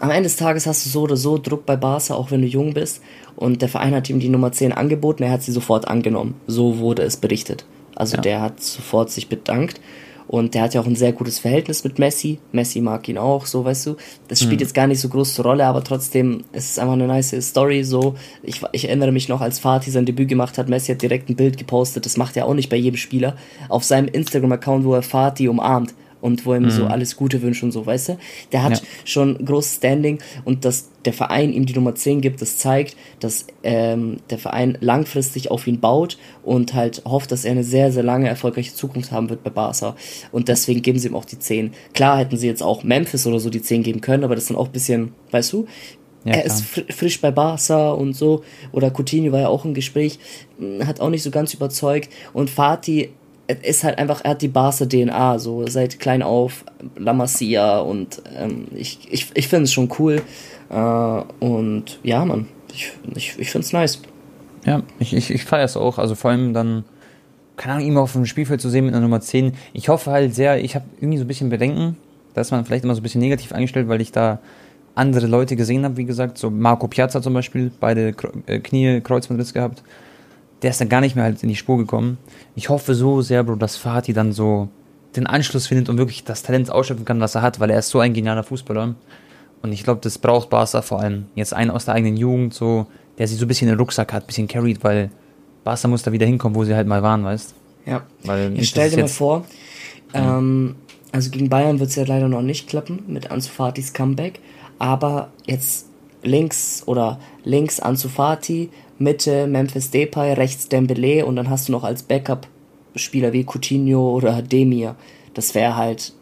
am 0.00 0.10
Ende 0.10 0.24
des 0.24 0.36
Tages 0.36 0.66
hast 0.66 0.84
du 0.84 0.90
so 0.90 1.02
oder 1.02 1.16
so 1.16 1.38
Druck 1.38 1.66
bei 1.66 1.76
Barca, 1.76 2.14
auch 2.14 2.30
wenn 2.30 2.42
du 2.42 2.46
jung 2.46 2.74
bist. 2.74 3.00
Und 3.36 3.62
der 3.62 3.68
Verein 3.68 3.94
hat 3.94 4.08
ihm 4.10 4.20
die 4.20 4.28
Nummer 4.28 4.50
10 4.52 4.72
angeboten, 4.72 5.22
er 5.22 5.30
hat 5.32 5.42
sie 5.42 5.52
sofort 5.52 5.86
angenommen. 5.88 6.34
So 6.46 6.78
wurde 6.78 7.02
es 7.02 7.16
berichtet. 7.16 7.64
Also 7.96 8.16
Ja. 8.16 8.22
der 8.22 8.40
hat 8.40 8.60
sofort 8.62 9.10
sich 9.10 9.28
bedankt. 9.28 9.80
Und 10.28 10.54
der 10.54 10.62
hat 10.62 10.74
ja 10.74 10.80
auch 10.82 10.86
ein 10.86 10.94
sehr 10.94 11.12
gutes 11.12 11.38
Verhältnis 11.38 11.84
mit 11.84 11.98
Messi. 11.98 12.38
Messi 12.52 12.80
mag 12.82 13.08
ihn 13.08 13.16
auch, 13.18 13.46
so 13.46 13.64
weißt 13.64 13.86
du. 13.86 13.96
Das 14.28 14.40
spielt 14.40 14.60
jetzt 14.60 14.74
gar 14.74 14.86
nicht 14.86 15.00
so 15.00 15.08
große 15.08 15.42
Rolle, 15.42 15.64
aber 15.64 15.82
trotzdem 15.82 16.44
es 16.52 16.70
ist 16.70 16.78
einfach 16.78 16.92
eine 16.92 17.06
nice 17.06 17.34
Story. 17.40 17.82
So, 17.82 18.14
ich, 18.42 18.60
ich 18.72 18.86
erinnere 18.86 19.10
mich 19.10 19.28
noch, 19.28 19.40
als 19.40 19.58
Fatih 19.58 19.90
sein 19.90 20.04
Debüt 20.04 20.28
gemacht 20.28 20.58
hat, 20.58 20.68
Messi 20.68 20.92
hat 20.92 21.02
direkt 21.02 21.30
ein 21.30 21.36
Bild 21.36 21.56
gepostet. 21.56 22.04
Das 22.04 22.18
macht 22.18 22.36
er 22.36 22.46
auch 22.46 22.54
nicht 22.54 22.68
bei 22.68 22.76
jedem 22.76 22.98
Spieler. 22.98 23.36
Auf 23.70 23.84
seinem 23.84 24.08
Instagram-Account, 24.08 24.84
wo 24.84 24.94
er 24.94 25.02
Fatih 25.02 25.48
umarmt 25.48 25.94
und 26.20 26.44
wo 26.46 26.52
er 26.52 26.58
ihm 26.58 26.70
so 26.70 26.86
alles 26.86 27.16
Gute 27.16 27.42
wünscht 27.42 27.62
und 27.62 27.72
so, 27.72 27.86
weißt 27.86 28.10
du? 28.10 28.18
Der 28.52 28.62
hat 28.64 28.72
Ja. 28.72 28.82
schon 29.04 29.44
großes 29.44 29.76
Standing 29.76 30.18
und 30.44 30.64
dass 30.64 30.90
der 31.04 31.12
Verein 31.12 31.52
ihm 31.52 31.64
die 31.64 31.72
Nummer 31.74 31.94
10 31.94 32.20
gibt, 32.20 32.42
das 32.42 32.58
zeigt, 32.58 32.96
dass 33.20 33.46
ähm, 33.62 34.18
der 34.30 34.38
Verein 34.38 34.76
langfristig 34.80 35.50
auf 35.50 35.66
ihn 35.66 35.80
baut 35.80 36.18
und 36.42 36.74
halt 36.74 37.02
hofft, 37.04 37.30
dass 37.32 37.44
er 37.44 37.52
eine 37.52 37.64
sehr, 37.64 37.92
sehr 37.92 38.02
lange 38.02 38.28
erfolgreiche 38.28 38.74
Zukunft 38.74 39.12
haben 39.12 39.30
wird 39.30 39.42
bei 39.44 39.50
Barca. 39.50 39.96
Und 40.32 40.48
deswegen 40.48 40.82
geben 40.82 40.98
sie 40.98 41.08
ihm 41.08 41.14
auch 41.14 41.24
die 41.24 41.38
10. 41.38 41.72
Klar 41.94 42.18
hätten 42.18 42.36
sie 42.36 42.46
jetzt 42.46 42.62
auch 42.62 42.82
Memphis 42.82 43.26
oder 43.26 43.38
so 43.40 43.48
die 43.48 43.62
10 43.62 43.82
geben 43.84 44.00
können, 44.00 44.24
aber 44.24 44.34
das 44.34 44.44
ist 44.44 44.50
dann 44.50 44.56
auch 44.56 44.66
ein 44.66 44.72
bisschen, 44.72 45.12
weißt 45.30 45.52
du, 45.52 45.66
Ja, 46.24 46.34
er 46.34 46.44
ist 46.44 46.62
fr 46.64 46.82
frisch 46.92 47.20
bei 47.20 47.30
Barca 47.30 47.92
und 47.92 48.12
so. 48.14 48.42
Oder 48.72 48.90
Coutinho 48.90 49.30
war 49.32 49.40
ja 49.40 49.48
auch 49.48 49.64
im 49.64 49.72
Gespräch, 49.72 50.18
hat 50.84 51.00
auch 51.00 51.10
nicht 51.10 51.22
so 51.22 51.30
ganz 51.30 51.54
überzeugt. 51.54 52.10
Und 52.32 52.50
Fatih 52.50 53.10
ist 53.54 53.84
halt 53.84 53.98
einfach, 53.98 54.20
er 54.24 54.32
hat 54.32 54.42
die 54.42 54.48
Barca-DNA, 54.48 55.38
so 55.38 55.66
seit 55.66 55.98
klein 55.98 56.22
auf, 56.22 56.64
La 56.96 57.12
Masia 57.12 57.78
und 57.80 58.22
ähm, 58.36 58.68
ich, 58.74 59.08
ich, 59.10 59.30
ich 59.34 59.48
finde 59.48 59.64
es 59.64 59.72
schon 59.72 59.90
cool. 59.98 60.22
Äh, 60.70 60.74
und 61.40 61.98
ja, 62.02 62.24
Mann, 62.24 62.46
ich, 62.72 62.92
ich, 63.14 63.38
ich 63.38 63.50
finde 63.50 63.64
es 63.64 63.72
nice. 63.72 64.02
Ja, 64.66 64.82
ich, 64.98 65.14
ich, 65.14 65.30
ich 65.30 65.44
feiere 65.44 65.64
es 65.64 65.76
auch. 65.76 65.98
Also 65.98 66.14
vor 66.14 66.30
allem 66.30 66.52
dann, 66.52 66.84
keine 67.56 67.76
Ahnung, 67.76 67.86
ihn 67.86 67.96
auf 67.96 68.12
dem 68.12 68.26
Spielfeld 68.26 68.60
zu 68.60 68.68
sehen 68.68 68.84
mit 68.84 68.94
einer 68.94 69.02
Nummer 69.02 69.20
10. 69.20 69.54
Ich 69.72 69.88
hoffe 69.88 70.10
halt 70.10 70.34
sehr, 70.34 70.62
ich 70.62 70.74
habe 70.74 70.84
irgendwie 70.98 71.18
so 71.18 71.24
ein 71.24 71.28
bisschen 71.28 71.48
Bedenken, 71.48 71.96
dass 72.34 72.50
man 72.50 72.64
vielleicht 72.64 72.84
immer 72.84 72.94
so 72.94 73.00
ein 73.00 73.02
bisschen 73.02 73.20
negativ 73.20 73.52
eingestellt, 73.52 73.88
weil 73.88 74.00
ich 74.00 74.12
da 74.12 74.40
andere 74.94 75.26
Leute 75.26 75.56
gesehen 75.56 75.84
habe, 75.84 75.96
wie 75.96 76.04
gesagt, 76.04 76.38
so 76.38 76.50
Marco 76.50 76.88
Piazza 76.88 77.22
zum 77.22 77.32
Beispiel, 77.32 77.70
beide 77.80 78.14
äh, 78.46 78.58
Knie 78.58 79.00
Kreuzbandriss 79.00 79.54
gehabt. 79.54 79.82
Der 80.62 80.70
ist 80.70 80.80
dann 80.80 80.88
gar 80.88 81.00
nicht 81.00 81.14
mehr 81.14 81.24
halt 81.24 81.42
in 81.42 81.48
die 81.48 81.56
Spur 81.56 81.78
gekommen. 81.78 82.18
Ich 82.56 82.68
hoffe 82.68 82.94
so 82.94 83.22
sehr, 83.22 83.44
Bro, 83.44 83.56
dass 83.56 83.76
Fatih 83.76 84.12
dann 84.12 84.32
so 84.32 84.68
den 85.16 85.26
Anschluss 85.26 85.66
findet 85.66 85.88
und 85.88 85.98
wirklich 85.98 86.24
das 86.24 86.42
Talent 86.42 86.70
ausschöpfen 86.70 87.04
kann, 87.04 87.20
was 87.20 87.34
er 87.34 87.42
hat, 87.42 87.60
weil 87.60 87.70
er 87.70 87.78
ist 87.78 87.90
so 87.90 88.00
ein 88.00 88.12
genialer 88.12 88.42
Fußballer. 88.42 88.94
Und 89.62 89.72
ich 89.72 89.84
glaube, 89.84 90.00
das 90.02 90.18
braucht 90.18 90.50
Barca 90.50 90.82
vor 90.82 91.00
allem. 91.00 91.26
Jetzt 91.34 91.54
einen 91.54 91.70
aus 91.70 91.86
der 91.86 91.94
eigenen 91.94 92.16
Jugend, 92.16 92.54
so, 92.54 92.86
der 93.18 93.26
sich 93.26 93.38
so 93.38 93.44
ein 93.44 93.48
bisschen 93.48 93.68
in 93.68 93.74
den 93.74 93.80
Rucksack 93.80 94.12
hat, 94.12 94.24
ein 94.24 94.26
bisschen 94.26 94.48
carried, 94.48 94.84
weil 94.84 95.10
Barca 95.64 95.88
muss 95.88 96.02
da 96.02 96.12
wieder 96.12 96.26
hinkommen, 96.26 96.54
wo 96.54 96.64
sie 96.64 96.74
halt 96.74 96.86
mal 96.86 97.02
waren, 97.02 97.24
weißt 97.24 97.54
Ja. 97.86 98.02
Weil 98.24 98.56
Ich 98.58 98.68
stell 98.68 98.90
dir 98.90 98.98
mal 98.98 99.08
vor, 99.08 99.44
ähm, 100.14 100.76
also 101.12 101.30
gegen 101.30 101.48
Bayern 101.48 101.80
wird 101.80 101.90
es 101.90 101.96
ja 101.96 102.04
leider 102.04 102.28
noch 102.28 102.42
nicht 102.42 102.68
klappen 102.68 103.02
mit 103.06 103.30
Ansu 103.30 103.50
Fatis 103.50 103.92
Comeback, 103.92 104.40
aber 104.78 105.30
jetzt 105.46 105.86
links 106.22 106.82
oder 106.86 107.18
links 107.44 107.80
Ansu 107.80 108.08
Fati, 108.08 108.70
Mitte 108.98 109.46
Memphis 109.46 109.90
Depay, 109.90 110.32
rechts 110.34 110.68
Dembele 110.68 111.24
und 111.26 111.36
dann 111.36 111.48
hast 111.50 111.68
du 111.68 111.72
noch 111.72 111.84
als 111.84 112.02
Backup 112.02 112.46
Spieler 112.96 113.32
wie 113.32 113.44
Coutinho 113.44 114.12
oder 114.14 114.42
Demir. 114.42 114.96
Das 115.34 115.54
wäre 115.54 115.76
halt 115.76 116.12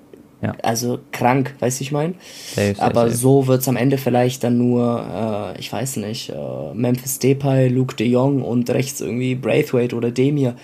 Ja. 0.43 0.53
also 0.62 0.99
krank, 1.12 1.55
weißt 1.61 1.81
du, 1.81 1.85
ich 1.85 1.93
meine? 1.93 2.15
Safe, 2.55 2.75
safe, 2.75 2.83
Aber 2.83 3.07
safe. 3.09 3.17
so 3.17 3.47
wird's 3.47 3.69
am 3.69 3.77
Ende 3.77 3.97
vielleicht 3.97 4.45
dann 4.45 4.59
nur, 4.59 5.55
äh, 5.57 5.59
ich 5.61 5.73
weiß 5.73 5.97
nicht, 5.97 6.29
äh, 6.31 6.75
Memphis 6.75 7.19
Depay, 7.19 7.69
Luke 7.69 7.97
de 7.97 8.07
Jong 8.07 8.43
und 8.43 8.69
rechts 8.69 9.01
irgendwie 9.01 9.35
Braithwaite 9.35 9.97
oder 9.97 10.11
Demir. 10.11 10.55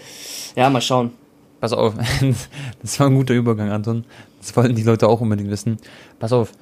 Ja, 0.54 0.68
mal 0.68 0.82
schauen. 0.82 1.12
Pass 1.60 1.72
auf, 1.72 1.94
das 2.82 3.00
war 3.00 3.06
ein 3.06 3.14
guter 3.14 3.32
Übergang, 3.34 3.70
Anton. 3.70 4.04
Das 4.40 4.54
wollten 4.56 4.74
die 4.74 4.82
Leute 4.82 5.08
auch 5.08 5.20
unbedingt 5.22 5.48
wissen. 5.48 5.78
Pass 6.18 6.32
auf, 6.34 6.52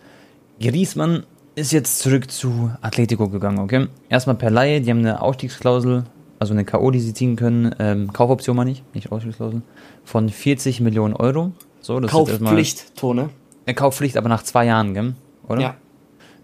Griezmann 0.61 1.25
ist 1.55 1.73
jetzt 1.73 1.99
zurück 1.99 2.31
zu 2.31 2.71
Atletico 2.81 3.29
gegangen, 3.29 3.59
okay? 3.59 3.89
Erstmal 4.09 4.37
per 4.37 4.51
Laie, 4.51 4.81
die 4.81 4.91
haben 4.91 5.01
eine 5.01 5.21
Ausstiegsklausel, 5.21 6.05
also 6.39 6.53
eine 6.53 6.65
K.O., 6.65 6.91
die 6.91 7.01
sie 7.01 7.15
ziehen 7.15 7.37
können, 7.37 7.75
ähm, 7.79 8.13
Kaufoption 8.13 8.57
meine 8.57 8.71
ich, 8.71 8.83
nicht 8.95 9.13
Ausstiegsklausel, 9.13 9.63
von 10.05 10.29
40 10.29 10.81
Millionen 10.81 11.15
Euro. 11.15 11.53
So, 11.81 12.01
das 12.01 12.11
Kaufpflicht, 12.11 12.97
Tone. 12.97 13.31
Äh, 13.67 13.75
Kaufpflicht, 13.75 14.17
aber 14.17 14.29
nach 14.29 14.43
zwei 14.43 14.67
Jahren, 14.67 14.95
gell? 14.95 15.15
Oder? 15.49 15.61
Ja. 15.61 15.75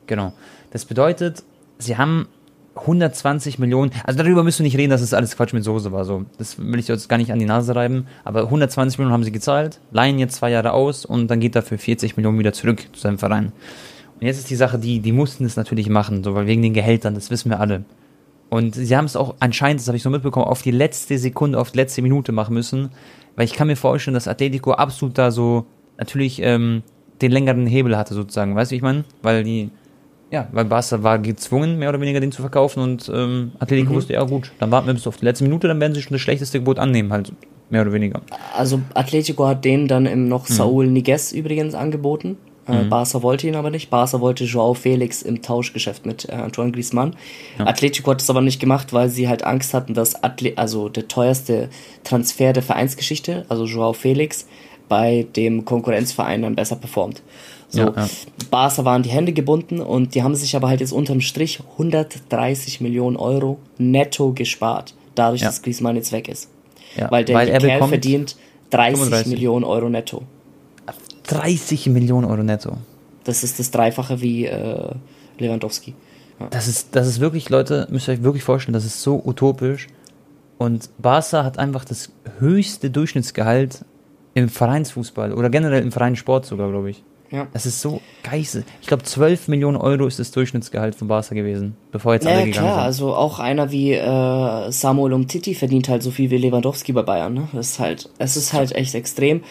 Genau. 0.06 0.32
Das 0.70 0.84
bedeutet, 0.84 1.44
sie 1.78 1.96
haben 1.96 2.28
120 2.74 3.58
Millionen, 3.58 3.90
also 4.04 4.22
darüber 4.22 4.44
müssen 4.44 4.60
wir 4.60 4.64
nicht 4.64 4.76
reden, 4.76 4.90
dass 4.90 5.00
es 5.00 5.14
alles 5.14 5.36
Quatsch 5.36 5.54
mit 5.54 5.64
Soße 5.64 5.92
war. 5.92 6.04
So. 6.04 6.26
Das 6.38 6.58
will 6.58 6.78
ich 6.78 6.88
jetzt 6.88 7.08
gar 7.08 7.16
nicht 7.16 7.32
an 7.32 7.38
die 7.38 7.46
Nase 7.46 7.74
reiben, 7.74 8.06
aber 8.24 8.42
120 8.42 8.98
Millionen 8.98 9.14
haben 9.14 9.24
sie 9.24 9.32
gezahlt, 9.32 9.80
leihen 9.92 10.18
jetzt 10.18 10.36
zwei 10.36 10.50
Jahre 10.50 10.72
aus 10.72 11.04
und 11.04 11.28
dann 11.28 11.40
geht 11.40 11.56
dafür 11.56 11.78
40 11.78 12.16
Millionen 12.16 12.38
wieder 12.38 12.52
zurück 12.52 12.86
zu 12.92 13.00
seinem 13.00 13.18
Verein. 13.18 13.52
Und 14.20 14.26
jetzt 14.26 14.38
ist 14.38 14.50
die 14.50 14.56
Sache, 14.56 14.78
die, 14.78 15.00
die 15.00 15.12
mussten 15.12 15.44
es 15.44 15.56
natürlich 15.56 15.88
machen, 15.88 16.24
so, 16.24 16.34
weil 16.34 16.46
wegen 16.46 16.62
den 16.62 16.72
Gehältern, 16.72 17.14
das 17.14 17.30
wissen 17.30 17.50
wir 17.50 17.60
alle. 17.60 17.84
Und 18.48 18.74
sie 18.74 18.96
haben 18.96 19.04
es 19.04 19.16
auch 19.16 19.34
anscheinend, 19.40 19.80
das 19.80 19.88
habe 19.88 19.96
ich 19.96 20.02
so 20.02 20.10
mitbekommen, 20.10 20.46
auf 20.46 20.62
die 20.62 20.70
letzte 20.70 21.18
Sekunde, 21.18 21.58
auf 21.58 21.72
die 21.72 21.78
letzte 21.78 22.00
Minute 22.00 22.32
machen 22.32 22.54
müssen, 22.54 22.90
weil 23.34 23.44
ich 23.44 23.52
kann 23.54 23.66
mir 23.66 23.76
vorstellen, 23.76 24.14
dass 24.14 24.28
Atletico 24.28 24.72
absolut 24.72 25.18
da 25.18 25.30
so 25.30 25.66
natürlich 25.98 26.40
ähm, 26.42 26.82
den 27.20 27.32
längeren 27.32 27.66
Hebel 27.66 27.96
hatte 27.96 28.14
sozusagen, 28.14 28.54
weißt 28.54 28.70
du, 28.70 28.72
wie 28.72 28.76
ich 28.76 28.82
meine? 28.82 29.04
Weil 29.22 29.42
die, 29.44 29.70
ja, 30.30 30.48
weil 30.52 30.64
Barca 30.64 31.02
war 31.02 31.18
gezwungen, 31.18 31.78
mehr 31.78 31.88
oder 31.88 32.00
weniger 32.00 32.20
den 32.20 32.32
zu 32.32 32.40
verkaufen 32.40 32.80
und 32.82 33.10
ähm, 33.14 33.52
Atletico 33.58 33.94
wusste, 33.94 34.12
ja 34.14 34.22
gut, 34.22 34.52
dann 34.58 34.70
warten 34.70 34.86
wir 34.86 34.94
bis 34.94 35.06
auf 35.06 35.16
die 35.16 35.24
letzte 35.24 35.44
Minute, 35.44 35.66
dann 35.68 35.80
werden 35.80 35.94
sie 35.94 36.02
schon 36.02 36.12
das 36.14 36.20
schlechteste 36.20 36.58
Gebot 36.58 36.78
annehmen, 36.78 37.12
halt, 37.12 37.32
mehr 37.68 37.82
oder 37.82 37.92
weniger. 37.92 38.20
Also 38.56 38.80
Atletico 38.94 39.46
hat 39.46 39.64
den 39.64 39.88
dann 39.88 40.06
im 40.06 40.22
Mhm. 40.24 40.28
noch 40.28 40.46
Saul 40.46 40.86
Niguez 40.86 41.32
übrigens 41.32 41.74
angeboten. 41.74 42.36
Äh, 42.68 42.84
Barca 42.84 43.22
wollte 43.22 43.46
ihn 43.46 43.54
aber 43.54 43.70
nicht. 43.70 43.90
Barca 43.90 44.20
wollte 44.20 44.44
Joao 44.44 44.74
Felix 44.74 45.22
im 45.22 45.42
Tauschgeschäft 45.42 46.04
mit 46.04 46.28
äh, 46.28 46.32
Antoine 46.32 46.72
Griezmann. 46.72 47.14
Atletico 47.58 48.10
hat 48.10 48.20
es 48.20 48.28
aber 48.30 48.40
nicht 48.40 48.60
gemacht, 48.60 48.92
weil 48.92 49.08
sie 49.08 49.28
halt 49.28 49.44
Angst 49.44 49.72
hatten, 49.74 49.94
dass 49.94 50.22
Atle 50.22 50.52
also 50.56 50.88
der 50.88 51.06
teuerste 51.08 51.68
Transfer 52.04 52.52
der 52.52 52.62
Vereinsgeschichte, 52.62 53.44
also 53.48 53.64
Joao 53.66 53.92
Felix, 53.92 54.46
bei 54.88 55.26
dem 55.36 55.64
Konkurrenzverein 55.64 56.42
dann 56.42 56.54
besser 56.56 56.76
performt. 56.76 57.22
So, 57.68 57.80
Ja, 57.80 57.92
ja. 57.96 58.08
Barca 58.50 58.84
waren 58.84 59.02
die 59.02 59.10
Hände 59.10 59.32
gebunden 59.32 59.80
und 59.80 60.14
die 60.14 60.22
haben 60.22 60.34
sich 60.36 60.54
aber 60.54 60.68
halt 60.68 60.80
jetzt 60.80 60.92
unterm 60.92 61.20
Strich 61.20 61.60
130 61.72 62.80
Millionen 62.80 63.16
Euro 63.16 63.58
netto 63.78 64.32
gespart, 64.32 64.94
dadurch, 65.14 65.40
Ja. 65.42 65.48
dass 65.48 65.62
Griezmann 65.62 65.96
jetzt 65.96 66.12
weg 66.12 66.28
ist. 66.28 66.48
Ja, 66.96 67.10
Weil 67.10 67.24
der 67.24 67.36
weil 67.36 67.48
er 67.48 67.58
Kerl 67.58 67.72
bekommt 67.74 67.90
verdient 67.90 68.36
30 68.70 68.94
35. 68.98 69.32
Millionen 69.32 69.64
Euro 69.64 69.88
netto. 69.88 70.22
30 71.26 71.86
Millionen 71.88 72.24
Euro 72.26 72.42
netto. 72.42 72.76
Das 73.24 73.42
ist 73.42 73.58
das 73.58 73.70
Dreifache 73.70 74.20
wie 74.20 74.46
äh, 74.46 74.90
Lewandowski. 75.38 75.94
Das 76.50 76.68
ist, 76.68 76.94
das 76.94 77.06
ist 77.06 77.20
wirklich, 77.20 77.48
Leute, 77.48 77.86
müsst 77.90 78.08
ihr 78.08 78.14
euch 78.14 78.22
wirklich 78.22 78.44
vorstellen, 78.44 78.74
das 78.74 78.84
ist 78.84 79.02
so 79.02 79.22
utopisch. 79.24 79.86
Und 80.58 80.90
Barca 80.98 81.44
hat 81.44 81.58
einfach 81.58 81.84
das 81.84 82.12
höchste 82.38 82.90
Durchschnittsgehalt 82.90 83.84
im 84.34 84.48
Vereinsfußball 84.48 85.32
oder 85.32 85.48
generell 85.50 85.82
im 85.82 85.92
Vereinssport 85.92 86.44
sogar, 86.46 86.70
glaube 86.70 86.90
ich. 86.90 87.02
Ja. 87.30 87.48
Das 87.52 87.66
ist 87.66 87.80
so 87.80 88.00
geisel. 88.22 88.64
Ich 88.80 88.86
glaube, 88.86 89.02
12 89.02 89.48
Millionen 89.48 89.76
Euro 89.76 90.06
ist 90.06 90.18
das 90.18 90.30
Durchschnittsgehalt 90.30 90.94
von 90.94 91.08
Barca 91.08 91.34
gewesen, 91.34 91.76
bevor 91.90 92.14
jetzt 92.14 92.26
alle 92.26 92.40
Ja, 92.40 92.44
gegangen 92.44 92.66
klar, 92.66 92.74
sind. 92.76 92.84
also 92.84 93.14
auch 93.16 93.38
einer 93.40 93.72
wie 93.72 93.94
äh, 93.94 94.70
Samuel 94.70 95.12
Umtiti 95.12 95.54
verdient 95.54 95.88
halt 95.88 96.02
so 96.02 96.10
viel 96.10 96.30
wie 96.30 96.36
Lewandowski 96.36 96.92
bei 96.92 97.02
Bayern. 97.02 97.34
Ne? 97.34 97.48
Das 97.52 97.70
ist 97.70 97.78
halt, 97.80 98.10
es 98.18 98.36
ist 98.36 98.52
halt 98.52 98.72
echt 98.72 98.94
extrem. 98.94 99.42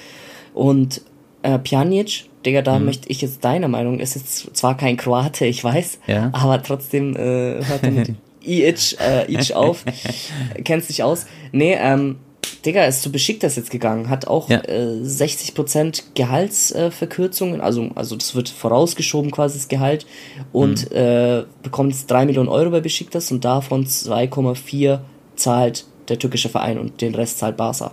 Und 0.53 1.01
äh, 1.45 1.59
Pjanic, 1.59 2.25
Digga, 2.45 2.61
da 2.61 2.79
Mhm. 2.79 2.85
möchte 2.85 3.09
ich 3.09 3.21
jetzt 3.21 3.43
deine 3.45 3.67
Meinung, 3.67 3.99
ist 3.99 4.15
jetzt 4.15 4.55
zwar 4.55 4.75
kein 4.77 4.97
Kroate, 4.97 5.45
ich 5.45 5.63
weiß, 5.63 5.99
Ja. 6.07 6.29
aber 6.33 6.61
trotzdem 6.61 7.15
äh, 7.15 7.63
hört 7.65 7.83
er 7.83 7.91
mit 7.91 8.11
Iic, 8.45 8.97
äh, 8.99 9.31
Iic 9.31 9.53
auf, 9.53 9.83
kennst 10.63 10.89
dich 10.89 11.01
aus. 11.03 11.25
Nee, 11.51 11.75
ähm, 11.79 12.17
Digga, 12.63 12.85
ist 12.85 13.01
zu 13.03 13.11
Besiktas 13.11 13.55
jetzt 13.57 13.69
gegangen, 13.71 14.09
hat 14.09 14.27
auch 14.27 14.49
Ja. 14.49 14.59
äh, 14.65 15.01
60% 15.03 16.03
Gehaltsverkürzungen, 16.15 17.61
also, 17.61 17.89
also 17.95 18.15
das 18.15 18.35
wird 18.35 18.49
vorausgeschoben 18.49 19.31
quasi 19.31 19.57
das 19.57 19.67
Gehalt 19.67 20.05
und 20.51 20.89
Mhm. 20.91 20.95
äh, 20.97 21.43
bekommt 21.63 21.91
jetzt 21.93 22.09
3 22.09 22.25
Millionen 22.25 22.49
Euro 22.49 22.69
bei 22.71 22.81
Besiktas 22.81 23.31
und 23.31 23.45
davon 23.45 23.85
2,4 23.85 24.99
zahlt 25.35 25.85
der 26.07 26.19
türkische 26.19 26.49
Verein 26.49 26.77
und 26.77 27.01
den 27.01 27.15
Rest 27.15 27.39
zahlt 27.39 27.57
Barca. 27.57 27.87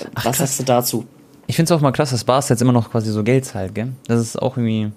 Äh, 0.00 0.04
Was 0.14 0.22
krass. 0.22 0.38
sagst 0.38 0.60
du 0.60 0.64
dazu? 0.64 1.04
Ich 1.48 1.56
finde 1.56 1.72
es 1.72 1.76
auch 1.76 1.82
mal 1.82 1.90
krass, 1.92 2.10
dass 2.10 2.22
Barca 2.24 2.54
jetzt 2.54 2.60
immer 2.62 2.72
noch 2.72 2.90
quasi 2.90 3.10
so 3.10 3.24
Geld 3.24 3.44
zahlt, 3.44 3.74
gell? 3.74 3.88
Das 4.06 4.20
ist 4.20 4.40
auch 4.40 4.56
irgendwie 4.56 4.92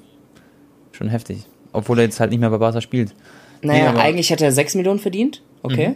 schon 0.91 1.07
heftig. 1.07 1.45
Obwohl 1.73 1.97
er 1.99 2.05
jetzt 2.05 2.19
halt 2.19 2.29
nicht 2.31 2.39
mehr 2.39 2.49
bei 2.51 2.57
Barca 2.59 2.81
spielt. 2.81 3.15
Naja, 3.63 3.85
Nee, 3.85 3.91
Mhm. 3.93 3.97
eigentlich 4.01 4.31
hat 4.31 4.41
er 4.41 4.51
6 4.51 4.75
Millionen 4.75 4.99
verdient, 4.99 5.41
okay. 5.63 5.95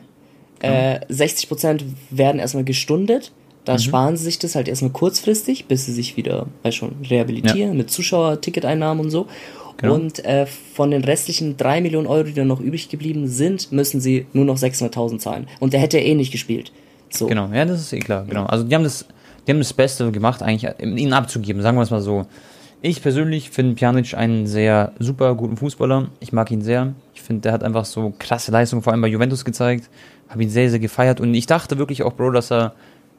Äh, 0.61 1.01
60% 1.09 1.83
werden 2.09 2.39
erstmal 2.39 2.63
gestundet. 2.63 3.31
Da 3.65 3.73
Mhm. 3.73 3.79
sparen 3.79 4.17
sie 4.17 4.23
sich 4.23 4.39
das 4.39 4.55
halt 4.55 4.67
erstmal 4.67 4.91
kurzfristig, 4.91 5.65
bis 5.65 5.85
sie 5.85 5.91
sich 5.91 6.15
wieder, 6.17 6.47
weiß 6.63 6.73
schon, 6.75 6.95
rehabilitieren 7.09 7.75
mit 7.75 7.91
Zuschauer, 7.91 8.39
Ticketeinnahmen 8.39 9.03
und 9.03 9.11
so. 9.11 9.27
Genau. 9.77 9.95
Und 9.95 10.23
äh, 10.23 10.45
von 10.45 10.91
den 10.91 11.03
restlichen 11.03 11.57
3 11.57 11.81
Millionen 11.81 12.07
Euro, 12.07 12.23
die 12.23 12.33
dann 12.33 12.47
noch 12.47 12.61
übrig 12.61 12.87
geblieben 12.87 13.27
sind, 13.27 13.73
müssen 13.73 13.99
sie 13.99 14.25
nur 14.31 14.45
noch 14.45 14.57
600.000 14.57 15.19
zahlen. 15.19 15.47
Und 15.59 15.73
der 15.73 15.81
hätte 15.81 15.99
eh 15.99 16.15
nicht 16.15 16.31
gespielt. 16.31 16.71
So. 17.09 17.27
Genau, 17.27 17.49
ja, 17.51 17.65
das 17.65 17.81
ist 17.81 17.91
eh 17.91 17.99
klar. 17.99 18.23
Genau. 18.25 18.45
Also 18.45 18.63
die 18.63 18.73
haben 18.73 18.83
das, 18.83 19.05
die 19.45 19.51
haben 19.51 19.59
das 19.59 19.73
Beste 19.73 20.11
gemacht, 20.11 20.41
eigentlich 20.41 20.71
ihn 20.79 21.13
abzugeben, 21.13 21.61
sagen 21.61 21.77
wir 21.77 21.83
es 21.83 21.91
mal 21.91 22.01
so. 22.01 22.25
Ich 22.81 23.01
persönlich 23.01 23.49
finde 23.49 23.73
Pjanic 23.73 24.13
einen 24.13 24.45
sehr 24.45 24.91
super 24.99 25.33
guten 25.33 25.57
Fußballer. 25.57 26.09
Ich 26.19 26.33
mag 26.33 26.51
ihn 26.51 26.61
sehr. 26.61 26.93
Ich 27.15 27.21
finde, 27.23 27.41
der 27.41 27.53
hat 27.53 27.63
einfach 27.63 27.85
so 27.85 28.13
krasse 28.19 28.51
Leistungen, 28.51 28.83
vor 28.83 28.93
allem 28.93 29.01
bei 29.01 29.07
Juventus 29.07 29.43
gezeigt. 29.43 29.89
Habe 30.29 30.43
ihn 30.43 30.49
sehr, 30.49 30.69
sehr 30.69 30.79
gefeiert. 30.79 31.19
Und 31.19 31.33
ich 31.33 31.47
dachte 31.47 31.79
wirklich 31.79 32.03
auch, 32.03 32.13
Bro, 32.13 32.31
dass 32.31 32.51
er 32.51 32.75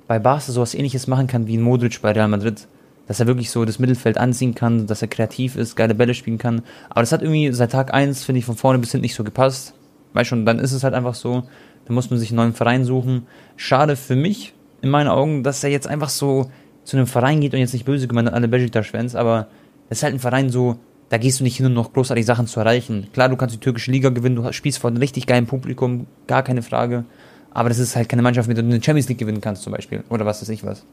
bei 0.06 0.20
Barca 0.20 0.52
sowas 0.52 0.74
ähnliches 0.74 1.08
machen 1.08 1.26
kann 1.26 1.48
wie 1.48 1.56
ein 1.56 1.62
Modric 1.62 2.00
bei 2.00 2.12
Real 2.12 2.28
Madrid. 2.28 2.68
Dass 3.08 3.18
er 3.18 3.26
wirklich 3.26 3.50
so 3.50 3.64
das 3.64 3.78
Mittelfeld 3.78 4.18
anziehen 4.18 4.54
kann, 4.54 4.86
dass 4.86 5.02
er 5.02 5.08
kreativ 5.08 5.56
ist, 5.56 5.74
geile 5.74 5.94
Bälle 5.94 6.14
spielen 6.14 6.38
kann. 6.38 6.62
Aber 6.88 7.00
das 7.00 7.12
hat 7.12 7.22
irgendwie 7.22 7.52
seit 7.52 7.72
Tag 7.72 7.92
1, 7.92 8.24
finde 8.24 8.40
ich, 8.40 8.44
von 8.44 8.56
vorne 8.56 8.78
bis 8.78 8.92
hinten 8.92 9.02
nicht 9.02 9.14
so 9.14 9.24
gepasst. 9.24 9.74
Weißt 10.12 10.28
schon, 10.28 10.46
dann 10.46 10.58
ist 10.58 10.72
es 10.72 10.84
halt 10.84 10.94
einfach 10.94 11.14
so, 11.14 11.42
da 11.86 11.92
muss 11.92 12.10
man 12.10 12.18
sich 12.18 12.30
einen 12.30 12.36
neuen 12.36 12.52
Verein 12.52 12.84
suchen. 12.84 13.26
Schade 13.56 13.96
für 13.96 14.16
mich, 14.16 14.54
in 14.86 14.90
meinen 14.90 15.08
Augen, 15.08 15.42
dass 15.42 15.62
er 15.64 15.70
jetzt 15.70 15.86
einfach 15.86 16.08
so 16.08 16.50
zu 16.84 16.96
einem 16.96 17.06
Verein 17.06 17.40
geht 17.40 17.52
und 17.52 17.60
jetzt 17.60 17.72
nicht 17.72 17.84
böse 17.84 18.06
gemeint 18.08 18.28
an 18.28 18.34
alle 18.34 18.48
Besiktas-Fans, 18.48 19.14
aber 19.14 19.48
es 19.90 19.98
ist 19.98 20.02
halt 20.04 20.14
ein 20.14 20.20
Verein 20.20 20.50
so, 20.50 20.76
da 21.08 21.18
gehst 21.18 21.40
du 21.40 21.44
nicht 21.44 21.56
hin, 21.56 21.66
um 21.66 21.72
noch 21.74 21.92
großartig 21.92 22.24
Sachen 22.24 22.46
zu 22.46 22.58
erreichen. 22.60 23.08
Klar, 23.12 23.28
du 23.28 23.36
kannst 23.36 23.54
die 23.54 23.60
türkische 23.60 23.90
Liga 23.90 24.08
gewinnen, 24.10 24.36
du 24.36 24.52
spielst 24.52 24.78
vor 24.78 24.90
einem 24.90 24.98
richtig 24.98 25.26
geilen 25.26 25.46
Publikum, 25.46 26.06
gar 26.26 26.42
keine 26.42 26.62
Frage. 26.62 27.04
Aber 27.50 27.68
das 27.68 27.78
ist 27.78 27.96
halt 27.96 28.08
keine 28.08 28.22
Mannschaft, 28.22 28.48
mit 28.48 28.56
der 28.56 28.64
du 28.64 28.70
eine 28.70 28.82
Champions 28.82 29.08
League 29.08 29.18
gewinnen 29.18 29.40
kannst, 29.40 29.62
zum 29.62 29.72
Beispiel. 29.72 30.04
Oder 30.10 30.26
was 30.26 30.42
weiß 30.42 30.48
ich 30.50 30.64
was. 30.64 30.84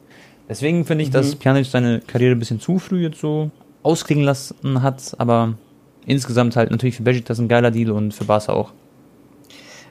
Deswegen 0.48 0.86
finde 0.86 1.04
ich, 1.04 1.10
Mhm. 1.10 1.14
dass 1.14 1.36
Pjanic 1.36 1.66
seine 1.66 2.00
Karriere 2.02 2.36
ein 2.36 2.40
bisschen 2.40 2.60
zu 2.60 2.80
früh 2.80 3.02
jetzt 3.04 3.20
so 3.20 3.52
ausklingen 3.82 4.24
lassen 4.24 4.82
hat, 4.82 5.14
aber 5.18 5.56
insgesamt 6.06 6.56
halt 6.56 6.72
natürlich 6.72 6.96
für 6.96 7.04
Besiktas 7.04 7.40
ein 7.40 7.48
geiler 7.48 7.72
Deal 7.72 7.92
und 7.92 8.14
für 8.14 8.24
Barca 8.26 8.54
auch. 8.54 8.72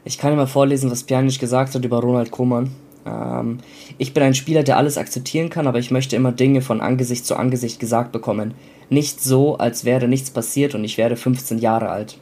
Ich 0.05 0.19
kann 0.19 0.31
dir 0.33 0.37
mal 0.37 0.47
vorlesen, 0.47 0.91
was 0.91 1.05
Pjanic 1.05 1.39
gesagt 1.39 1.75
hat 1.75 1.85
über 1.85 2.01
Ronald 2.01 2.31
Koeman. 2.31 2.71
Ähm, 3.07 3.59
ich 3.99 4.15
bin 4.15 4.23
ein 4.23 4.35
Spieler, 4.35 4.63
der 4.63 4.77
alles 4.77 4.99
akzeptieren 4.99 5.51
kann, 5.51 5.67
aber 5.67 5.79
ich 5.79 5.91
möchte 5.91 6.17
immer 6.17 6.33
Dinge 6.33 6.63
von 6.63 6.81
Angesicht 6.81 7.27
zu 7.27 7.37
Angesicht 7.37 7.81
gesagt 7.81 8.13
bekommen. 8.13 8.55
Nicht 8.91 9.21
so, 9.23 9.57
als 9.57 9.85
wäre 9.85 10.09
nichts 10.09 10.31
passiert 10.31 10.75
und 10.75 10.85
ich 10.85 10.99
wäre 10.99 11.17
15 11.17 11.59
Jahre 11.59 11.89
alt. 11.89 12.19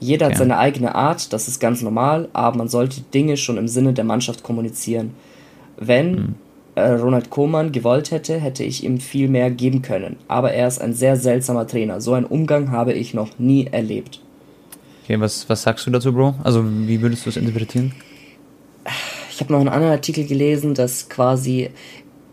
Jeder 0.00 0.26
hat 0.26 0.32
Okay. 0.32 0.40
seine 0.40 0.58
eigene 0.58 0.94
Art, 0.96 1.32
das 1.32 1.46
ist 1.46 1.60
ganz 1.60 1.80
normal, 1.82 2.28
aber 2.32 2.58
man 2.58 2.68
sollte 2.68 3.02
Dinge 3.14 3.36
schon 3.36 3.56
im 3.56 3.68
Sinne 3.68 3.92
der 3.92 4.04
Mannschaft 4.04 4.42
kommunizieren. 4.42 5.12
Wenn 5.76 6.34
äh, 6.74 6.88
Ronald 6.88 7.30
Koeman 7.30 7.70
gewollt 7.70 8.10
hätte, 8.10 8.40
hätte 8.40 8.64
ich 8.64 8.82
ihm 8.82 8.98
viel 8.98 9.28
mehr 9.28 9.50
geben 9.50 9.82
können. 9.82 10.16
Aber 10.26 10.52
er 10.52 10.66
ist 10.66 10.80
ein 10.80 10.94
sehr 10.94 11.16
seltsamer 11.16 11.66
Trainer. 11.66 12.00
So 12.00 12.14
einen 12.14 12.26
Umgang 12.26 12.70
habe 12.72 12.92
ich 12.94 13.14
noch 13.14 13.38
nie 13.38 13.66
erlebt. 13.70 14.20
Okay, 15.04 15.20
was, 15.20 15.48
was 15.48 15.62
sagst 15.62 15.86
du 15.86 15.90
dazu, 15.90 16.12
Bro? 16.12 16.34
Also, 16.42 16.64
wie 16.64 17.00
würdest 17.02 17.26
du 17.26 17.30
es 17.30 17.36
interpretieren? 17.36 17.92
Ich 19.42 19.44
habe 19.44 19.54
noch 19.54 19.60
einen 19.60 19.70
anderen 19.70 19.94
Artikel 19.94 20.24
gelesen, 20.24 20.72
dass 20.74 21.08
quasi 21.08 21.70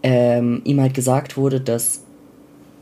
ähm, 0.04 0.62
ihm 0.64 0.80
halt 0.80 0.94
gesagt 0.94 1.38
wurde, 1.38 1.60
dass 1.60 2.04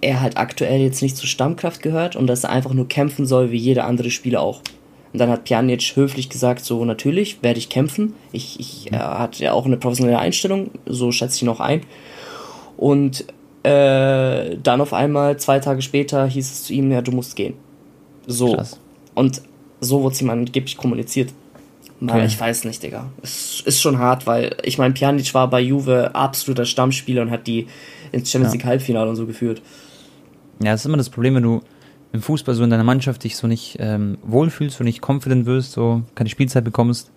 er 0.02 0.20
halt 0.20 0.36
aktuell 0.36 0.82
jetzt 0.82 1.02
nicht 1.02 1.16
zur 1.16 1.30
Stammkraft 1.30 1.82
gehört 1.82 2.18
und 2.18 2.28
dass 2.28 2.44
er 2.44 2.50
einfach 2.50 2.74
nur 2.74 2.90
kämpfen 2.90 3.26
soll, 3.26 3.52
wie 3.52 3.58
jeder 3.58 3.86
andere 3.86 4.12
Spieler 4.12 4.42
auch. 4.42 4.60
Und 5.14 5.20
dann 5.20 5.30
hat 5.30 5.46
Pjanic 5.46 5.96
höflich 5.96 6.28
gesagt, 6.28 6.66
so 6.66 6.84
natürlich 6.84 7.42
werde 7.42 7.58
ich 7.58 7.70
kämpfen. 7.70 8.16
Ich, 8.34 8.60
ich, 8.60 8.92
er 8.92 9.18
hat 9.18 9.40
ja 9.40 9.54
auch 9.54 9.66
eine 9.66 9.78
professionelle 9.78 10.20
Einstellung, 10.20 10.72
so 10.86 11.14
schätze 11.14 11.38
ich 11.38 11.44
ihn 11.44 11.48
auch 11.48 11.62
ein. 11.62 11.84
Und 12.76 13.28
äh, 13.64 14.58
dann 14.62 14.82
auf 14.82 14.92
einmal, 14.92 15.38
zwei 15.38 15.60
Tage 15.60 15.82
später, 15.82 16.28
hieß 16.28 16.52
es 16.52 16.64
zu 16.66 16.74
ihm, 16.74 16.92
ja, 16.92 17.02
du 17.02 17.14
musst 17.14 17.38
gehen. 17.38 17.54
So. 18.26 18.56
Krass. 18.56 18.78
Und 19.16 19.42
so 19.80 20.04
wurde 20.04 20.16
es 20.16 20.22
ihm 20.22 20.30
angeblich 20.30 20.76
kommuniziert. 20.76 21.32
Aber 22.02 22.16
Okay. 22.16 22.26
ich 22.26 22.40
weiß 22.40 22.66
nicht, 22.66 22.84
Digga. 22.84 23.10
Es 23.24 23.62
ist 23.66 23.82
schon 23.82 23.98
hart, 23.98 24.28
weil 24.28 24.56
ich 24.64 24.78
meine, 24.78 24.94
Pjanic 24.94 25.34
war 25.34 25.50
bei 25.50 25.60
Juve 25.62 26.14
absoluter 26.14 26.66
Stammspieler 26.66 27.24
und 27.24 27.32
hat 27.32 27.48
die 27.48 27.68
ins 28.12 28.32
Champions. 28.32 28.54
League 28.54 28.66
Halbfinale 28.66 29.10
und 29.10 29.16
so 29.16 29.26
geführt. 29.26 29.62
Ja, 30.64 30.72
das 30.72 30.82
ist 30.82 30.86
immer 30.86 30.98
das 30.98 31.10
Problem, 31.10 31.36
wenn 31.36 31.44
du 31.44 31.62
im 32.14 32.22
Fußball 32.22 32.56
so 32.56 32.64
in 32.64 32.70
deiner 32.70 32.84
Mannschaft 32.84 33.24
dich 33.24 33.36
so 33.36 33.48
nicht 33.48 33.78
ähm, 33.80 34.18
wohlfühlst, 34.24 34.78
so 34.78 34.84
nicht 34.84 35.08
confident 35.08 35.46
wirst, 35.46 35.72
so 35.74 36.04
keine 36.16 36.30
Spielzeit 36.30 36.64
bekommst, 36.64 37.12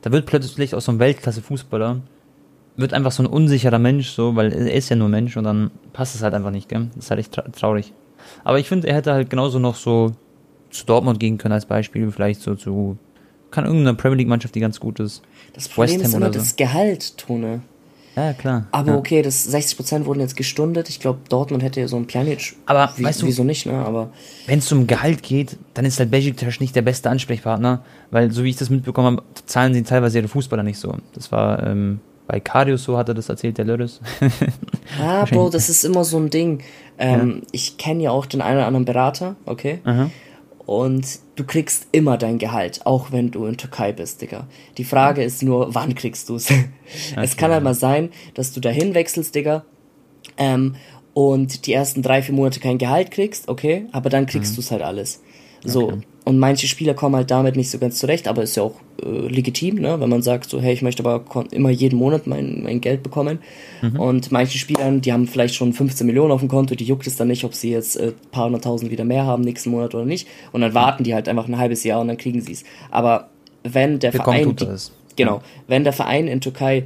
da 0.00 0.10
wird 0.12 0.26
plötzlich 0.26 0.74
aus 0.74 0.86
so 0.86 0.92
einem 0.92 0.98
Weltklasse-Fußballer, 0.98 2.00
wird 2.76 2.92
einfach 2.92 3.12
so 3.12 3.22
ein 3.22 3.26
unsicherer 3.26 3.78
Mensch, 3.78 4.08
so, 4.10 4.34
weil 4.34 4.52
er 4.52 4.72
ist 4.72 4.88
ja 4.88 4.96
nur 4.96 5.08
Mensch 5.08 5.36
und 5.36 5.44
dann 5.44 5.70
passt 5.92 6.14
es 6.14 6.22
halt 6.22 6.34
einfach 6.34 6.50
nicht, 6.50 6.68
gell? 6.68 6.88
Das 6.96 7.04
ist 7.04 7.10
halt 7.10 7.20
echt 7.20 7.32
tra 7.32 7.42
traurig. 7.42 7.92
Aber 8.44 8.58
ich 8.58 8.68
finde, 8.68 8.88
er 8.88 8.96
hätte 8.96 9.12
halt 9.12 9.30
genauso 9.30 9.58
noch 9.58 9.76
so 9.76 10.12
zu 10.70 10.86
Dortmund 10.86 11.20
gehen 11.20 11.38
können 11.38 11.52
als 11.52 11.66
Beispiel, 11.66 12.10
vielleicht 12.10 12.40
so 12.40 12.54
zu, 12.54 12.96
kann 13.52 13.64
irgendeine 13.64 13.94
Premier 13.96 14.18
League-Mannschaft, 14.18 14.54
die 14.54 14.60
ganz 14.60 14.80
gut 14.80 14.98
ist. 15.00 15.22
Das 15.54 15.68
Problem 15.68 16.00
ist 16.00 16.14
immer 16.14 16.26
so. 16.26 16.38
das 16.38 16.56
Gehalt, 16.56 17.16
Tone. 17.18 17.62
Ja, 18.16 18.34
klar. 18.34 18.66
Aber 18.72 18.92
ja. 18.92 18.98
okay, 18.98 19.22
das 19.22 19.48
60% 19.54 20.04
wurden 20.04 20.20
jetzt 20.20 20.36
gestundet. 20.36 20.90
Ich 20.90 21.00
glaube, 21.00 21.20
Dortmund 21.30 21.62
hätte 21.62 21.80
ja 21.80 21.88
so 21.88 21.96
einen 21.96 22.06
Pjanic. 22.06 22.56
Aber, 22.66 22.92
Wie, 22.96 23.04
weißt 23.04 23.22
du- 23.22 23.26
wieso 23.26 23.42
nicht, 23.42 23.64
ne? 23.64 23.72
Aber 23.72 24.10
wenn 24.46 24.58
es 24.58 24.70
um 24.70 24.86
Gehalt 24.86 25.22
geht, 25.22 25.56
dann 25.72 25.86
ist 25.86 25.98
halt 25.98 26.10
Besiktas 26.10 26.60
nicht 26.60 26.76
der 26.76 26.82
beste 26.82 27.08
Ansprechpartner, 27.08 27.82
weil 28.10 28.30
so 28.30 28.44
wie 28.44 28.50
ich 28.50 28.56
das 28.56 28.68
mitbekommen 28.68 29.16
habe, 29.16 29.26
zahlen 29.46 29.72
sie 29.72 29.82
teilweise 29.82 30.18
ihre 30.18 30.28
Fußballer 30.28 30.62
nicht 30.62 30.78
so. 30.78 30.94
Das 31.14 31.32
war 31.32 31.66
ähm, 31.66 32.00
bei 32.26 32.38
Karius 32.38 32.84
so, 32.84 32.98
hat 32.98 33.08
er 33.08 33.14
das 33.14 33.28
erzählt, 33.30 33.56
der 33.58 33.64
Lörres. 33.64 34.00
Ah, 35.00 35.24
Bro, 35.24 35.48
das 35.48 35.70
ist 35.70 35.84
immer 35.84 36.04
so 36.04 36.18
ein 36.18 36.28
Ding. 36.28 36.60
Ähm, 36.98 37.42
Ich 37.50 37.78
kenne 37.78 38.02
ja 38.02 38.10
auch 38.10 38.26
den 38.26 38.42
einen 38.42 38.58
oder 38.58 38.66
anderen 38.66 38.84
Berater, 38.84 39.36
okay? 39.46 39.78
Aha. 39.84 40.10
Und 40.64 41.18
du 41.34 41.44
kriegst 41.44 41.88
immer 41.92 42.16
dein 42.16 42.38
Gehalt, 42.38 42.82
auch 42.84 43.10
wenn 43.10 43.30
du 43.30 43.46
in 43.46 43.56
Türkei 43.56 43.92
bist, 43.92 44.22
Digga. 44.22 44.46
Die 44.78 44.84
Frage 44.84 45.22
ist 45.22 45.42
nur, 45.42 45.74
wann 45.74 45.94
kriegst 45.94 46.28
du's? 46.28 46.48
es 47.16 47.36
kann 47.36 47.50
halt 47.50 47.64
mal 47.64 47.74
sein, 47.74 48.10
dass 48.34 48.52
du 48.52 48.60
dahin 48.60 48.94
wechselst, 48.94 49.34
Digga, 49.34 49.64
ähm, 50.36 50.76
und 51.14 51.66
die 51.66 51.72
ersten 51.72 52.02
drei, 52.02 52.22
vier 52.22 52.34
Monate 52.34 52.60
kein 52.60 52.78
Gehalt 52.78 53.10
kriegst, 53.10 53.48
okay, 53.48 53.86
aber 53.92 54.08
dann 54.08 54.26
kriegst 54.26 54.56
du's 54.56 54.70
halt 54.70 54.82
alles. 54.82 55.22
So. 55.64 55.92
Und 56.24 56.38
manche 56.38 56.68
Spieler 56.68 56.94
kommen 56.94 57.16
halt 57.16 57.30
damit 57.30 57.56
nicht 57.56 57.70
so 57.70 57.78
ganz 57.78 57.98
zurecht, 57.98 58.28
aber 58.28 58.42
ist 58.44 58.56
ja 58.56 58.62
auch 58.62 58.76
äh, 59.04 59.08
legitim, 59.08 59.76
ne? 59.76 59.98
wenn 59.98 60.08
man 60.08 60.22
sagt, 60.22 60.48
so, 60.48 60.60
hey, 60.60 60.72
ich 60.72 60.82
möchte 60.82 61.04
aber 61.04 61.24
immer 61.50 61.70
jeden 61.70 61.98
Monat 61.98 62.28
mein, 62.28 62.62
mein 62.62 62.80
Geld 62.80 63.02
bekommen. 63.02 63.40
Und 63.98 64.30
manche 64.30 64.56
Spieler, 64.56 64.88
die 64.92 65.12
haben 65.12 65.26
vielleicht 65.26 65.56
schon 65.56 65.72
15 65.72 66.06
Millionen 66.06 66.30
auf 66.30 66.40
dem 66.40 66.48
Konto, 66.48 66.76
die 66.76 66.84
juckt 66.84 67.08
es 67.08 67.16
dann 67.16 67.26
nicht, 67.26 67.42
ob 67.44 67.54
sie 67.54 67.72
jetzt 67.72 67.96
äh, 67.96 68.12
paar 68.30 68.44
hunderttausend 68.44 68.92
wieder 68.92 69.04
mehr 69.04 69.26
haben 69.26 69.42
nächsten 69.42 69.70
Monat 69.70 69.96
oder 69.96 70.04
nicht. 70.04 70.28
Und 70.52 70.60
dann 70.60 70.74
warten 70.74 71.02
die 71.02 71.14
halt 71.14 71.28
einfach 71.28 71.48
ein 71.48 71.58
halbes 71.58 71.82
Jahr 71.82 72.00
und 72.00 72.08
dann 72.08 72.16
kriegen 72.16 72.40
sie 72.40 72.52
es. 72.52 72.64
Aber 72.92 73.30
wenn 73.64 73.98
der 73.98 74.12
Bekommen 74.12 74.56
Verein. 74.56 74.76
die-. 74.76 75.16
Genau. 75.16 75.42
Wenn 75.66 75.82
der 75.82 75.92
Verein 75.92 76.28
in 76.28 76.40
Türkei 76.40 76.84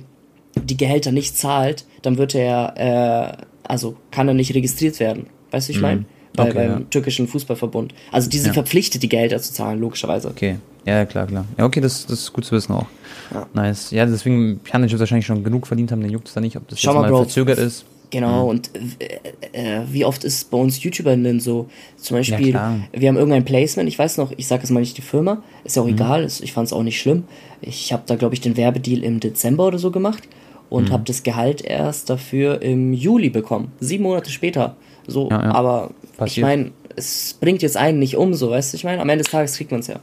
die 0.57 0.77
Gehälter 0.77 1.13
nicht 1.13 1.37
zahlt, 1.37 1.85
dann 2.01 2.17
wird 2.17 2.35
er, 2.35 2.75
äh, 2.77 3.45
also 3.65 3.97
kann 4.11 4.29
er 4.29 4.35
nicht 4.35 4.55
registriert 4.55 4.99
werden. 4.99 5.27
Weißt 5.51 5.69
du, 5.69 5.73
wie 5.73 5.77
ich 5.77 5.83
meine? 5.83 6.07
Bei, 6.37 6.45
Mhm. 6.45 6.51
Okay, 6.51 6.59
beim 6.69 6.79
ja. 6.81 6.87
türkischen 6.91 7.27
Fußballverbund. 7.29 7.95
Also 8.13 8.29
die 8.29 8.39
sind 8.39 8.49
Ja. 8.49 8.53
verpflichtet, 8.55 9.03
die 9.03 9.09
Gehälter 9.09 9.39
zu 9.41 9.53
zahlen, 9.53 9.81
logischerweise. 9.81 10.29
Okay, 10.29 10.57
ja, 10.85 11.05
klar, 11.07 11.27
klar. 11.27 11.45
Ja, 11.59 11.65
okay, 11.65 11.81
das, 11.81 12.07
das 12.07 12.21
ist 12.21 12.33
gut 12.33 12.45
zu 12.45 12.53
wissen 12.55 12.73
auch. 12.73 12.87
Ja. 13.33 13.47
Nice. 13.55 13.91
Ja, 13.91 14.07
deswegen, 14.07 14.61
Pjanic 14.61 14.91
wird 14.91 15.01
wahrscheinlich 15.01 15.27
schon 15.27 15.43
genug 15.43 15.67
verdient 15.67 15.91
haben, 15.93 16.01
den 16.03 16.11
juckt 16.11 16.29
es 16.29 16.35
da 16.35 16.41
nicht, 16.41 16.57
ob 16.57 16.69
das 16.69 16.79
Schau 16.81 16.91
jetzt 16.91 16.95
mal, 16.97 17.03
mal 17.03 17.11
Bro. 17.11 17.19
verzögert 17.25 17.59
ist. 17.59 17.85
Genau, 18.11 18.49
und 18.49 18.71
äh, 19.01 19.81
äh, 19.81 19.83
wie 19.91 20.05
oft 20.05 20.23
ist 20.23 20.35
es 20.37 20.45
bei 20.45 20.57
uns 20.57 20.81
YouTubern 20.81 21.25
denn 21.25 21.41
so? 21.41 21.69
Zum 21.97 22.17
Beispiel, 22.19 22.51
klar. 22.53 22.79
wir 22.93 23.09
haben 23.09 23.17
irgendein 23.17 23.45
Placement, 23.45 23.89
ich 23.89 23.99
weiß 23.99 24.19
noch, 24.19 24.33
ich 24.37 24.47
sage 24.47 24.63
jetzt 24.63 24.71
mal 24.71 24.79
nicht 24.79 24.97
die 24.97 25.03
Firma, 25.03 25.43
ist 25.65 25.75
ja 25.75 25.83
Mhm. 25.83 25.89
auch 25.89 25.93
egal, 25.93 26.23
ist, 26.25 26.41
ich 26.41 26.53
fand 26.53 26.69
es 26.69 26.73
auch 26.73 26.85
nicht 26.85 27.01
schlimm. 27.01 27.25
Ich 27.61 27.93
habe 27.93 28.05
da, 28.07 28.15
glaube 28.15 28.35
ich, 28.35 28.41
den 28.41 28.57
Werbedeal 28.57 29.03
im 29.03 29.19
Dezember 29.19 29.67
oder 29.67 29.79
so 29.81 29.91
gemacht 29.91 30.23
und 30.71 30.89
Mhm. 30.89 30.93
habe 30.93 31.03
das 31.05 31.25
Gehalt 31.25 31.63
erst 31.63 32.09
dafür 32.09 32.63
im 32.63 32.93
Juli 32.93 33.29
bekommen, 33.29 33.73
sieben 33.81 34.05
Monate 34.05 34.31
später. 34.31 34.77
So, 35.09 35.29
Ja, 35.29 35.43
ja. 35.43 35.51
aber 35.53 35.91
ich 36.17 36.19
Passiert. 36.19 36.47
meine, 36.47 36.71
es 36.97 37.37
bringt 37.41 37.63
jetzt 37.63 37.77
einen 37.77 37.99
nicht 37.99 38.17
um, 38.17 38.35
so, 38.35 38.51
weißt 38.51 38.73
du, 38.73 38.77
ich 38.77 38.85
meine, 38.85 39.03
am 39.03 39.09
Ende 39.09 39.23
des 39.23 39.31
Tages 39.31 39.57
kriegt 39.57 39.71
man 39.71 39.81
es 39.81 39.87
ja. 39.87 39.97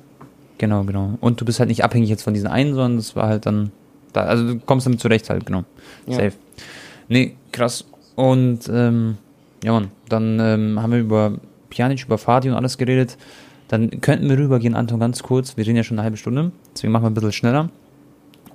Genau, 0.60 0.84
genau. 0.84 1.18
Und 1.20 1.42
du 1.42 1.46
bist 1.46 1.60
halt 1.60 1.70
nicht 1.70 1.84
abhängig 1.84 2.10
jetzt 2.10 2.24
von 2.24 2.34
diesen 2.34 2.48
einen, 2.48 2.74
sondern 2.74 2.98
das 2.98 3.16
war 3.16 3.28
halt 3.28 3.46
dann, 3.46 3.72
da, 4.14 4.24
also 4.24 4.48
du 4.48 4.60
kommst 4.60 4.86
damit 4.86 5.00
zurecht 5.00 5.30
halt, 5.30 5.46
genau. 5.46 5.64
Ja. 6.06 6.16
Safe. 6.16 6.34
Nee, 7.08 7.36
krass. 7.52 7.86
Und, 8.16 8.70
ähm, 8.72 9.18
ja 9.64 9.72
Mann, 9.72 9.90
dann 10.10 10.40
ähm, 10.40 10.82
haben 10.82 10.92
wir 10.92 11.00
über 11.00 11.34
Pjanic, 11.70 12.06
über 12.06 12.18
Fadi 12.18 12.50
und 12.50 12.56
alles 12.56 12.78
geredet. 12.78 13.18
Dann 13.70 14.02
könnten 14.02 14.30
wir 14.30 14.38
rübergehen, 14.38 14.76
Anton, 14.76 15.00
ganz 15.00 15.24
kurz. 15.24 15.58
Wir 15.58 15.66
reden 15.66 15.78
ja 15.78 15.84
schon 15.84 15.98
eine 15.98 16.04
halbe 16.04 16.18
Stunde, 16.18 16.52
deswegen 16.76 16.94
machen 16.94 17.04
wir 17.04 17.10
ein 17.10 17.16
bisschen 17.16 17.32
schneller. 17.32 17.70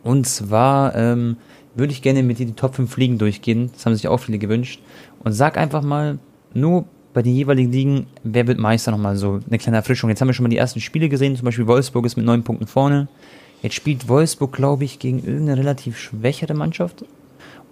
Und 0.05 0.27
zwar 0.29 0.95
ähm, 0.95 1.37
würde 1.75 1.93
ich 1.93 2.03
gerne 2.03 2.23
mit 2.23 2.39
dir 2.39 2.47
die 2.47 2.53
Top 2.53 2.77
5 2.77 2.97
Ligen 2.97 3.19
durchgehen. 3.19 3.71
Das 3.73 3.85
haben 3.85 3.95
sich 3.95 4.07
auch 4.07 4.19
viele 4.19 4.39
gewünscht. 4.39 4.81
Und 5.25 5.33
sag 5.33 5.59
einfach 5.59 5.83
mal, 5.83 6.19
nur 6.55 6.85
bei 7.15 7.23
den 7.23 7.35
jeweiligen 7.35 7.73
Ligen, 7.73 8.07
wer 8.23 8.47
wird 8.47 8.59
Meister 8.59 8.91
nochmal 8.91 9.17
so 9.17 9.41
eine 9.47 9.59
kleine 9.59 9.77
Erfrischung. 9.79 10.11
Jetzt 10.11 10.21
haben 10.21 10.29
wir 10.29 10.35
schon 10.35 10.45
mal 10.45 10.51
die 10.51 10.57
ersten 10.57 10.81
Spiele 10.81 11.09
gesehen, 11.09 11.37
zum 11.37 11.45
Beispiel 11.45 11.67
Wolfsburg 11.67 12.07
ist 12.07 12.17
mit 12.17 12.27
neun 12.27 12.45
Punkten 12.45 12.67
vorne. 12.67 13.09
Jetzt 13.63 13.75
spielt 13.75 14.09
Wolfsburg, 14.09 14.53
glaube 14.53 14.85
ich, 14.85 14.99
gegen 14.99 15.19
irgendeine 15.19 15.59
relativ 15.59 15.99
schwächere 15.99 16.55
Mannschaft. 16.55 17.05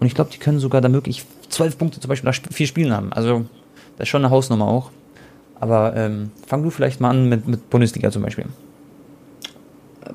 Und 0.01 0.07
ich 0.07 0.15
glaube, 0.15 0.31
die 0.33 0.39
können 0.39 0.59
sogar 0.59 0.81
da 0.81 0.89
möglich 0.89 1.25
zwölf 1.49 1.79
Punkte 1.79 2.01
zum 2.01 2.09
Beispiel 2.09 2.29
nach 2.29 2.37
vier 2.53 2.67
Spielen 2.67 2.93
haben. 2.93 3.13
Also, 3.13 3.47
das 3.97 4.05
ist 4.05 4.09
schon 4.09 4.25
eine 4.25 4.31
Hausnummer 4.31 4.67
auch. 4.67 4.91
Aber 5.59 5.97
ähm, 5.97 6.31
fang 6.47 6.63
du 6.63 6.71
vielleicht 6.71 7.01
mal 7.01 7.11
an 7.11 7.29
mit, 7.29 7.47
mit 7.47 7.71
Bundesliga 7.71 8.11
zum 8.11 8.23
Beispiel. 8.23 8.47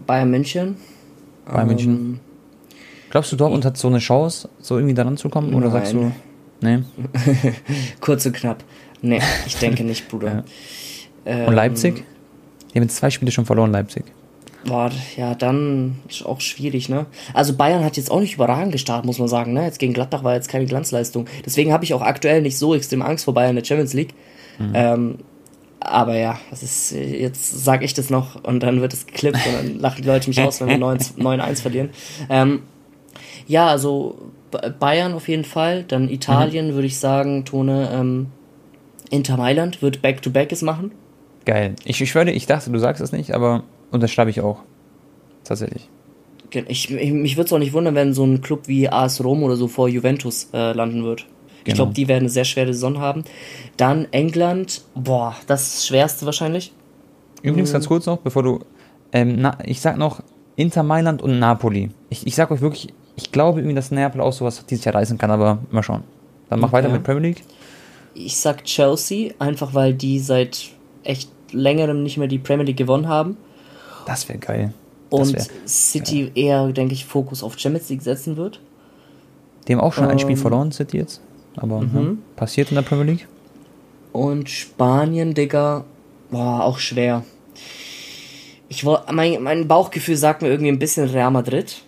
Bayern 0.05 0.29
München. 0.29 0.77
Bayern 1.45 1.67
München. 1.67 2.19
Glaubst 3.09 3.31
du, 3.31 3.35
Dortmund 3.35 3.65
hat 3.65 3.77
so 3.77 3.87
eine 3.87 3.99
Chance, 3.99 4.49
so 4.59 4.77
irgendwie 4.77 4.93
daran 4.93 5.17
zu 5.17 5.29
kommen? 5.29 5.53
Oder 5.53 5.71
sagst 5.71 5.93
du, 5.93 6.11
Nein. 6.61 6.85
nee? 6.95 7.53
Kurz 7.99 8.25
und 8.25 8.33
knapp. 8.33 8.63
Nee, 9.01 9.21
ich 9.45 9.55
denke 9.57 9.83
nicht, 9.83 10.07
Bruder. 10.09 10.43
Ähm, 11.23 11.49
Und 11.49 11.53
Leipzig? 11.53 12.03
Die 12.73 12.79
haben 12.79 12.81
jetzt 12.81 12.95
zwei 12.95 13.11
Spiele 13.11 13.31
schon 13.31 13.45
verloren, 13.45 13.71
Leipzig. 13.71 14.05
Boah, 14.65 14.89
ja, 15.15 15.35
dann 15.35 15.99
ist 16.09 16.25
auch 16.25 16.41
schwierig, 16.41 16.89
ne? 16.89 17.05
Also 17.35 17.55
Bayern 17.55 17.83
hat 17.83 17.95
jetzt 17.95 18.09
auch 18.09 18.19
nicht 18.19 18.33
überragend 18.33 18.71
gestartet, 18.71 19.05
muss 19.05 19.19
man 19.19 19.27
sagen, 19.27 19.53
ne? 19.53 19.65
Jetzt 19.65 19.77
gegen 19.77 19.93
Gladbach 19.93 20.23
war 20.23 20.33
jetzt 20.33 20.49
keine 20.49 20.65
Glanzleistung. 20.65 21.27
Deswegen 21.45 21.73
habe 21.73 21.83
ich 21.83 21.93
auch 21.93 22.01
aktuell 22.01 22.41
nicht 22.41 22.57
so 22.57 22.73
extrem 22.73 23.03
Angst 23.03 23.25
vor 23.25 23.35
Bayern 23.35 23.51
in 23.51 23.57
der 23.57 23.65
Champions 23.65 23.93
League. 23.93 24.15
Ähm, 24.73 25.19
aber 25.79 26.17
ja, 26.17 26.39
das 26.51 26.61
ist, 26.61 26.91
jetzt 26.91 27.63
sage 27.63 27.85
ich 27.85 27.93
das 27.93 28.09
noch 28.09 28.43
und 28.43 28.61
dann 28.61 28.81
wird 28.81 28.93
es 28.93 29.07
geklippt 29.07 29.39
und 29.45 29.53
dann 29.53 29.79
lachen 29.79 30.03
die 30.03 30.07
Leute 30.07 30.29
mich 30.29 30.39
aus, 30.39 30.61
wenn 30.61 30.69
wir 30.69 30.77
9 30.77 30.97
9-1 30.97 31.61
verlieren. 31.61 31.89
Ähm, 32.29 32.61
ja, 33.47 33.67
also 33.67 34.17
Bayern 34.79 35.13
auf 35.13 35.27
jeden 35.27 35.45
Fall, 35.45 35.83
dann 35.83 36.09
Italien 36.09 36.73
würde 36.73 36.87
ich 36.87 36.99
sagen, 36.99 37.45
Tone, 37.45 37.89
ähm, 37.93 38.27
Inter 39.11 39.37
Mailand 39.37 39.81
wird 39.81 40.01
Back-to-Back 40.01 40.51
es 40.51 40.61
machen. 40.63 40.91
Geil. 41.45 41.75
Ich, 41.85 42.01
ich 42.01 42.09
schwöre, 42.09 42.31
ich 42.31 42.45
dachte, 42.47 42.71
du 42.71 42.79
sagst 42.79 43.01
es 43.01 43.11
nicht, 43.11 43.33
aber 43.33 43.63
unterschreibe 43.91 44.29
ich 44.29 44.41
auch. 44.41 44.59
Tatsächlich. 45.43 45.89
Ich, 46.67 46.91
ich, 46.91 47.11
mich 47.11 47.37
würde 47.37 47.45
es 47.47 47.53
auch 47.53 47.59
nicht 47.59 47.73
wundern, 47.73 47.95
wenn 47.95 48.13
so 48.13 48.25
ein 48.25 48.41
Club 48.41 48.67
wie 48.67 48.89
AS 48.89 49.23
Rom 49.23 49.43
oder 49.43 49.55
so 49.55 49.67
vor 49.67 49.87
Juventus 49.87 50.49
äh, 50.53 50.73
landen 50.73 51.03
wird. 51.03 51.21
Ich 51.59 51.63
Genau. 51.65 51.75
glaube, 51.77 51.93
die 51.93 52.07
werden 52.07 52.23
eine 52.23 52.29
sehr 52.29 52.43
schwere 52.45 52.73
Saison 52.73 52.99
haben. 52.99 53.23
Dann 53.77 54.07
England, 54.11 54.81
boah, 54.95 55.35
das 55.47 55.85
Schwerste 55.85 56.25
wahrscheinlich. 56.25 56.73
Übrigens 57.43 57.71
ganz 57.71 57.87
kurz 57.87 58.05
noch, 58.05 58.17
bevor 58.17 58.43
du. 58.43 58.59
Ähm, 59.13 59.35
na, 59.39 59.57
ich 59.65 59.79
sag 59.81 59.97
noch 59.97 60.21
Inter 60.55 60.83
Mailand 60.83 61.21
und 61.21 61.39
Napoli. 61.39 61.89
Ich, 62.09 62.25
ich 62.27 62.35
sag 62.35 62.51
euch 62.51 62.61
wirklich, 62.61 62.87
ich 63.15 63.31
glaube 63.31 63.59
irgendwie, 63.59 63.75
dass 63.75 63.91
Neapel 63.91 64.21
auch 64.21 64.33
sowas 64.33 64.65
dieses 64.65 64.85
Jahr 64.85 64.95
reißen 64.95 65.17
kann, 65.17 65.31
aber 65.31 65.59
mal 65.71 65.83
schauen. 65.83 66.03
Dann 66.49 66.59
mach 66.59 66.69
Okay. 66.69 66.77
weiter 66.77 66.89
mit 66.89 67.03
Premier 67.03 67.29
League. 67.29 67.43
Ich 68.13 68.37
sag 68.37 68.63
Chelsea, 68.65 69.33
einfach 69.39 69.73
weil 69.73 69.93
die 69.93 70.19
seit 70.19 70.69
echt 71.03 71.29
längerem 71.51 72.03
nicht 72.03 72.17
mehr 72.17 72.27
die 72.27 72.39
Premier 72.39 72.65
League 72.65 72.77
gewonnen 72.77 73.07
haben. 73.07 73.37
Das 74.05 74.27
wäre 74.29 74.39
geil. 74.39 74.73
Das 75.09 75.19
Und 75.29 75.33
wär, 75.35 75.45
City 75.67 76.31
eher, 76.35 76.71
denke 76.71 76.93
ich, 76.93 77.05
Fokus 77.05 77.43
auf 77.43 77.57
Champions 77.59 77.89
League 77.89 78.01
setzen 78.01 78.37
wird. 78.37 78.59
haben 79.69 79.79
auch 79.81 79.93
schon 79.93 80.05
ein 80.07 80.19
Spiel 80.19 80.31
Ähm, 80.35 80.41
verloren, 80.41 80.71
City 80.71 80.97
jetzt. 80.97 81.21
Aber 81.57 81.79
ja, 81.81 82.15
passiert 82.35 82.69
in 82.69 82.75
der 82.75 82.81
Premier 82.81 83.05
League. 83.05 83.27
Und 84.13 84.49
Spanien, 84.49 85.33
Digga, 85.33 85.85
boah, 86.29 86.63
auch 86.63 86.79
schwer. 86.79 87.23
Ich 88.69 88.83
mein, 89.11 89.43
mein 89.43 89.67
Bauchgefühl 89.67 90.15
sagt 90.15 90.41
mir 90.41 90.47
irgendwie 90.49 90.71
ein 90.71 90.79
bisschen 90.79 91.09
Real 91.09 91.31
Madrid. 91.31 91.81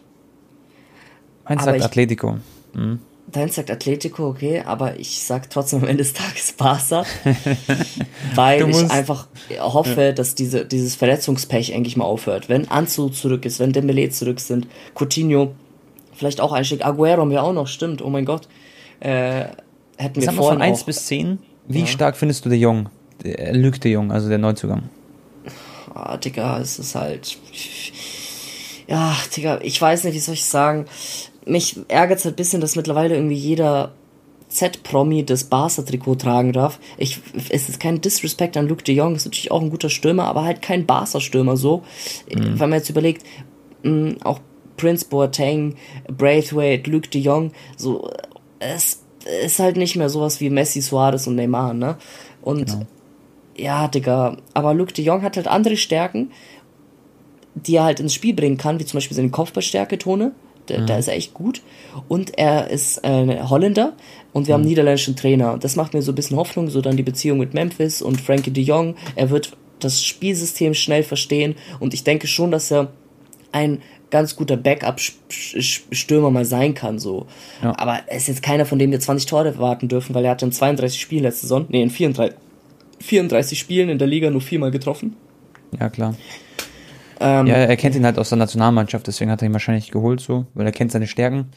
Eins 1.46 1.62
aber 1.62 1.72
sagt 1.72 1.78
ich- 1.80 1.86
Atletico. 1.86 2.38
Mhm. 2.74 3.00
Dein 3.34 3.50
sagt 3.50 3.72
Atletico, 3.72 4.28
okay, 4.28 4.62
aber 4.64 5.00
ich 5.00 5.24
sag 5.24 5.50
trotzdem 5.50 5.82
am 5.82 5.88
Ende 5.88 6.04
des 6.04 6.14
Tages 6.14 6.54
Barca, 6.54 7.04
weil 8.36 8.70
ich 8.70 8.92
einfach 8.92 9.28
hoffe, 9.60 10.14
dass 10.14 10.36
diese, 10.36 10.66
dieses 10.66 10.94
Verletzungspech 10.96 11.72
endlich 11.72 11.98
mal 11.98 12.06
aufhört. 12.06 12.48
Wenn 12.48 12.70
Anzu 12.70 13.10
zurück 13.10 13.46
ist, 13.46 13.60
wenn 13.60 13.74
Dembele 13.74 14.08
zurück 14.12 14.40
sind, 14.40 14.68
Coutinho, 14.94 15.54
vielleicht 16.14 16.42
auch 16.42 16.52
einstieg, 16.52 16.86
Aguero 16.86 17.28
wir 17.30 17.42
auch 17.44 17.54
noch, 17.54 17.68
stimmt, 17.68 18.04
oh 18.04 18.10
mein 18.10 18.26
Gott. 18.26 18.48
Äh, 19.00 19.46
hätten 19.98 20.16
wir 20.16 20.24
Sag 20.24 20.36
mal 20.36 20.44
von 20.44 20.62
1 20.62 20.82
auch, 20.82 20.86
bis 20.86 21.08
10, 21.08 21.40
wie 21.68 21.80
Ja. 21.82 21.88
stark 21.88 22.16
findest 22.16 22.46
du 22.46 22.50
De 22.50 22.60
Jong? 22.60 22.90
Der 23.24 23.54
Luc 23.56 23.82
De 23.82 23.92
Jong, 23.92 24.12
also 24.12 24.30
der 24.30 24.38
Neuzugang. 24.38 24.84
ah, 25.94 26.18
Digga, 26.18 26.60
es 26.60 26.78
ist 26.78 26.94
halt, 26.94 27.36
ja, 28.88 29.16
Digga, 29.36 29.60
ich 29.64 29.82
weiß 29.82 30.04
nicht, 30.04 30.14
wie 30.14 30.20
soll 30.20 30.36
ich 30.36 30.46
sagen, 30.46 30.86
mich 31.46 31.78
ärgert 31.88 32.20
es 32.20 32.26
halt 32.26 32.36
ein 32.36 32.38
bisschen, 32.38 32.62
dass 32.62 32.76
mittlerweile 32.76 33.16
irgendwie 33.16 33.36
jeder 33.36 33.94
Z-Promi 34.50 35.26
das 35.26 35.46
Barca-Trikot 35.46 36.16
tragen 36.16 36.54
darf. 36.54 36.80
Ich, 36.98 37.20
es 37.50 37.70
ist 37.70 37.80
kein 37.80 38.02
Disrespect 38.02 38.56
an 38.56 38.68
Luke 38.68 38.84
de 38.84 38.96
Jong, 38.96 39.16
ist 39.16 39.26
natürlich 39.26 39.52
auch 39.52 39.62
ein 39.62 39.70
guter 39.70 39.90
Stürmer, 39.90 40.26
aber 40.26 40.44
halt 40.44 40.62
kein 40.62 40.86
Barca-Stürmer 40.86 41.58
so. 41.58 41.84
Wenn 42.30 42.58
man 42.58 42.74
jetzt 42.74 42.90
überlegt, 42.90 43.26
mh, 43.84 44.18
auch 44.24 44.40
Prince 44.78 45.06
Boateng, 45.06 45.76
Braithwaite, 46.08 46.90
Luke 46.90 47.10
de 47.10 47.22
Jong, 47.22 47.52
so, 47.78 48.10
es 48.60 49.02
ist 49.44 49.60
halt 49.60 49.78
nicht 49.78 49.96
mehr 49.96 50.10
sowas 50.10 50.40
wie 50.40 50.50
Messi, 50.50 50.82
Suarez 50.82 51.28
und 51.28 51.36
Neymar, 51.36 51.74
ne? 51.74 51.98
Und 52.42 52.78
ja, 53.56 53.88
Digga, 53.88 54.38
aber 54.54 54.74
Luke 54.74 54.94
de 54.94 55.06
Jong 55.06 55.22
hat 55.22 55.38
halt 55.38 55.48
andere 55.48 55.78
Stärken, 55.78 56.32
die 57.56 57.76
er 57.76 57.84
halt 57.86 58.00
ins 58.00 58.14
Spiel 58.14 58.34
bringen 58.34 58.58
kann, 58.58 58.80
wie 58.80 58.86
zum 58.86 58.98
Beispiel 58.98 59.16
seine 59.16 59.30
Kopfballstärke, 59.30 59.98
Tone. 59.98 60.32
Da, 60.68 60.78
da 60.78 60.98
ist 60.98 61.08
er 61.08 61.16
echt 61.16 61.34
gut. 61.34 61.62
Und 62.08 62.38
er 62.38 62.70
ist 62.70 63.04
äh, 63.04 63.42
Holländer 63.44 63.94
und 64.32 64.48
wir 64.48 64.54
haben 64.54 64.62
einen 64.62 64.70
niederländischen 64.70 65.16
Trainer. 65.16 65.58
Das 65.58 65.76
macht 65.76 65.94
mir 65.94 66.02
so 66.02 66.12
ein 66.12 66.16
bisschen 66.16 66.38
Hoffnung, 66.38 66.70
so 66.70 66.82
dann 66.82 66.98
die 66.98 67.04
Beziehung 67.04 67.40
mit 67.40 67.54
Memphis 67.54 68.02
und 68.02 68.22
Frankie 68.22 68.52
de 68.52 68.64
Jong. 68.64 68.96
Er 69.16 69.30
wird 69.30 69.56
das 69.80 70.04
Spielsystem 70.04 70.74
schnell 70.74 71.04
verstehen 71.04 71.56
und 71.80 71.94
ich 71.94 72.04
denke 72.04 72.28
schon, 72.28 72.52
dass 72.52 72.72
er 72.72 72.90
ein 73.52 73.82
ganz 74.10 74.36
guter 74.36 74.58
Backup-Stürmer 74.58 76.30
mal 76.30 76.46
sein 76.46 76.76
kann, 76.76 77.00
so. 77.00 77.26
Ja. 77.64 77.74
Aber 77.78 78.00
er 78.06 78.18
ist 78.18 78.28
jetzt 78.28 78.44
keiner, 78.44 78.66
von 78.66 78.78
dem 78.78 78.92
wir 78.92 79.00
20 79.00 79.26
Tore 79.28 79.48
erwarten 79.48 79.88
dürfen, 79.88 80.14
weil 80.14 80.24
er 80.24 80.32
hat 80.32 80.44
in 80.44 80.52
32 80.52 81.02
Spielen 81.02 81.24
letzte 81.24 81.42
Saison, 81.42 81.66
nee, 81.70 81.82
in 81.82 81.90
34, 81.90 82.38
34 83.00 83.58
Spielen 83.58 83.90
in 83.90 83.98
der 83.98 84.08
Liga 84.08 84.30
nur 84.30 84.42
viermal 84.42 84.70
getroffen. 84.70 85.16
Ja, 85.80 85.90
klar. 85.90 86.16
Ähm, 87.24 87.48
Ja, 87.48 87.56
er 87.56 87.78
kennt 87.78 87.96
ihn 87.96 88.06
halt 88.06 88.20
aus 88.20 88.30
der 88.30 88.38
Nationalmannschaft, 88.38 89.08
deswegen 89.08 89.32
hat 89.32 89.42
er 89.42 89.48
ihn 89.48 89.54
wahrscheinlich 89.54 89.92
geholt, 89.92 90.20
so, 90.20 90.46
weil 90.54 90.66
er 90.66 90.72
kennt 90.72 90.92
seine 90.92 91.08
Stärken. 91.08 91.48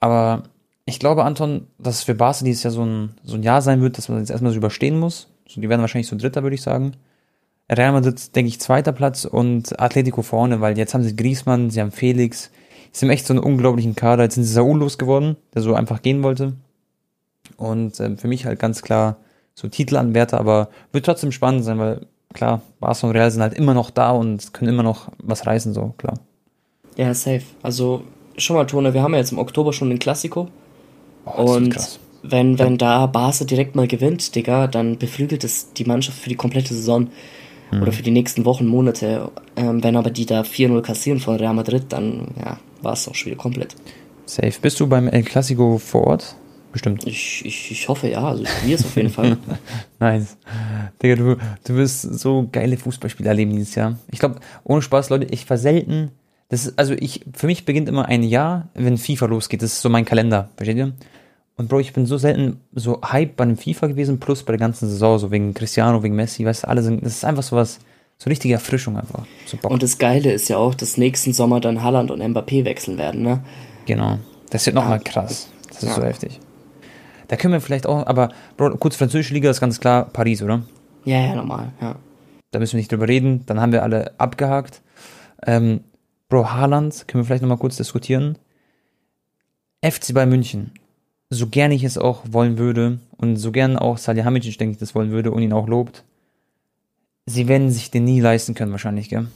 Aber 0.00 0.44
ich 0.86 0.98
glaube, 0.98 1.24
Anton, 1.24 1.66
dass 1.78 2.02
für 2.02 2.14
Barca 2.14 2.44
dieses 2.44 2.62
Jahr 2.62 2.72
so 2.72 2.84
ein, 2.84 3.10
so 3.22 3.36
ein 3.36 3.42
Jahr 3.42 3.60
sein 3.60 3.82
wird, 3.82 3.98
dass 3.98 4.08
man 4.08 4.18
jetzt 4.18 4.30
erstmal 4.30 4.52
so 4.52 4.58
überstehen 4.58 4.98
muss. 4.98 5.28
So, 5.46 5.60
die 5.60 5.68
werden 5.68 5.80
wahrscheinlich 5.82 6.08
so 6.08 6.16
Dritter, 6.16 6.42
würde 6.42 6.54
ich 6.54 6.62
sagen. 6.62 6.92
Real 7.70 7.92
Madrid, 7.92 8.34
denke 8.34 8.48
ich, 8.48 8.60
zweiter 8.60 8.92
Platz 8.92 9.24
und 9.24 9.78
Atletico 9.80 10.22
vorne, 10.22 10.60
weil 10.60 10.78
jetzt 10.78 10.94
haben 10.94 11.02
sie 11.02 11.16
Griezmann, 11.16 11.70
sie 11.70 11.80
haben 11.80 11.92
Felix. 11.92 12.50
Sie 12.92 13.04
haben 13.04 13.10
echt 13.10 13.26
so 13.26 13.34
einen 13.34 13.42
unglaublichen 13.42 13.96
Kader. 13.96 14.22
Jetzt 14.22 14.36
sind 14.36 14.44
sie 14.44 14.52
Saul 14.52 14.78
losgeworden, 14.78 15.36
der 15.54 15.62
so 15.62 15.74
einfach 15.74 16.00
gehen 16.00 16.22
wollte. 16.22 16.54
Und 17.56 17.98
ähm, 18.00 18.16
für 18.16 18.28
mich 18.28 18.46
halt 18.46 18.58
ganz 18.58 18.82
klar 18.82 19.16
so 19.54 19.68
Titelanwärter, 19.68 20.38
aber 20.38 20.68
wird 20.92 21.04
trotzdem 21.04 21.32
spannend 21.32 21.64
sein, 21.64 21.78
weil 21.78 22.06
klar, 22.36 22.62
Barca 22.78 23.06
und 23.06 23.12
Real 23.14 23.30
sind 23.30 23.42
halt 23.42 23.54
immer 23.54 23.74
noch 23.74 23.90
da 23.90 24.10
und 24.10 24.52
können 24.52 24.70
immer 24.70 24.82
noch 24.82 25.08
was 25.18 25.46
reißen, 25.46 25.74
so, 25.74 25.94
klar. 25.96 26.20
Ja, 26.96 27.12
safe. 27.14 27.42
Also, 27.62 28.02
schon 28.36 28.56
mal, 28.56 28.66
Tone, 28.66 28.94
wir 28.94 29.02
haben 29.02 29.12
ja 29.12 29.18
jetzt 29.18 29.32
im 29.32 29.38
Oktober 29.38 29.72
schon 29.72 29.88
den 29.88 29.98
Klassiko. 29.98 30.48
Oh, 31.24 31.54
Und 31.54 31.70
krass. 31.70 31.98
wenn, 32.22 32.58
wenn 32.58 32.78
da 32.78 33.06
Barca 33.06 33.44
direkt 33.44 33.74
mal 33.74 33.88
gewinnt, 33.88 34.34
Digga, 34.34 34.66
dann 34.66 34.98
beflügelt 34.98 35.44
es 35.44 35.72
die 35.72 35.84
Mannschaft 35.84 36.18
für 36.18 36.28
die 36.28 36.36
komplette 36.36 36.74
Saison. 36.74 37.08
Mhm. 37.72 37.82
Oder 37.82 37.92
für 37.92 38.02
die 38.02 38.12
nächsten 38.12 38.44
Wochen, 38.44 38.66
Monate. 38.66 39.30
Ähm, 39.56 39.82
wenn 39.82 39.96
aber 39.96 40.10
die 40.10 40.26
da 40.26 40.42
4-0 40.42 40.82
kassieren 40.82 41.18
von 41.18 41.36
Real 41.36 41.54
Madrid, 41.54 41.86
dann 41.88 42.28
ja, 42.38 42.58
war 42.82 42.92
es 42.92 43.08
auch 43.08 43.14
schon 43.14 43.32
wieder 43.32 43.40
komplett. 43.40 43.74
Safe. 44.26 44.52
Bist 44.60 44.78
du 44.78 44.86
beim 44.86 45.08
El 45.08 45.22
Clasico 45.22 45.78
vor 45.78 46.06
Ort? 46.06 46.36
Bestimmt. 46.76 47.06
Ich, 47.06 47.42
ich, 47.46 47.70
ich 47.70 47.88
hoffe 47.88 48.06
ja, 48.10 48.22
also 48.22 48.42
ich 48.42 48.50
probiere 48.50 48.78
es 48.78 48.84
auf 48.84 48.94
jeden 48.96 49.08
Fall. 49.08 49.38
Nice. 49.98 50.36
Digga, 51.02 51.14
du, 51.16 51.36
du 51.64 51.74
wirst 51.74 52.02
so 52.02 52.46
geile 52.52 52.76
Fußballspiele 52.76 53.30
erleben 53.30 53.52
dieses 53.52 53.74
Jahr. 53.76 53.96
Ich 54.10 54.18
glaube, 54.18 54.40
ohne 54.62 54.82
Spaß, 54.82 55.08
Leute, 55.08 55.26
ich 55.30 55.46
verselten. 55.46 56.10
Das 56.50 56.66
ist, 56.66 56.78
also 56.78 56.92
ich, 56.92 57.24
für 57.32 57.46
mich 57.46 57.64
beginnt 57.64 57.88
immer 57.88 58.04
ein 58.08 58.22
Jahr, 58.22 58.68
wenn 58.74 58.98
FIFA 58.98 59.24
losgeht. 59.24 59.62
Das 59.62 59.72
ist 59.72 59.80
so 59.80 59.88
mein 59.88 60.04
Kalender, 60.04 60.50
versteht 60.56 60.76
ihr? 60.76 60.92
Und 61.56 61.70
Bro, 61.70 61.80
ich 61.80 61.94
bin 61.94 62.04
so 62.04 62.18
selten 62.18 62.60
so 62.74 63.00
hype 63.02 63.36
bei 63.36 63.44
einem 63.44 63.56
FIFA 63.56 63.86
gewesen, 63.86 64.20
plus 64.20 64.42
bei 64.42 64.52
der 64.52 64.58
ganzen 64.60 64.86
Saison, 64.86 65.18
so 65.18 65.30
wegen 65.30 65.54
Cristiano, 65.54 66.02
wegen 66.02 66.14
Messi, 66.14 66.44
weißt 66.44 66.64
du, 66.64 66.68
alle 66.68 66.82
sind, 66.82 67.02
das 67.06 67.14
ist 67.14 67.24
einfach 67.24 67.42
so 67.42 67.56
was, 67.56 67.78
so 68.18 68.28
richtige 68.28 68.52
Erfrischung 68.52 68.98
einfach. 68.98 69.24
So. 69.46 69.56
Und 69.66 69.82
das 69.82 69.96
Geile 69.96 70.30
ist 70.30 70.48
ja 70.50 70.58
auch, 70.58 70.74
dass 70.74 70.98
nächsten 70.98 71.32
Sommer 71.32 71.60
dann 71.60 71.82
Haaland 71.82 72.10
und 72.10 72.20
Mbappé 72.20 72.66
wechseln 72.66 72.98
werden, 72.98 73.22
ne? 73.22 73.42
Genau. 73.86 74.18
Das 74.50 74.66
wird 74.66 74.76
nochmal 74.76 74.98
Ja. 74.98 75.02
krass. 75.04 75.48
Das 75.68 75.82
ist 75.82 75.88
Ja. 75.88 75.94
so 75.94 76.02
heftig. 76.04 76.38
Da 77.28 77.36
können 77.36 77.52
wir 77.52 77.60
vielleicht 77.60 77.86
auch, 77.86 78.06
aber 78.06 78.30
Bro, 78.56 78.76
kurz 78.76 78.96
französische 78.96 79.34
Liga 79.34 79.50
ist 79.50 79.60
ganz 79.60 79.80
klar 79.80 80.06
Paris, 80.06 80.42
oder? 80.42 80.62
Ja, 81.04 81.20
ja, 81.20 81.34
normal, 81.34 81.72
ja. 81.80 81.96
Da 82.50 82.58
müssen 82.58 82.74
wir 82.74 82.78
nicht 82.78 82.92
drüber 82.92 83.08
reden. 83.08 83.44
Dann 83.46 83.60
haben 83.60 83.72
wir 83.72 83.82
alle 83.82 84.12
abgehakt. 84.18 84.82
Ähm, 85.46 85.80
Bro, 86.28 86.52
Haaland, 86.52 87.06
können 87.06 87.22
wir 87.22 87.26
vielleicht 87.26 87.42
nochmal 87.42 87.58
kurz 87.58 87.76
diskutieren. 87.76 88.38
FC 89.84 90.14
bei 90.14 90.26
München. 90.26 90.72
So 91.30 91.48
gern 91.48 91.72
ich 91.72 91.84
es 91.84 91.98
auch 91.98 92.22
wollen 92.30 92.58
würde 92.58 92.98
und 93.16 93.36
so 93.36 93.52
gern 93.52 93.76
auch 93.76 93.98
Salihamidzic, 93.98 94.58
denke 94.58 94.72
ich, 94.72 94.78
das 94.78 94.94
wollen 94.94 95.10
würde 95.10 95.32
und 95.32 95.42
ihn 95.42 95.52
auch 95.52 95.66
lobt. 95.66 96.04
Sie 97.26 97.48
werden 97.48 97.70
sich 97.70 97.90
den 97.90 98.04
nie 98.04 98.20
leisten 98.20 98.54
können 98.54 98.70
wahrscheinlich, 98.70 99.08
gell? 99.08 99.26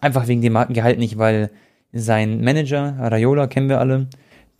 Einfach 0.00 0.28
wegen 0.28 0.42
dem 0.42 0.54
Gehalt 0.68 0.98
nicht, 0.98 1.18
weil 1.18 1.50
sein 1.92 2.42
Manager, 2.42 2.96
Raiola, 2.98 3.46
kennen 3.46 3.70
wir 3.70 3.80
alle, 3.80 4.06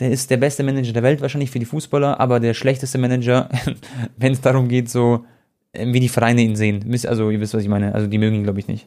der 0.01 0.11
ist 0.11 0.31
der 0.31 0.37
beste 0.37 0.63
Manager 0.63 0.93
der 0.93 1.03
Welt 1.03 1.21
wahrscheinlich 1.21 1.51
für 1.51 1.59
die 1.59 1.65
Fußballer, 1.65 2.21
aber 2.21 2.41
der 2.41 2.55
schlechteste 2.55 2.99
Manager, 2.99 3.49
wenn 4.17 4.33
es 4.33 4.41
darum 4.41 4.69
geht, 4.69 4.89
so 4.89 5.25
äh, 5.73 5.93
wie 5.93 6.01
die 6.01 6.09
Vereine 6.09 6.43
ihn 6.43 6.57
sehen. 6.57 6.85
Also, 7.07 7.31
ihr 7.31 7.41
wisst, 7.41 7.55
was 7.55 7.63
ich 7.63 7.69
meine. 7.69 7.95
Also, 7.95 8.07
die 8.07 8.19
mögen 8.19 8.37
ihn, 8.37 8.45
glaube 8.45 8.61
ich, 8.61 8.69
nicht. 8.69 8.87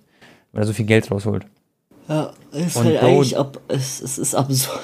Weil 0.51 0.63
er 0.63 0.67
so 0.67 0.73
viel 0.73 0.85
Geld 0.85 1.09
rausholt. 1.11 1.45
Ja, 2.07 2.31
ist 2.51 2.75
Und 2.75 2.85
halt 2.85 2.99
Bro- 2.99 3.07
eigentlich 3.07 3.37
ab, 3.37 3.59
es, 3.67 4.01
es 4.01 4.17
ist 4.17 4.35
absurd. 4.35 4.79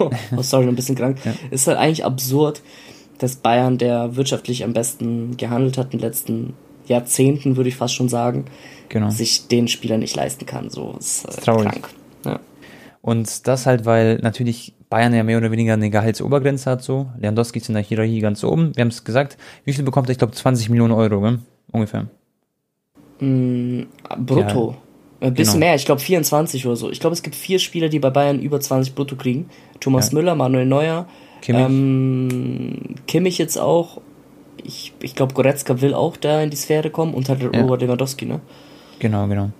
oh, 0.00 0.42
sorry, 0.42 0.66
ein 0.66 0.74
bisschen 0.74 0.96
krank. 0.96 1.18
Es 1.50 1.62
ist 1.62 1.66
halt 1.68 1.78
eigentlich 1.78 2.04
absurd, 2.04 2.62
dass 3.18 3.36
Bayern, 3.36 3.78
der 3.78 4.16
wirtschaftlich 4.16 4.64
am 4.64 4.72
besten 4.72 5.36
gehandelt 5.36 5.78
hat 5.78 5.92
in 5.92 5.98
den 5.98 6.00
letzten 6.00 6.54
Jahrzehnten, 6.86 7.56
würde 7.56 7.68
ich 7.68 7.76
fast 7.76 7.94
schon 7.94 8.08
sagen, 8.08 8.46
Genau. 8.88 9.10
sich 9.10 9.46
den 9.48 9.68
Spieler 9.68 9.98
nicht 9.98 10.14
leisten 10.16 10.46
kann. 10.46 10.68
So 10.70 10.96
ist, 10.98 11.24
äh, 11.26 11.40
traurig. 11.40 11.68
krank. 11.70 11.88
Ja. 12.24 12.40
Und 13.02 13.46
das 13.46 13.66
halt, 13.66 13.84
weil 13.86 14.16
natürlich 14.22 14.74
Bayern 14.94 15.12
ja 15.12 15.24
mehr 15.24 15.38
oder 15.38 15.50
weniger 15.50 15.72
eine 15.72 15.90
Gehaltsobergrenze 15.90 16.70
hat, 16.70 16.84
so. 16.84 17.08
Lewandowski 17.18 17.58
ist 17.58 17.68
in 17.68 17.74
der 17.74 17.82
Hierarchie 17.82 18.20
ganz 18.20 18.44
oben. 18.44 18.76
Wir 18.76 18.82
haben 18.82 18.90
es 18.90 19.02
gesagt. 19.02 19.36
Wie 19.64 19.72
viel 19.72 19.82
bekommt 19.82 20.08
er? 20.08 20.12
Ich 20.12 20.18
glaube 20.18 20.34
20 20.34 20.70
Millionen 20.70 20.92
Euro, 20.92 21.20
gell? 21.20 21.40
ungefähr. 21.72 22.06
Mm, 23.18 23.86
brutto. 24.18 24.76
Ein 25.20 25.34
bisschen 25.34 25.54
genau. 25.54 25.66
mehr, 25.66 25.74
ich 25.74 25.84
glaube 25.84 26.00
24 26.00 26.64
oder 26.64 26.76
so. 26.76 26.92
Ich 26.92 27.00
glaube, 27.00 27.14
es 27.14 27.24
gibt 27.24 27.34
vier 27.34 27.58
Spieler, 27.58 27.88
die 27.88 27.98
bei 27.98 28.10
Bayern 28.10 28.38
über 28.38 28.60
20 28.60 28.94
brutto 28.94 29.16
kriegen. 29.16 29.50
Thomas 29.80 30.12
Ja. 30.12 30.18
Müller, 30.18 30.36
Manuel 30.36 30.66
Neuer, 30.66 31.08
Kimmich. 31.42 31.64
Ähm, 31.64 32.94
Kimmich 33.08 33.38
jetzt 33.38 33.58
auch. 33.58 34.00
Ich, 34.62 34.92
ich 35.02 35.16
glaube, 35.16 35.34
Goretzka 35.34 35.80
will 35.80 35.92
auch 35.92 36.16
da 36.16 36.40
in 36.40 36.50
die 36.50 36.56
Sphäre 36.56 36.90
kommen 36.90 37.14
und 37.14 37.28
halt 37.28 37.42
Robert 37.42 37.82
Lewandowski, 37.82 38.26
ne? 38.26 38.40
Genau, 39.00 39.26
genau. 39.26 39.50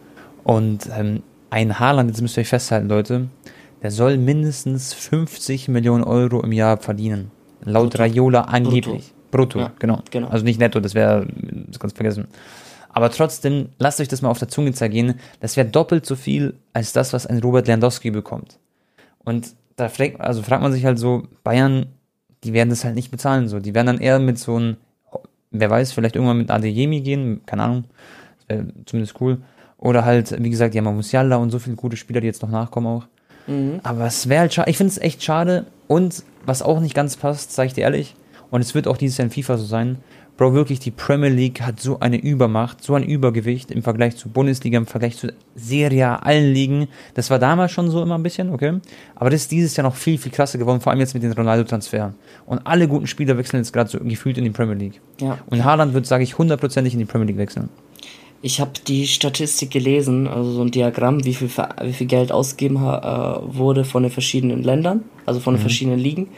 Und 0.44 0.88
ähm, 0.96 1.24
ein 1.50 1.80
Haaland, 1.80 2.10
jetzt 2.10 2.22
müsst 2.22 2.38
ihr 2.38 2.42
euch 2.42 2.48
festhalten, 2.48 2.88
Leute, 2.88 3.26
der 3.84 3.90
soll 3.90 4.16
mindestens 4.16 4.94
50 4.94 5.68
Millionen 5.68 6.04
Euro 6.04 6.40
im 6.40 6.52
Jahr 6.52 6.78
verdienen. 6.78 7.30
Laut 7.64 7.90
Brutto. 7.90 8.02
Raiola 8.02 8.40
angeblich. 8.40 9.12
Brutto, 9.30 9.58
Ja, 9.58 9.72
genau. 9.78 10.00
genau. 10.10 10.28
Also 10.28 10.42
nicht 10.42 10.58
netto, 10.58 10.80
das 10.80 10.94
wäre, 10.94 11.26
das 11.66 11.78
kannst 11.78 11.94
du 11.94 11.98
vergessen. 11.98 12.28
Aber 12.88 13.10
trotzdem, 13.10 13.68
lasst 13.78 14.00
euch 14.00 14.08
das 14.08 14.22
mal 14.22 14.30
auf 14.30 14.38
der 14.38 14.48
Zunge 14.48 14.72
zergehen, 14.72 15.20
das 15.40 15.58
wäre 15.58 15.68
doppelt 15.68 16.06
so 16.06 16.16
viel 16.16 16.54
als 16.72 16.94
das, 16.94 17.12
was 17.12 17.26
ein 17.26 17.40
Robert 17.40 17.66
Lewandowski 17.66 18.10
bekommt. 18.10 18.58
Und 19.22 19.54
da 19.76 19.90
fragt, 19.90 20.18
also 20.18 20.42
fragt 20.42 20.62
man 20.62 20.72
sich 20.72 20.86
halt 20.86 20.98
so, 20.98 21.24
Bayern, 21.42 21.84
die 22.42 22.54
werden 22.54 22.70
das 22.70 22.84
halt 22.84 22.94
nicht 22.94 23.10
bezahlen 23.10 23.48
so. 23.48 23.60
Die 23.60 23.74
werden 23.74 23.88
dann 23.88 23.98
eher 23.98 24.18
mit 24.18 24.38
so 24.38 24.56
einem, 24.56 24.76
wer 25.50 25.68
weiß, 25.68 25.92
vielleicht 25.92 26.16
irgendwann 26.16 26.38
mit 26.38 26.50
Adeyemi 26.50 27.02
gehen, 27.02 27.42
keine 27.44 27.64
Ahnung, 27.64 27.84
zumindest 28.86 29.20
cool. 29.20 29.42
Oder 29.76 30.06
halt, 30.06 30.42
wie 30.42 30.48
gesagt, 30.48 30.74
haben 30.74 30.86
auch 30.86 30.94
Musiala 30.94 31.36
und 31.36 31.50
so 31.50 31.58
viele 31.58 31.76
gute 31.76 31.98
Spieler, 31.98 32.22
die 32.22 32.28
jetzt 32.28 32.40
noch 32.40 32.48
nachkommen 32.48 32.86
auch. 32.86 33.06
Aber 33.82 34.06
es 34.06 34.28
wäre 34.28 34.40
halt 34.40 34.54
schade, 34.54 34.70
ich 34.70 34.76
finde 34.76 34.92
es 34.92 34.98
echt 34.98 35.22
schade. 35.22 35.66
Und 35.86 36.22
was 36.46 36.62
auch 36.62 36.80
nicht 36.80 36.94
ganz 36.94 37.16
passt, 37.16 37.52
sage 37.52 37.68
ich 37.68 37.74
dir 37.74 37.82
ehrlich, 37.82 38.14
und 38.50 38.60
es 38.60 38.74
wird 38.74 38.86
auch 38.86 38.96
dieses 38.96 39.18
Jahr 39.18 39.26
in 39.26 39.30
FIFA 39.30 39.58
so 39.58 39.64
sein, 39.64 39.98
Bro, 40.36 40.52
wirklich, 40.52 40.80
die 40.80 40.90
Premier 40.90 41.28
League 41.28 41.60
hat 41.60 41.78
so 41.78 42.00
eine 42.00 42.16
Übermacht, 42.16 42.82
so 42.82 42.94
ein 42.94 43.04
Übergewicht 43.04 43.70
im 43.70 43.84
Vergleich 43.84 44.16
zur 44.16 44.32
Bundesliga, 44.32 44.78
im 44.78 44.86
Vergleich 44.86 45.16
zu 45.16 45.32
Serie 45.54 46.08
A, 46.08 46.16
allen 46.16 46.52
Ligen. 46.52 46.88
Das 47.14 47.30
war 47.30 47.38
damals 47.38 47.70
schon 47.70 47.88
so 47.88 48.02
immer 48.02 48.18
ein 48.18 48.24
bisschen, 48.24 48.50
okay? 48.50 48.80
Aber 49.14 49.30
das 49.30 49.42
ist 49.42 49.52
dieses 49.52 49.76
Jahr 49.76 49.84
noch 49.84 49.94
viel, 49.94 50.18
viel 50.18 50.32
krasser 50.32 50.58
geworden, 50.58 50.80
vor 50.80 50.90
allem 50.90 50.98
jetzt 50.98 51.14
mit 51.14 51.22
den 51.22 51.30
Ronaldo-Transfer. 51.30 52.14
Und 52.46 52.66
alle 52.66 52.88
guten 52.88 53.06
Spieler 53.06 53.38
wechseln 53.38 53.60
jetzt 53.60 53.72
gerade 53.72 53.88
so 53.88 54.00
gefühlt 54.00 54.36
in 54.36 54.42
die 54.42 54.50
Premier 54.50 54.74
League. 54.74 55.00
Ja. 55.20 55.38
Und 55.46 55.62
Haaland 55.62 55.94
wird, 55.94 56.06
sage 56.06 56.24
ich, 56.24 56.36
hundertprozentig 56.36 56.94
in 56.94 56.98
die 56.98 57.04
Premier 57.04 57.28
League 57.28 57.38
wechseln. 57.38 57.68
Ich 58.44 58.60
habe 58.60 58.72
die 58.86 59.06
Statistik 59.06 59.70
gelesen, 59.70 60.28
also 60.28 60.50
so 60.50 60.60
ein 60.60 60.70
Diagramm, 60.70 61.24
wie 61.24 61.32
viel, 61.32 61.48
wie 61.80 61.92
viel 61.94 62.06
Geld 62.06 62.30
ausgegeben 62.30 62.76
äh, 62.76 62.78
wurde 62.78 63.86
von 63.86 64.02
den 64.02 64.12
verschiedenen 64.12 64.62
Ländern, 64.62 65.04
also 65.24 65.40
von 65.40 65.54
den 65.54 65.62
verschiedenen 65.62 65.98
Ligen. 65.98 66.28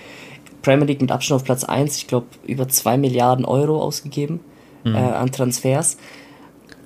Premier 0.62 0.86
League 0.86 1.00
mit 1.00 1.10
Abstand 1.10 1.40
auf 1.40 1.44
Platz 1.44 1.64
1, 1.64 1.96
ich 1.96 2.06
glaube, 2.06 2.26
über 2.46 2.68
2 2.68 2.96
Milliarden 2.96 3.44
Euro 3.44 3.82
ausgegeben 3.82 4.38
äh, 4.84 4.90
an 4.90 5.32
Transfers. 5.32 5.96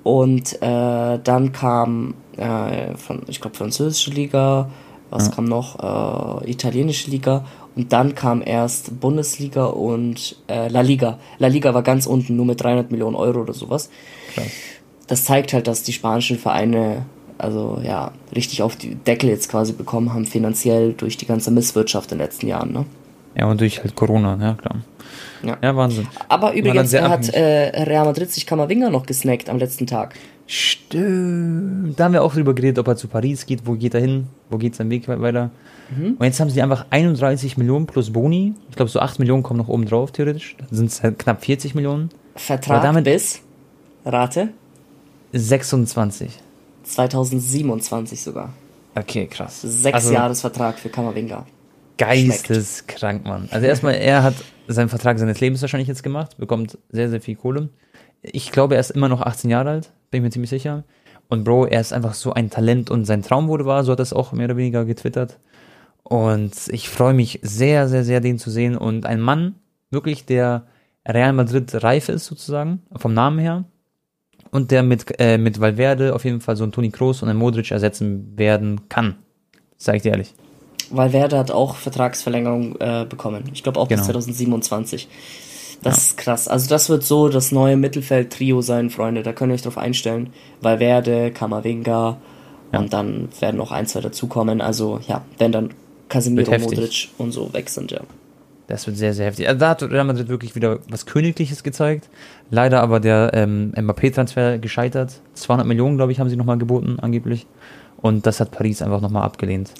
Und 0.04 0.54
äh, 0.62 1.18
dann 1.22 1.52
kam 1.52 2.14
äh, 2.38 2.96
von, 2.96 3.20
ich 3.26 3.42
glaube, 3.42 3.58
französische 3.58 4.12
Liga, 4.12 4.70
was 5.10 5.30
kam 5.32 5.44
noch? 5.44 6.40
Äh, 6.44 6.50
italienische 6.50 7.10
Liga. 7.10 7.44
Und 7.76 7.92
dann 7.92 8.14
kam 8.14 8.42
erst 8.42 9.00
Bundesliga 9.00 9.66
und 9.66 10.36
äh, 10.48 10.68
La 10.68 10.80
Liga. 10.80 11.18
La 11.38 11.48
Liga 11.48 11.74
war 11.74 11.82
ganz 11.82 12.06
unten, 12.06 12.36
nur 12.36 12.46
mit 12.46 12.62
300 12.62 12.90
Millionen 12.90 13.16
Euro 13.16 13.42
oder 13.42 13.52
sowas. 13.52 13.90
Krass. 14.32 14.46
Das 15.10 15.24
zeigt 15.24 15.52
halt, 15.52 15.66
dass 15.66 15.82
die 15.82 15.92
spanischen 15.92 16.38
Vereine 16.38 17.04
also 17.36 17.80
ja 17.82 18.12
richtig 18.34 18.62
auf 18.62 18.76
die 18.76 18.94
Deckel 18.94 19.28
jetzt 19.30 19.50
quasi 19.50 19.72
bekommen 19.72 20.12
haben, 20.14 20.24
finanziell 20.24 20.92
durch 20.92 21.16
die 21.16 21.26
ganze 21.26 21.50
Misswirtschaft 21.50 22.12
in 22.12 22.18
den 22.18 22.24
letzten 22.26 22.46
Jahren. 22.46 22.72
Ne? 22.72 22.84
Ja, 23.36 23.46
und 23.46 23.60
durch 23.60 23.80
halt 23.82 23.96
Corona, 23.96 24.38
ja 24.40 24.54
klar. 24.54 24.76
Ja. 25.42 25.56
Ja, 25.62 25.74
Wahnsinn. 25.74 26.06
Aber 26.28 26.52
übrigens 26.52 26.90
sehr 26.90 27.08
hat 27.08 27.28
äh, 27.30 27.82
Real 27.84 28.04
Madrid 28.04 28.30
sich 28.30 28.46
Kammerwinger 28.46 28.90
noch 28.90 29.06
gesnackt 29.06 29.48
am 29.48 29.58
letzten 29.58 29.86
Tag. 29.86 30.14
Stimmt. 30.46 31.98
Da 31.98 32.04
haben 32.04 32.12
wir 32.12 32.22
auch 32.22 32.34
drüber 32.34 32.54
geredet, 32.54 32.78
ob 32.78 32.88
er 32.88 32.96
zu 32.96 33.08
Paris 33.08 33.46
geht, 33.46 33.66
wo 33.66 33.72
geht 33.74 33.94
er 33.94 34.00
hin, 34.00 34.26
wo 34.50 34.58
geht 34.58 34.74
sein 34.74 34.90
Weg 34.90 35.08
weiter. 35.08 35.50
Mhm. 35.96 36.16
Und 36.18 36.24
jetzt 36.24 36.38
haben 36.40 36.50
sie 36.50 36.60
einfach 36.62 36.86
31 36.90 37.56
Millionen 37.56 37.86
plus 37.86 38.12
Boni. 38.12 38.54
Ich 38.68 38.76
glaube, 38.76 38.90
so 38.90 39.00
8 39.00 39.18
Millionen 39.18 39.42
kommen 39.42 39.58
noch 39.58 39.68
oben 39.68 39.86
drauf, 39.86 40.12
theoretisch. 40.12 40.56
Dann 40.58 40.68
sind 40.70 40.86
es 40.86 41.02
halt 41.02 41.18
knapp 41.18 41.44
40 41.44 41.74
Millionen. 41.74 42.10
Vertrag 42.36 42.76
Aber 42.78 42.86
damit- 42.86 43.04
bis, 43.04 43.40
rate, 44.04 44.50
26. 45.32 46.30
2027 46.82 48.22
sogar. 48.22 48.52
Okay, 48.94 49.26
krass. 49.26 49.62
Sechs 49.62 49.94
also, 49.94 50.12
Jahresvertrag 50.12 50.78
für 50.78 50.88
Kammerwinger. 50.88 51.46
Geisteskrank, 51.98 53.24
Mann. 53.24 53.48
Also 53.50 53.66
erstmal, 53.66 53.94
er 53.94 54.22
hat 54.22 54.34
seinen 54.66 54.88
Vertrag 54.88 55.18
seines 55.18 55.40
Lebens 55.40 55.60
wahrscheinlich 55.60 55.88
jetzt 55.88 56.02
gemacht, 56.02 56.38
bekommt 56.38 56.78
sehr, 56.90 57.10
sehr 57.10 57.20
viel 57.20 57.36
Kohle. 57.36 57.68
Ich 58.22 58.52
glaube, 58.52 58.74
er 58.74 58.80
ist 58.80 58.90
immer 58.90 59.08
noch 59.08 59.20
18 59.20 59.50
Jahre 59.50 59.70
alt, 59.70 59.92
bin 60.10 60.18
ich 60.18 60.22
mir 60.22 60.30
ziemlich 60.30 60.50
sicher. 60.50 60.84
Und 61.28 61.44
Bro, 61.44 61.66
er 61.66 61.80
ist 61.80 61.92
einfach 61.92 62.14
so 62.14 62.32
ein 62.32 62.50
Talent 62.50 62.90
und 62.90 63.04
sein 63.04 63.22
Traum 63.22 63.48
wurde 63.48 63.66
wahr, 63.66 63.84
so 63.84 63.92
hat 63.92 64.00
er 64.00 64.04
es 64.04 64.12
auch 64.12 64.32
mehr 64.32 64.46
oder 64.46 64.56
weniger 64.56 64.84
getwittert. 64.84 65.38
Und 66.02 66.52
ich 66.68 66.88
freue 66.88 67.14
mich 67.14 67.38
sehr, 67.42 67.88
sehr, 67.88 68.02
sehr, 68.02 68.20
den 68.20 68.38
zu 68.38 68.50
sehen. 68.50 68.76
Und 68.76 69.06
ein 69.06 69.20
Mann, 69.20 69.54
wirklich, 69.90 70.26
der 70.26 70.66
Real 71.06 71.32
Madrid 71.32 71.70
reif 71.84 72.08
ist, 72.08 72.26
sozusagen, 72.26 72.82
vom 72.96 73.14
Namen 73.14 73.38
her. 73.38 73.64
Und 74.50 74.70
der 74.70 74.82
mit, 74.82 75.06
äh, 75.20 75.38
mit 75.38 75.60
Valverde 75.60 76.14
auf 76.14 76.24
jeden 76.24 76.40
Fall 76.40 76.56
so 76.56 76.64
ein 76.64 76.72
Toni 76.72 76.90
Kroos 76.90 77.22
und 77.22 77.28
ein 77.28 77.36
Modric 77.36 77.70
ersetzen 77.70 78.32
werden 78.36 78.88
kann. 78.88 79.16
Sag 79.76 79.96
ich 79.96 80.02
dir 80.02 80.10
ehrlich. 80.12 80.34
Valverde 80.90 81.38
hat 81.38 81.50
auch 81.52 81.76
Vertragsverlängerung 81.76 82.76
äh, 82.80 83.06
bekommen. 83.08 83.44
Ich 83.52 83.62
glaube 83.62 83.78
auch 83.78 83.86
bis 83.86 84.00
Genau. 84.00 84.06
2027. 84.12 85.08
Das 85.82 85.98
ist 85.98 86.16
krass. 86.18 86.48
Also 86.48 86.68
das 86.68 86.88
wird 86.90 87.04
so 87.04 87.28
das 87.28 87.52
neue 87.52 87.76
Mittelfeld-Trio 87.76 88.60
sein, 88.60 88.90
Freunde. 88.90 89.22
Da 89.22 89.32
könnt 89.32 89.50
ihr 89.52 89.54
euch 89.54 89.62
drauf 89.62 89.78
einstellen. 89.78 90.30
Valverde, 90.60 91.30
Kamavinga 91.30 92.18
und 92.72 92.92
dann 92.92 93.28
werden 93.40 93.56
noch 93.56 93.72
ein, 93.72 93.86
zwei 93.86 94.00
dazukommen. 94.00 94.60
Also 94.60 95.00
ja, 95.08 95.24
wenn 95.38 95.52
dann 95.52 95.70
Casemiro. 96.08 96.58
Modric 96.58 97.08
und 97.18 97.32
so 97.32 97.52
weg 97.52 97.68
sind, 97.70 97.92
ja. 97.92 98.00
Das 98.70 98.86
wird 98.86 98.96
sehr, 98.96 99.12
sehr 99.14 99.26
heftig. 99.26 99.48
Also 99.48 99.58
da 99.58 99.70
hat 99.70 99.82
Real 99.82 100.04
Madrid 100.04 100.28
wirklich 100.28 100.54
wieder 100.54 100.78
was 100.88 101.04
Königliches 101.04 101.62
gezeigt. 101.62 102.08
Leider 102.50 102.80
aber 102.82 103.00
der 103.00 103.32
ähm, 103.34 103.72
Mbappé-Transfer 103.76 104.58
gescheitert. 104.58 105.20
200 105.34 105.66
Millionen, 105.66 105.96
glaube 105.96 106.12
ich, 106.12 106.20
haben 106.20 106.30
sie 106.30 106.36
nochmal 106.36 106.56
geboten, 106.58 106.98
angeblich. 107.00 107.46
Und 108.00 108.26
das 108.26 108.40
hat 108.40 108.50
Paris 108.52 108.80
einfach 108.80 109.00
nochmal 109.00 109.24
abgelehnt. 109.24 109.72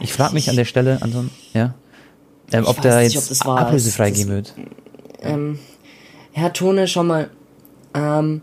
Ich 0.00 0.12
frage 0.12 0.34
mich 0.34 0.48
an 0.48 0.56
der 0.56 0.64
Stelle, 0.66 0.98
Anton, 1.02 1.30
ja, 1.54 1.74
ähm, 2.52 2.64
ob 2.66 2.80
der 2.82 3.00
nicht, 3.00 3.14
jetzt 3.14 3.44
ob 3.46 3.58
ablösefrei 3.58 4.10
Das- 4.10 4.18
gehen 4.18 4.28
wird. 4.28 4.54
Ähm, 5.22 5.58
Herr 6.32 6.52
Tone, 6.52 6.86
schau 6.86 7.02
mal, 7.02 7.30
ähm, 7.94 8.42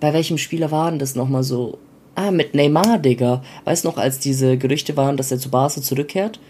bei 0.00 0.12
welchem 0.12 0.38
Spieler 0.38 0.70
war 0.72 0.90
denn 0.90 0.98
das 0.98 1.14
nochmal 1.14 1.42
so? 1.44 1.78
Ah, 2.16 2.30
mit 2.32 2.54
Neymar, 2.54 2.98
Digga. 2.98 3.42
Weißt 3.64 3.84
du 3.84 3.88
noch, 3.88 3.98
als 3.98 4.18
diese 4.18 4.56
Gerüchte 4.58 4.96
waren, 4.96 5.16
dass 5.16 5.30
er 5.30 5.38
zu 5.38 5.50
Barca 5.50 5.80
zurückkehrt? 5.80 6.40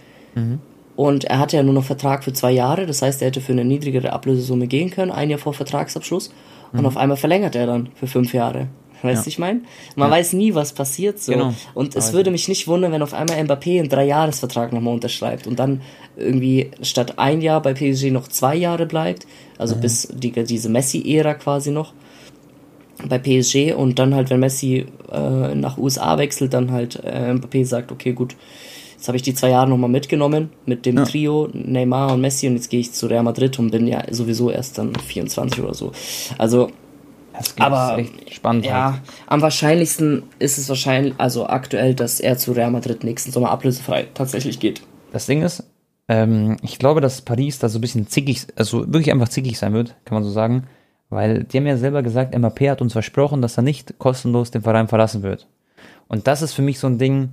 Und 0.98 1.22
er 1.22 1.38
hatte 1.38 1.56
ja 1.56 1.62
nur 1.62 1.74
noch 1.74 1.84
Vertrag 1.84 2.24
für 2.24 2.32
zwei 2.32 2.50
Jahre, 2.50 2.84
das 2.84 3.02
heißt, 3.02 3.22
er 3.22 3.28
hätte 3.28 3.40
für 3.40 3.52
eine 3.52 3.64
niedrigere 3.64 4.12
Ablösesumme 4.12 4.66
gehen 4.66 4.90
können, 4.90 5.12
ein 5.12 5.30
Jahr 5.30 5.38
vor 5.38 5.54
Vertragsabschluss. 5.54 6.32
Und 6.72 6.84
auf 6.86 6.96
einmal 6.96 7.16
verlängert 7.16 7.54
er 7.54 7.68
dann 7.68 7.90
für 7.94 8.08
fünf 8.08 8.34
Jahre. 8.34 8.66
Weißt 9.02 9.24
du, 9.24 9.28
ich 9.28 9.38
meine? 9.38 9.60
Man 9.94 10.10
weiß 10.10 10.32
nie, 10.32 10.56
was 10.56 10.72
passiert 10.72 11.20
so. 11.20 11.30
Genau. 11.30 11.54
Und 11.72 11.94
es 11.94 12.12
würde 12.12 12.32
mich 12.32 12.48
nicht 12.48 12.66
wundern, 12.66 12.90
wenn 12.90 13.02
auf 13.02 13.14
einmal 13.14 13.38
Mbappé 13.38 13.78
einen 13.78 13.88
Dreijahresvertrag 13.88 14.72
nochmal 14.72 14.92
unterschreibt 14.92 15.46
und 15.46 15.60
dann 15.60 15.82
irgendwie 16.16 16.72
statt 16.82 17.16
ein 17.16 17.42
Jahr 17.42 17.62
bei 17.62 17.74
PSG 17.74 18.10
noch 18.10 18.26
zwei 18.26 18.56
Jahre 18.56 18.86
bleibt. 18.86 19.28
Also 19.56 19.76
bis 19.76 20.08
die, 20.12 20.32
diese 20.32 20.68
Messi-Ära 20.68 21.34
quasi 21.34 21.70
noch 21.70 21.92
bei 23.08 23.18
PSG 23.18 23.72
und 23.72 24.00
dann 24.00 24.16
halt, 24.16 24.30
wenn 24.30 24.40
Messi 24.40 24.86
äh, 25.12 25.54
nach 25.54 25.78
USA 25.78 26.18
wechselt, 26.18 26.54
dann 26.54 26.72
halt 26.72 27.00
äh, 27.04 27.34
Mbappé 27.34 27.64
sagt, 27.64 27.92
okay, 27.92 28.14
gut, 28.14 28.34
jetzt 28.98 29.06
habe 29.06 29.16
ich 29.16 29.22
die 29.22 29.32
zwei 29.32 29.50
Jahre 29.50 29.70
nochmal 29.70 29.88
mitgenommen 29.88 30.50
mit 30.66 30.84
dem 30.84 30.96
Trio 31.04 31.48
Neymar 31.52 32.14
und 32.14 32.20
Messi 32.20 32.48
und 32.48 32.56
jetzt 32.56 32.68
gehe 32.68 32.80
ich 32.80 32.92
zu 32.92 33.06
Real 33.06 33.22
Madrid 33.22 33.56
und 33.60 33.70
bin 33.70 33.86
ja 33.86 34.02
sowieso 34.10 34.50
erst 34.50 34.76
dann 34.76 34.92
24 34.96 35.62
oder 35.62 35.72
so. 35.72 35.92
Also 36.36 36.70
Das 37.32 37.46
ist 37.46 37.60
aber 37.60 37.98
echt 37.98 38.34
spannend. 38.34 38.64
halt. 38.64 38.94
ja, 38.96 38.98
am 39.28 39.40
wahrscheinlichsten 39.40 40.24
ist 40.40 40.58
es 40.58 40.68
wahrscheinlich, 40.68 41.14
also 41.18 41.46
aktuell, 41.46 41.94
dass 41.94 42.18
er 42.18 42.36
zu 42.38 42.50
Real 42.50 42.72
Madrid 42.72 43.04
nächsten 43.04 43.30
Sommer 43.30 43.50
ablösefrei 43.50 44.08
tatsächlich 44.14 44.58
geht. 44.58 44.82
Das 45.12 45.26
Ding 45.26 45.42
ist, 45.42 45.62
ähm, 46.08 46.56
ich 46.62 46.80
glaube, 46.80 47.00
dass 47.00 47.20
Paris 47.22 47.60
da 47.60 47.68
so 47.68 47.78
ein 47.78 47.80
bisschen 47.80 48.08
zickig, 48.08 48.48
also 48.56 48.80
wirklich 48.92 49.12
einfach 49.12 49.28
zickig 49.28 49.58
sein 49.58 49.74
wird, 49.74 49.94
kann 50.04 50.16
man 50.16 50.24
so 50.24 50.30
sagen, 50.30 50.64
Weil 51.10 51.44
die 51.44 51.56
haben 51.56 51.66
ja 51.66 51.76
selber 51.76 52.02
gesagt, 52.02 52.34
Mbappé 52.34 52.70
hat 52.70 52.82
uns 52.82 52.92
versprochen, 52.92 53.40
dass 53.40 53.56
er 53.56 53.62
nicht 53.62 53.98
kostenlos 53.98 54.50
den 54.50 54.62
Verein 54.62 54.88
verlassen 54.88 55.22
wird. 55.22 55.46
Und 56.08 56.26
das 56.26 56.42
ist 56.42 56.52
für 56.52 56.62
mich 56.62 56.78
so 56.78 56.86
ein 56.86 56.98
Ding, 56.98 57.32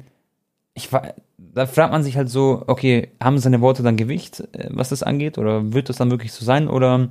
ich 0.74 0.92
war, 0.94 1.14
da 1.56 1.66
fragt 1.66 1.92
man 1.92 2.04
sich 2.04 2.18
halt 2.18 2.30
so, 2.30 2.64
okay, 2.68 3.10
haben 3.22 3.38
seine 3.40 3.62
Worte 3.62 3.82
dann 3.82 3.96
Gewicht, 3.98 4.42
äh, 4.52 4.68
was 4.72 4.90
das 4.90 5.02
angeht, 5.04 5.38
oder 5.38 5.74
wird 5.74 5.90
das 5.90 5.96
dann 5.98 6.12
wirklich 6.12 6.32
so 6.34 6.46
sein, 6.46 6.68
oder 6.68 7.10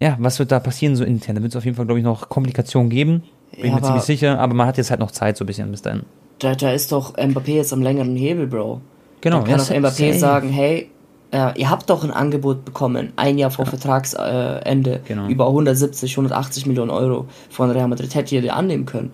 ja, 0.00 0.16
was 0.18 0.38
wird 0.38 0.50
da 0.52 0.60
passieren 0.60 0.96
so 0.96 1.04
intern? 1.04 1.36
Da 1.36 1.42
wird 1.42 1.52
es 1.52 1.56
auf 1.56 1.64
jeden 1.64 1.76
Fall, 1.76 1.86
glaube 1.86 1.98
ich, 2.00 2.04
noch 2.04 2.28
Komplikationen 2.28 2.90
geben, 2.90 3.22
bin 3.56 3.66
Ja, 3.66 3.74
mir 3.76 3.82
ziemlich 3.82 4.02
sicher, 4.02 4.38
aber 4.38 4.54
man 4.54 4.66
hat 4.66 4.76
jetzt 4.76 4.90
halt 4.90 5.00
noch 5.00 5.10
Zeit 5.10 5.36
so 5.36 5.44
ein 5.44 5.46
bisschen 5.46 5.70
bis 5.70 5.82
dahin. 5.82 6.02
Da, 6.38 6.54
da 6.54 6.72
ist 6.72 6.90
doch 6.92 7.16
Mbappé 7.16 7.52
jetzt 7.52 7.72
am 7.72 7.82
längeren 7.82 8.16
Hebel, 8.16 8.46
Bro. 8.46 8.80
Genau, 9.20 9.38
Dann 9.38 9.44
kann 9.46 9.58
ja, 9.58 9.64
doch 9.64 9.90
Mbappé 9.90 10.18
sagen, 10.18 10.48
hey, 10.48 10.90
äh, 11.32 11.60
ihr 11.60 11.70
habt 11.70 11.90
doch 11.90 12.02
ein 12.02 12.10
Angebot 12.10 12.64
bekommen, 12.64 13.12
ein 13.16 13.36
Jahr 13.38 13.50
vor 13.50 13.66
Vertragsende, 13.66 14.94
äh, 14.94 15.00
Genau. 15.06 15.28
über 15.28 15.46
170, 15.48 16.16
180 16.16 16.66
Millionen 16.66 16.90
Euro 16.90 17.26
von 17.50 17.70
Real 17.70 17.86
Madrid. 17.88 18.14
Hättet 18.14 18.32
ihr 18.32 18.40
die 18.40 18.50
annehmen 18.50 18.86
können. 18.86 19.12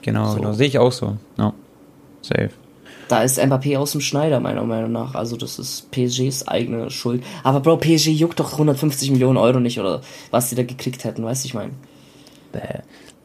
Genau, 0.00 0.30
So. 0.30 0.36
genau, 0.36 0.52
sehe 0.54 0.66
ich 0.66 0.78
auch 0.78 0.90
so. 0.92 1.16
Ja, 1.38 1.52
safe. 2.22 2.50
Da 3.12 3.22
ist 3.22 3.38
Mbappé 3.38 3.76
aus 3.76 3.92
dem 3.92 4.00
Schneider, 4.00 4.40
meiner 4.40 4.64
Meinung 4.64 4.90
nach. 4.90 5.14
Also 5.14 5.36
das 5.36 5.58
ist 5.58 5.90
PSGs 5.90 6.48
eigene 6.48 6.90
Schuld. 6.90 7.22
Aber 7.42 7.60
Bro, 7.60 7.76
PSG 7.76 8.08
juckt 8.08 8.40
doch 8.40 8.52
150 8.52 9.10
Millionen 9.10 9.36
Euro 9.36 9.60
nicht, 9.60 9.78
oder 9.78 10.00
was 10.30 10.48
die 10.48 10.54
da 10.54 10.62
gekriegt 10.62 11.04
hätten, 11.04 11.22
weißt 11.22 11.44
du, 11.44 11.48
ich 11.48 11.52
meine. 11.52 11.72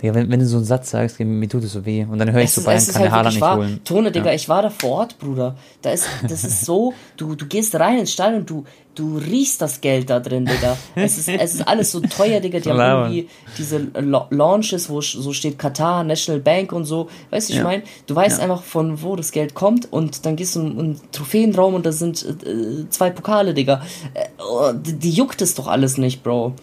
Digga, 0.01 0.13
wenn, 0.13 0.29
wenn 0.31 0.39
du 0.39 0.45
so 0.45 0.57
einen 0.57 0.65
Satz 0.65 0.91
sagst, 0.91 1.19
mir 1.19 1.49
tut 1.49 1.63
es 1.63 1.73
so 1.73 1.85
weh. 1.85 2.03
Und 2.05 2.19
dann 2.19 2.31
höre 2.31 2.41
ich 2.43 2.51
so, 2.51 2.61
Bayern 2.63 2.85
kann 2.85 3.01
der 3.01 3.11
Haaland 3.11 3.33
nicht 3.35 3.41
wahr. 3.41 3.57
holen. 3.57 3.79
Tone, 3.83 4.11
Digga, 4.11 4.27
Ja. 4.27 4.33
ich 4.33 4.47
war 4.47 4.61
da 4.61 4.69
vor 4.69 4.91
Ort, 4.91 5.17
Bruder. 5.17 5.55
Da 5.81 5.89
ist, 5.91 6.07
das 6.27 6.43
ist 6.43 6.65
so, 6.65 6.93
du, 7.17 7.33
du 7.35 7.45
gehst 7.47 7.73
rein 7.75 7.99
ins 7.99 8.11
Stadion 8.11 8.41
und 8.41 8.49
du, 8.49 8.63
du 8.93 9.17
riechst 9.17 9.59
das 9.61 9.81
Geld 9.81 10.09
da 10.11 10.19
drin, 10.19 10.45
Digga. 10.45 10.77
Es 10.95 11.17
ist, 11.17 11.29
es 11.29 11.55
ist 11.55 11.67
alles 11.67 11.91
so 11.91 11.99
teuer, 12.01 12.39
Digga. 12.39 12.59
Die 12.59 12.69
haben 12.69 12.79
irgendwie 13.11 13.27
diese 13.57 13.87
La- 13.95 14.27
Launches, 14.29 14.87
wo 14.89 15.01
so 15.01 15.33
steht 15.33 15.57
Katar, 15.57 16.03
National 16.03 16.41
Bank 16.41 16.73
und 16.73 16.85
so. 16.85 17.09
Weißt 17.31 17.49
du, 17.49 17.53
ich 17.53 17.59
Ja. 17.59 17.63
meine, 17.65 17.81
du 18.05 18.15
weißt 18.15 18.37
Ja. 18.37 18.43
einfach, 18.43 18.61
von 18.61 19.01
wo 19.01 19.15
das 19.15 19.31
Geld 19.31 19.55
kommt 19.55 19.91
und 19.91 20.25
dann 20.27 20.35
gehst 20.35 20.55
du 20.55 20.59
in 20.61 20.67
in 20.73 20.79
einen 20.79 21.01
Trophäenraum 21.11 21.73
und 21.73 21.85
da 21.87 21.91
sind 21.91 22.23
äh, 22.23 22.87
zwei 22.89 23.09
Pokale, 23.09 23.53
Digga. 23.55 23.81
Äh, 24.13 24.25
oh, 24.57 24.73
die, 24.73 24.93
die 24.93 25.11
juckt 25.11 25.41
es 25.41 25.55
doch 25.55 25.67
alles 25.67 25.97
nicht, 25.97 26.23
Bro. 26.23 26.53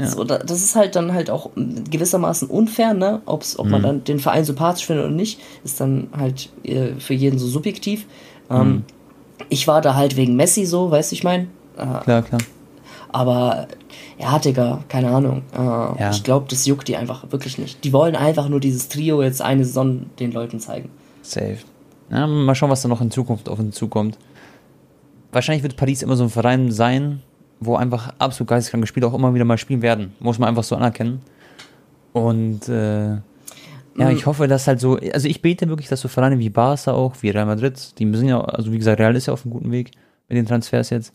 So, 0.00 0.24
da, 0.24 0.38
das 0.38 0.60
ist 0.60 0.74
halt 0.74 0.96
dann 0.96 1.12
halt 1.14 1.30
auch 1.30 1.50
gewissermaßen 1.54 2.48
unfair, 2.48 2.94
ne? 2.94 3.22
Ob's, 3.26 3.56
ob 3.58 3.68
man 3.68 3.80
Mhm. 3.80 3.84
dann 3.86 4.04
den 4.04 4.18
Verein 4.18 4.44
sympathisch 4.44 4.86
findet 4.86 5.04
oder 5.06 5.14
nicht, 5.14 5.40
ist 5.62 5.80
dann 5.80 6.08
halt 6.16 6.48
äh, 6.64 6.94
für 6.98 7.14
jeden 7.14 7.38
so 7.38 7.46
subjektiv. 7.46 8.06
Ähm, 8.50 8.66
Mhm. 8.68 8.82
Ich 9.50 9.68
war 9.68 9.80
da 9.80 9.94
halt 9.94 10.16
wegen 10.16 10.34
Messi 10.36 10.64
so, 10.64 10.90
weißt 10.90 11.12
du, 11.12 11.14
ich 11.14 11.22
mein. 11.24 11.48
Äh, 11.76 12.00
Klar, 12.02 12.22
klar. 12.22 12.40
aber 13.12 13.68
ja, 14.18 14.38
Digga, 14.38 14.82
keine 14.88 15.10
Ahnung. 15.10 15.42
Äh, 15.56 16.10
Ich 16.10 16.22
glaube, 16.24 16.46
das 16.50 16.66
juckt 16.66 16.88
die 16.88 16.96
einfach 16.96 17.30
wirklich 17.30 17.58
nicht. 17.58 17.84
Die 17.84 17.92
wollen 17.92 18.16
einfach 18.16 18.48
nur 18.48 18.60
dieses 18.60 18.88
Trio 18.88 19.22
jetzt 19.22 19.42
eine 19.42 19.64
Saison 19.64 20.06
den 20.18 20.32
Leuten 20.32 20.58
zeigen. 20.60 20.90
Safe. 21.22 21.58
Ja, 22.10 22.26
mal 22.26 22.54
schauen, 22.54 22.70
was 22.70 22.82
da 22.82 22.88
noch 22.88 23.00
in 23.00 23.10
Zukunft 23.10 23.48
auf 23.48 23.58
uns 23.58 23.76
zukommt. 23.76 24.18
Wahrscheinlich 25.32 25.62
wird 25.62 25.76
Paris 25.76 26.02
immer 26.02 26.16
so 26.16 26.24
ein 26.24 26.30
Verein 26.30 26.70
sein, 26.70 27.22
wo 27.60 27.76
einfach 27.76 28.12
absolut 28.18 28.48
geisteskranke 28.48 28.86
Spieler 28.86 29.08
auch 29.08 29.14
immer 29.14 29.34
wieder 29.34 29.44
mal 29.44 29.58
spielen 29.58 29.82
werden. 29.82 30.12
Muss 30.20 30.38
man 30.38 30.48
einfach 30.48 30.64
so 30.64 30.76
anerkennen. 30.76 31.22
Und 32.12 32.68
äh, 32.68 33.08
ja, 33.14 33.20
Mhm. 33.96 34.10
ich 34.16 34.26
hoffe, 34.26 34.48
dass 34.48 34.66
halt 34.66 34.80
so, 34.80 34.98
also 35.12 35.28
ich 35.28 35.40
bete 35.40 35.68
wirklich, 35.68 35.88
dass 35.88 36.00
so 36.00 36.08
Vereine 36.08 36.38
wie 36.38 36.50
Barca 36.50 36.92
auch, 36.92 37.14
wie 37.20 37.30
Real 37.30 37.46
Madrid, 37.46 37.98
die 37.98 38.12
sind 38.14 38.28
ja, 38.28 38.40
also 38.40 38.72
wie 38.72 38.78
gesagt, 38.78 39.00
Real 39.00 39.14
ist 39.16 39.26
ja 39.26 39.32
auf 39.32 39.44
einem 39.44 39.52
guten 39.52 39.70
Weg 39.70 39.92
mit 40.28 40.36
den 40.36 40.46
Transfers 40.46 40.90
jetzt. 40.90 41.12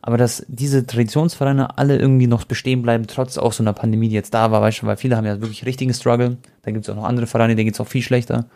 Aber 0.00 0.16
dass 0.16 0.44
diese 0.48 0.84
Traditionsvereine 0.84 1.78
alle 1.78 1.96
irgendwie 1.96 2.26
noch 2.26 2.44
bestehen 2.44 2.82
bleiben, 2.82 3.06
trotz 3.06 3.38
auch 3.38 3.52
so 3.52 3.62
einer 3.62 3.72
Pandemie, 3.72 4.08
die 4.08 4.14
jetzt 4.14 4.34
da 4.34 4.50
war, 4.50 4.60
weißt 4.60 4.82
du, 4.82 4.86
weil 4.86 4.96
viele 4.96 5.16
haben 5.16 5.26
ja 5.26 5.40
wirklich 5.40 5.64
richtigen 5.64 5.94
Struggle. 5.94 6.38
Da 6.62 6.70
gibt 6.72 6.84
es 6.84 6.90
auch 6.90 6.96
noch 6.96 7.04
andere 7.04 7.26
Vereine, 7.26 7.54
denen 7.54 7.66
geht 7.66 7.74
es 7.74 7.80
auch 7.80 7.86
viel 7.86 8.02
schlechter. 8.02 8.46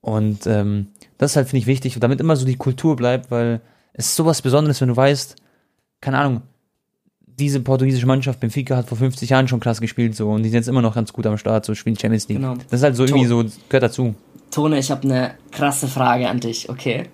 Und 0.00 0.46
ähm, 0.48 0.88
das 1.18 1.32
ist 1.32 1.36
halt, 1.36 1.48
finde 1.48 1.58
ich, 1.60 1.66
wichtig, 1.66 1.96
damit 2.00 2.20
immer 2.20 2.34
so 2.34 2.44
die 2.44 2.56
Kultur 2.56 2.96
bleibt, 2.96 3.30
weil 3.30 3.60
es 3.92 4.06
ist 4.06 4.16
sowas 4.16 4.42
Besonderes, 4.42 4.80
wenn 4.80 4.88
du 4.88 4.96
weißt, 4.96 5.36
keine 6.00 6.18
Ahnung, 6.18 6.42
diese 7.38 7.60
portugiesische 7.60 8.06
Mannschaft, 8.06 8.40
Benfica, 8.40 8.76
hat 8.76 8.88
vor 8.88 8.98
50 8.98 9.30
Jahren 9.30 9.48
schon 9.48 9.60
krass 9.60 9.80
gespielt, 9.80 10.14
so, 10.14 10.30
und 10.30 10.42
die 10.42 10.48
sind 10.50 10.58
jetzt 10.58 10.68
immer 10.68 10.82
noch 10.82 10.94
ganz 10.94 11.12
gut 11.12 11.26
am 11.26 11.38
Start, 11.38 11.64
so 11.64 11.74
spielen 11.74 11.96
Champions 11.98 12.28
League. 12.28 12.38
Genau. 12.38 12.54
Das 12.70 12.80
ist 12.80 12.82
halt 12.84 12.96
so 12.96 13.04
irgendwie 13.04 13.26
so, 13.26 13.44
gehört 13.68 13.82
dazu. 13.84 14.14
Tone, 14.50 14.78
ich 14.78 14.90
habe 14.90 15.02
eine 15.04 15.34
krasse 15.50 15.88
Frage 15.88 16.28
an 16.28 16.40
dich, 16.40 16.68
okay? 16.68 17.04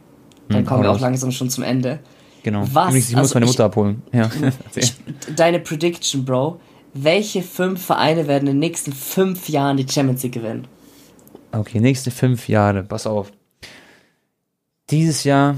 Dann 0.49 0.59
Hm, 0.59 0.67
kommen 0.67 0.83
wir 0.83 0.91
auch 0.91 1.01
langsam 1.01 1.31
schon 1.31 1.51
zum 1.51 1.63
Ende. 1.65 2.01
Genau. 2.43 2.65
Was? 2.73 2.89
Übrigens, 2.89 3.09
ich 3.11 3.15
muss 3.17 3.21
Also 3.23 3.35
meine 3.35 3.45
ich- 3.47 3.53
Mutter 3.53 3.65
abholen. 3.65 4.03
Ja. 4.13 4.31
Ich, 4.75 4.95
deine 5.37 5.61
Prediction, 5.61 6.25
Bro. 6.25 6.61
Welche 6.95 7.43
fünf 7.43 7.85
Vereine 7.85 8.27
werden 8.27 8.49
in 8.49 8.55
den 8.55 8.59
nächsten 8.61 8.93
fünf 8.93 9.49
Jahren 9.49 9.77
die 9.77 9.87
Champions 9.89 10.23
League 10.23 10.33
gewinnen? 10.33 10.67
Okay, 11.53 11.81
nächste 11.81 12.11
fünf 12.11 12.49
Jahre, 12.49 12.83
pass 12.83 13.07
auf. 13.07 13.31
Dieses 14.91 15.25
Jahr. 15.25 15.55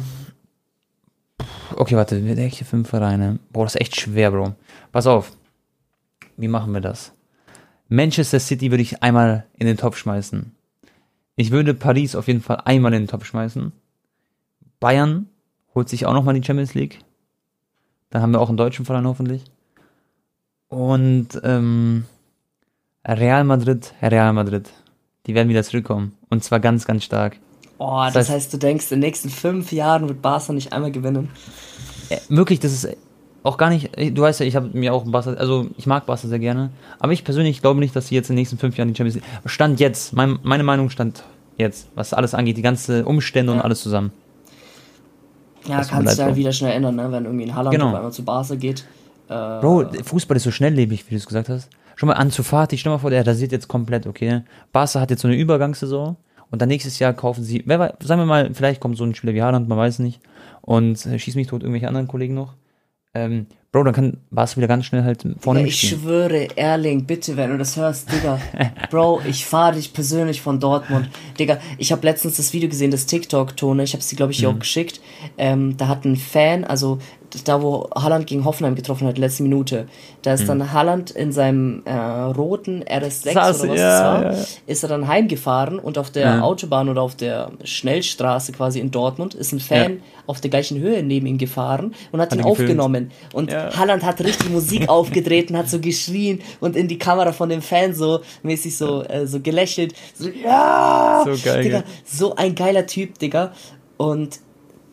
Okay, 1.80 1.96
warte, 1.96 2.22
welche 2.36 2.66
fünf 2.66 2.90
Vereine? 2.90 3.38
Boah, 3.54 3.64
das 3.64 3.74
ist 3.74 3.80
echt 3.80 3.98
schwer, 3.98 4.32
Bro. 4.32 4.54
Pass 4.92 5.06
auf. 5.06 5.32
Wie 6.36 6.46
machen 6.46 6.74
wir 6.74 6.82
das? 6.82 7.14
Manchester 7.88 8.38
City 8.38 8.70
würde 8.70 8.82
ich 8.82 9.02
einmal 9.02 9.46
in 9.54 9.66
den 9.66 9.78
Topf 9.78 9.96
schmeißen. 9.96 10.54
Ich 11.36 11.52
würde 11.52 11.72
Paris 11.72 12.14
auf 12.16 12.28
jeden 12.28 12.42
Fall 12.42 12.60
einmal 12.66 12.92
in 12.92 13.04
den 13.04 13.08
Topf 13.08 13.24
schmeißen. 13.24 13.72
Bayern 14.78 15.30
holt 15.74 15.88
sich 15.88 16.04
auch 16.04 16.12
nochmal 16.12 16.34
die 16.34 16.44
Champions 16.44 16.74
League. 16.74 16.98
Dann 18.10 18.20
haben 18.20 18.32
wir 18.32 18.42
auch 18.42 18.50
einen 18.50 18.58
deutschen 18.58 18.84
Verein 18.84 19.06
hoffentlich. 19.06 19.44
Und 20.68 21.28
ähm, 21.42 22.04
Real 23.06 23.44
Madrid, 23.44 23.94
Real 24.02 24.34
Madrid. 24.34 24.68
Die 25.24 25.34
werden 25.34 25.48
wieder 25.48 25.64
zurückkommen. 25.64 26.12
Und 26.28 26.44
zwar 26.44 26.60
ganz, 26.60 26.84
ganz 26.84 27.04
stark. 27.04 27.38
Oh, 27.82 28.02
das, 28.04 28.12
Das 28.12 28.28
heißt- 28.28 28.32
heißt, 28.34 28.52
du 28.52 28.58
denkst, 28.58 28.84
in 28.92 28.96
den 29.00 29.08
nächsten 29.08 29.30
fünf 29.30 29.72
Jahren 29.72 30.06
wird 30.06 30.20
Barca 30.20 30.52
nicht 30.52 30.72
einmal 30.74 30.92
gewinnen. 30.92 31.30
Wirklich, 32.28 32.60
das 32.60 32.72
ist 32.72 32.88
auch 33.42 33.56
gar 33.56 33.70
nicht, 33.70 33.90
du 33.96 34.20
weißt 34.20 34.40
ja, 34.40 34.46
ich 34.46 34.54
habe 34.54 34.68
mir 34.74 34.92
auch 34.92 35.04
Barca, 35.06 35.32
also 35.32 35.68
ich 35.78 35.86
mag 35.86 36.04
Barca 36.04 36.28
sehr 36.28 36.38
gerne, 36.38 36.70
aber 36.98 37.12
ich 37.12 37.24
persönlich 37.24 37.62
glaube 37.62 37.80
nicht, 37.80 37.96
dass 37.96 38.08
sie 38.08 38.14
jetzt 38.16 38.28
in 38.28 38.36
den 38.36 38.40
nächsten 38.40 38.58
fünf 38.58 38.76
Jahren 38.76 38.88
die 38.92 38.94
Champions 38.98 39.14
League, 39.14 39.24
Stand 39.46 39.80
jetzt, 39.80 40.12
mein, 40.12 40.38
meine 40.42 40.62
Meinung 40.62 40.90
stand 40.90 41.24
jetzt, 41.56 41.88
was 41.94 42.12
alles 42.12 42.34
angeht, 42.34 42.58
die 42.58 42.62
ganze 42.62 43.06
Umstände 43.06 43.50
und 43.52 43.58
Ja. 43.58 43.64
alles 43.64 43.80
zusammen. 43.82 44.12
Ja, 45.66 45.78
Das 45.78 45.88
du 45.88 45.94
ja 46.22 46.26
Bro. 46.28 46.36
wieder 46.36 46.52
schnell 46.52 46.72
ändern, 46.72 46.96
ne? 46.96 47.10
wenn 47.12 47.24
irgendwie 47.24 47.44
ein 47.44 47.54
Haaland 47.54 47.74
Genau. 47.74 47.88
auf 47.90 47.94
einmal 47.94 48.12
zu 48.12 48.24
Barca 48.24 48.54
geht. 48.56 48.84
Äh, 49.28 49.60
Bro, 49.60 49.86
Fußball 50.04 50.36
ist 50.36 50.42
so 50.44 50.50
schnelllebig, 50.50 51.06
wie 51.06 51.10
du 51.10 51.16
es 51.16 51.26
gesagt 51.26 51.48
hast. 51.48 51.68
Schon 51.96 52.08
mal 52.08 52.14
Ansu 52.14 52.42
Fati, 52.42 52.76
stell 52.78 52.92
mal 52.92 52.98
vor, 52.98 53.10
der 53.10 53.26
rasiert 53.26 53.52
jetzt 53.52 53.68
komplett, 53.68 54.06
okay? 54.06 54.42
Barca 54.72 55.00
hat 55.00 55.10
jetzt 55.10 55.20
so 55.22 55.28
eine 55.28 55.36
Übergangssaison 55.36 56.16
und 56.50 56.60
dann 56.60 56.68
nächstes 56.68 56.98
Jahr 56.98 57.12
kaufen 57.12 57.44
sie, 57.44 57.62
wer 57.66 57.94
sagen 58.02 58.20
wir 58.20 58.26
mal, 58.26 58.50
vielleicht 58.54 58.80
kommt 58.80 58.96
so 58.96 59.04
ein 59.04 59.14
Spieler 59.14 59.34
wie 59.34 59.42
Haaland, 59.42 59.68
man 59.68 59.78
weiß 59.78 59.98
nicht, 60.00 60.20
und 60.62 61.04
äh, 61.06 61.18
schießt 61.18 61.36
mich 61.36 61.46
tot 61.48 61.62
irgendwelche 61.62 61.88
anderen 61.88 62.08
Kollegen 62.08 62.34
noch. 62.34 62.54
Ähm, 63.14 63.46
Bro, 63.72 63.84
dann 63.84 63.94
kann 63.94 64.16
Barca 64.30 64.56
wieder 64.56 64.66
ganz 64.66 64.84
schnell 64.84 65.04
halt 65.04 65.24
vorne 65.38 65.60
Ja, 65.60 65.66
ich 65.66 65.72
mitspielen. 65.82 66.00
schwöre, 66.02 66.56
Erling, 66.56 67.04
bitte, 67.06 67.36
wenn 67.36 67.50
du 67.50 67.58
das 67.58 67.76
hörst, 67.76 68.10
Digga. 68.12 68.40
Bro, 68.90 69.22
ich 69.28 69.46
fahre 69.46 69.76
dich 69.76 69.92
persönlich 69.92 70.40
von 70.40 70.58
Dortmund. 70.58 71.08
Digga, 71.38 71.58
ich 71.78 71.92
habe 71.92 72.04
letztens 72.04 72.36
das 72.36 72.52
Video 72.52 72.68
gesehen, 72.68 72.90
das 72.90 73.06
TikTok-Tone, 73.06 73.84
ich 73.84 73.92
habe 73.92 74.00
es 74.00 74.08
dir, 74.08 74.16
glaube 74.16 74.32
ich, 74.32 74.42
Mhm. 74.42 74.48
auch 74.48 74.58
geschickt. 74.58 75.00
Ähm, 75.38 75.76
da 75.76 75.86
hat 75.86 76.04
ein 76.04 76.16
Fan, 76.16 76.64
also 76.64 76.98
da, 77.44 77.62
wo 77.62 77.88
Haaland 77.94 78.26
gegen 78.26 78.44
Hoffenheim 78.44 78.74
getroffen 78.74 79.06
hat, 79.06 79.18
letzte 79.18 79.42
Minute, 79.42 79.86
da 80.22 80.34
ist 80.34 80.48
dann 80.48 80.72
Haaland 80.72 81.10
in 81.10 81.32
seinem 81.32 81.82
äh, 81.84 81.92
roten 81.92 82.82
RS6 82.84 83.30
Mhm. 83.32 83.38
Saß- 83.38 83.62
oder 83.62 83.70
was 83.72 83.78
ja, 83.78 83.90
das 83.90 84.02
war, 84.04 84.22
ja, 84.24 84.32
ja. 84.32 84.44
ist 84.66 84.82
er 84.82 84.88
dann 84.88 85.06
heimgefahren 85.08 85.78
und 85.78 85.96
auf 85.98 86.10
der. 86.10 86.44
Autobahn 86.44 86.88
oder 86.88 87.02
auf 87.02 87.14
der 87.14 87.50
Schnellstraße 87.64 88.52
quasi 88.52 88.80
in 88.80 88.90
Dortmund 88.90 89.34
ist 89.34 89.52
ein 89.52 89.60
Fan 89.60 90.00
auf 90.26 90.40
der 90.40 90.50
gleichen 90.50 90.78
Höhe 90.78 91.02
neben 91.02 91.26
ihm 91.26 91.38
gefahren 91.38 91.94
und 92.12 92.20
hat, 92.20 92.32
ihn 92.32 92.38
ihn 92.40 92.44
gefilmt. 92.46 92.60
aufgenommen. 92.70 93.10
Und 93.32 93.50
Ja. 93.52 93.76
Haaland 93.76 94.02
hat 94.04 94.20
richtig 94.20 94.48
Musik 94.50 94.88
aufgedreht 94.88 95.50
und 95.50 95.56
hat 95.56 95.68
so 95.68 95.80
geschrien 95.80 96.40
und 96.60 96.76
in 96.76 96.88
die 96.88 96.98
Kamera 96.98 97.32
von 97.32 97.48
dem 97.48 97.62
Fan 97.62 97.94
so 97.94 98.20
mäßig 98.42 98.76
so, 98.76 99.02
äh, 99.04 99.26
so 99.26 99.40
gelächelt. 99.40 99.94
So, 100.14 100.28
ja! 100.28 101.22
So 101.24 101.32
geil, 101.44 101.62
Digga, 101.62 101.82
so 102.04 102.34
ein 102.36 102.54
geiler 102.54 102.86
Typ, 102.86 103.18
Digga. 103.18 103.52
Und 103.96 104.38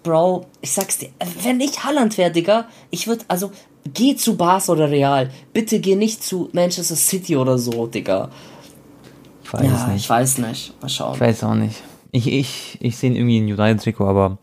Bro, 0.08 0.45
ich 0.62 0.72
sag's 0.72 0.99
dir, 0.99 1.10
wenn 1.43 1.60
ich 1.60 1.84
Haaland 1.84 2.18
wäre, 2.18 2.32
Digga, 2.32 2.68
ich 2.91 3.08
würde, 3.08 3.26
also, 3.28 3.51
geh 3.93 4.16
zu 4.16 4.38
Barca 4.38 4.72
oder 4.72 4.89
Real. 4.89 5.30
Bitte 5.51 5.80
geh 5.82 5.95
nicht 5.95 6.24
zu 6.24 6.49
Manchester 6.53 6.95
City 6.95 7.36
oder 7.36 7.58
so, 7.58 7.88
Digga. 7.88 8.30
Ich 9.43 9.51
weiß 9.53 9.62
Ja, 9.64 9.88
nicht. 9.88 10.03
ich 10.03 10.10
weiß 10.10 10.38
nicht. 10.39 10.82
Mal 10.82 10.89
schauen. 10.89 11.14
Ich 11.16 11.20
weiß 11.20 11.43
auch 11.43 11.55
nicht. 11.55 11.76
Ich, 12.12 12.28
ich, 12.32 12.78
ich 12.80 12.95
sehe 12.97 13.10
ihn 13.10 13.16
irgendwie 13.18 13.38
in 13.38 13.45
United-Trikot, 13.45 14.05
aber 14.08 14.38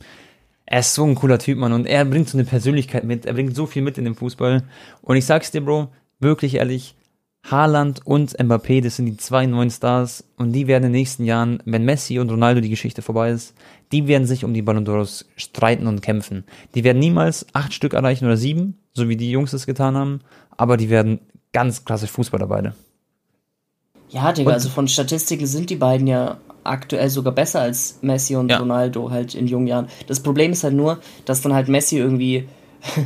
er 0.66 0.80
ist 0.80 0.94
so 0.94 1.04
ein 1.04 1.14
cooler 1.14 1.38
Typ, 1.38 1.58
Mann. 1.58 1.72
Und 1.72 1.86
er 1.86 2.04
bringt 2.04 2.28
so 2.28 2.36
eine 2.36 2.44
Persönlichkeit 2.46 3.04
mit. 3.04 3.24
Er 3.26 3.32
bringt 3.34 3.54
so 3.56 3.64
viel 3.66 3.82
mit 3.82 3.96
in 3.96 4.04
den 4.04 4.14
Fußball. 4.14 4.64
Und 5.02 5.16
ich 5.16 5.24
sag's 5.24 5.50
dir, 5.50 5.62
Bro, 5.62 5.88
wirklich 6.20 6.56
ehrlich, 6.56 6.94
Haaland 7.50 8.00
und 8.06 8.38
Mbappé, 8.38 8.82
das 8.82 8.96
sind 8.96 9.06
die 9.06 9.16
zwei 9.18 9.44
neuen 9.46 9.70
Stars. 9.70 10.24
Und 10.36 10.52
die 10.52 10.66
werden 10.66 10.84
in 10.84 10.92
den 10.92 10.98
nächsten 11.00 11.24
Jahren, 11.24 11.62
wenn 11.66 11.84
Messi 11.84 12.18
und 12.18 12.30
Ronaldo 12.30 12.60
die 12.62 12.70
Geschichte 12.70 13.02
vorbei 13.02 13.30
ist, 13.30 13.54
die 13.92 14.08
werden 14.08 14.26
sich 14.26 14.44
um 14.44 14.54
die 14.54 14.62
Ballon 14.62 14.86
d'Ors 14.86 15.26
streiten 15.36 15.86
und 15.86 16.00
kämpfen. 16.00 16.44
Die 16.74 16.84
werden 16.84 16.98
niemals 16.98 17.46
acht 17.52 17.74
Stück 17.74 17.92
erreichen 17.92 18.24
oder 18.24 18.38
sieben, 18.38 18.78
so 18.94 19.08
wie 19.10 19.16
die 19.16 19.30
Jungs 19.30 19.52
es 19.52 19.66
getan 19.66 19.94
haben. 19.96 20.20
Aber 20.56 20.76
die 20.78 20.88
werden 20.88 21.20
ganz 21.52 21.84
klassisch 21.84 22.10
Fußballer 22.10 22.46
beide. 22.46 22.74
Ja, 24.08 24.32
Digga, 24.32 24.48
Und- 24.50 24.54
also 24.54 24.68
von 24.70 24.88
Statistiken 24.88 25.46
sind 25.46 25.68
die 25.70 25.76
beiden 25.76 26.06
ja 26.06 26.38
aktuell 26.62 27.10
sogar 27.10 27.34
besser 27.34 27.60
als 27.60 27.98
Messi 28.00 28.36
und 28.36 28.50
Ja. 28.50 28.58
Ronaldo 28.58 29.10
halt 29.10 29.34
in 29.34 29.46
jungen 29.46 29.66
Jahren. 29.66 29.88
Das 30.06 30.20
Problem 30.20 30.52
ist 30.52 30.64
halt 30.64 30.74
nur, 30.74 30.98
dass 31.26 31.42
dann 31.42 31.52
halt 31.52 31.68
Messi 31.68 31.98
irgendwie 31.98 32.48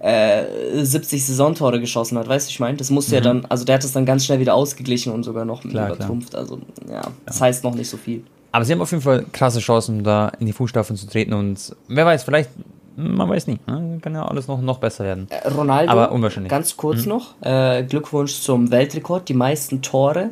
äh, 0.00 0.44
70 0.84 1.24
Saisontore 1.24 1.80
geschossen 1.80 2.18
hat, 2.18 2.28
weißt 2.28 2.48
du, 2.48 2.50
ich 2.50 2.60
meine? 2.60 2.76
Das 2.76 2.90
musste 2.90 3.14
ja 3.16 3.20
dann, 3.20 3.44
also 3.46 3.64
der 3.64 3.76
hat 3.76 3.84
das 3.84 3.92
dann 3.92 4.06
ganz 4.06 4.24
schnell 4.24 4.40
wieder 4.40 4.54
ausgeglichen 4.54 5.12
und 5.12 5.22
sogar 5.24 5.44
noch 5.44 5.64
Mhm. 5.64 5.70
Klar, 5.70 5.94
übertrumpft. 5.94 6.34
Also, 6.34 6.58
ja, 6.90 7.02
das 7.24 7.40
heißt 7.40 7.64
noch 7.64 7.74
nicht 7.74 7.88
so 7.88 7.96
viel. 7.96 8.22
Aber 8.52 8.64
sie 8.64 8.72
haben 8.72 8.80
auf 8.80 8.90
jeden 8.90 9.02
Fall 9.02 9.24
krasse 9.32 9.58
Chancen, 9.60 10.02
da 10.04 10.30
in 10.40 10.46
die 10.46 10.52
Fußstapfen 10.52 10.96
zu 10.96 11.06
treten 11.08 11.32
und 11.34 11.74
wer 11.88 12.06
weiß, 12.06 12.24
vielleicht, 12.24 12.50
man 12.96 13.28
weiß 13.28 13.46
nie, 13.48 13.58
ne? 13.66 13.98
kann 14.00 14.14
ja 14.14 14.24
alles 14.26 14.48
noch, 14.48 14.60
noch 14.62 14.78
besser 14.78 15.04
werden. 15.04 15.26
Äh, 15.30 15.48
Ronaldo, 15.48 15.92
Aber 15.92 16.12
unwahrscheinlich. 16.12 16.50
ganz 16.50 16.76
kurz 16.76 17.04
noch, 17.04 17.34
äh, 17.42 17.82
Glückwunsch 17.84 18.40
zum 18.40 18.70
Weltrekord, 18.70 19.28
die 19.28 19.34
meisten 19.34 19.82
Tore 19.82 20.30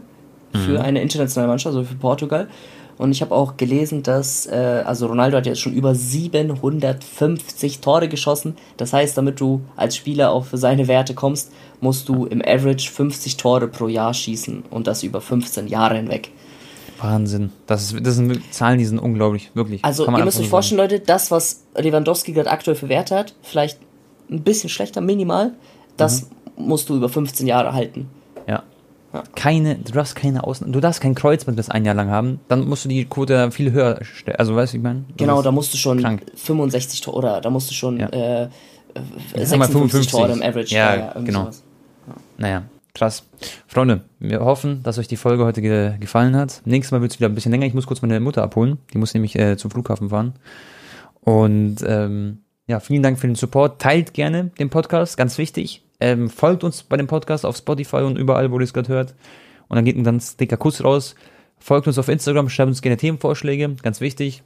für 0.65 0.81
eine 0.81 1.03
internationale 1.03 1.49
Mannschaft, 1.49 1.75
also 1.75 1.87
für 1.87 1.97
Portugal. 1.97 2.49
Und 2.97 3.11
ich 3.11 3.23
habe 3.23 3.35
auch 3.35 3.57
gelesen, 3.57 4.03
dass, 4.03 4.47
äh, 4.47 4.83
also 4.85 5.07
Ronaldo 5.07 5.37
hat 5.37 5.47
jetzt 5.47 5.61
schon 5.61 5.75
über 5.75 5.95
750 5.95 7.81
Tore 7.81 8.09
geschossen. 8.09 8.57
Das 8.77 8.93
heißt, 8.93 9.17
damit 9.19 9.41
du 9.41 9.63
als 9.77 9.97
Spieler 9.97 10.31
auf 10.31 10.49
seine 10.53 10.87
Werte 10.89 11.15
kommst, 11.15 11.51
musst 11.81 12.09
du 12.09 12.27
im 12.27 12.41
Average 12.41 12.91
50 12.91 13.37
Tore 13.37 13.69
pro 13.69 13.89
Jahr 13.89 14.15
schießen 14.15 14.65
und 14.71 14.87
das 14.87 15.03
über 15.03 15.21
15 15.21 15.67
Jahre 15.69 15.97
hinweg. 15.97 16.31
Wahnsinn. 17.01 17.51
Das, 17.67 17.93
ist, 17.93 18.07
das 18.07 18.15
sind 18.15 18.41
Zahlen, 18.53 18.79
die 18.79 18.85
sind 18.85 18.99
unglaublich, 18.99 19.51
wirklich. 19.55 19.85
Also 19.85 20.07
ihr 20.07 20.25
müsst 20.25 20.41
euch 20.41 20.49
vorstellen, 20.49 20.81
Leute, 20.81 21.01
das, 21.01 21.31
was 21.31 21.65
Lewandowski 21.77 22.33
gerade 22.33 22.51
aktuell 22.51 22.77
für 22.77 22.89
Werte 22.89 23.17
hat, 23.17 23.35
vielleicht 23.43 23.79
ein 24.31 24.43
bisschen 24.43 24.71
schlechter, 24.71 25.01
minimal, 25.01 25.53
das 25.97 26.29
musst 26.57 26.89
du 26.89 26.97
über 26.97 27.09
15 27.09 27.47
Jahre 27.47 27.73
halten. 27.73 28.09
sagen. 28.47 28.63
Ja. 29.15 29.23
Keine, 29.37 29.77
du 29.77 29.93
darfst 29.93 30.17
keine 30.17 30.43
Außen, 30.43 30.73
du 30.73 30.81
darfst 30.81 31.01
kein 31.01 31.15
Kreuzband 31.15 31.57
das 31.57 31.71
ein 31.71 31.85
Jahr 31.85 31.95
lang 31.95 32.11
haben, 32.11 32.41
dann 32.49 32.67
musst 32.69 32.85
du 32.85 32.89
die 32.89 33.05
Quote 33.05 33.53
viel 33.53 33.71
höher 33.71 34.01
stellen. 34.03 34.39
Also, 34.39 34.57
weißt 34.57 34.73
du, 34.73 34.79
ich 34.79 34.83
meine? 34.83 35.05
Genau, 35.17 35.41
da 35.41 35.53
musst 35.53 35.73
du 35.73 35.79
schon 35.79 36.01
krank. 36.01 36.23
65 36.35 37.01
Tore, 37.01 37.17
oder 37.17 37.41
da 37.41 37.49
musst 37.49 37.71
du 37.71 37.75
schon 37.75 38.01
Ja. 38.01 38.09
äh, 38.09 38.49
sag 39.45 39.59
mal 39.59 39.67
56 39.67 40.11
55. 40.11 40.11
Tore 40.11 40.33
im 40.33 40.43
Average. 40.43 40.75
Ja, 40.75 40.95
irgendwie 41.15 41.27
genau. 41.27 41.43
sowas. 41.45 41.63
Naja, 42.39 42.65
krass. 42.93 43.25
Freunde, 43.69 44.01
wir 44.19 44.41
hoffen, 44.41 44.83
dass 44.83 44.99
euch 44.99 45.07
die 45.09 45.17
Folge 45.17 45.45
heute 45.45 45.63
ge 45.63 45.97
gefallen 46.01 46.35
hat. 46.35 46.63
Nächstes 46.65 46.91
Mal 46.91 47.01
wird 47.01 47.13
es 47.13 47.21
wieder 47.21 47.29
ein 47.29 47.35
bisschen 47.37 47.53
länger. 47.53 47.67
Ich 47.67 47.75
muss 47.75 47.87
kurz 47.87 48.03
meine 48.03 48.19
Mutter 48.19 48.43
abholen. 48.43 48.79
Die 48.93 48.99
muss 48.99 49.15
nämlich 49.15 49.39
äh, 49.39 49.57
zum 49.57 49.71
Flughafen 49.71 50.11
fahren. 50.11 50.35
Und 51.21 51.77
ähm, 51.87 52.39
ja, 52.67 52.81
vielen 52.81 53.03
Dank 53.03 53.19
für 53.19 53.27
den 53.29 53.37
Support. 53.37 53.81
Teilt 53.81 54.13
gerne 54.13 54.51
den 54.59 54.71
Podcast, 54.71 55.17
ganz 55.17 55.39
wichtig. 55.39 55.83
Ähm, 56.05 56.29
folgt 56.29 56.65
uns 56.65 56.83
bei 56.83 56.99
dem 56.99 57.07
Podcast 57.07 57.47
auf 57.47 57.57
Spotify 57.57 58.03
und 58.03 58.19
überall, 58.19 58.51
wo 58.51 58.59
ihr 58.59 58.65
es 58.65 58.75
gerade 58.75 58.89
hört. 58.91 59.15
Und 59.69 59.77
dann 59.77 59.87
geht 59.87 59.97
ein 59.97 60.05
ganz 60.05 60.37
dicker 60.37 60.59
Kuss 60.59 60.85
raus. 60.85 61.15
Folgt 61.57 61.87
uns 61.87 61.97
auf 61.97 62.09
Instagram, 62.09 62.51
schreibt 62.51 62.69
uns 62.69 62.83
gerne 62.83 62.99
Themenvorschläge, 62.99 63.77
ganz 63.83 64.03
wichtig. 64.03 64.43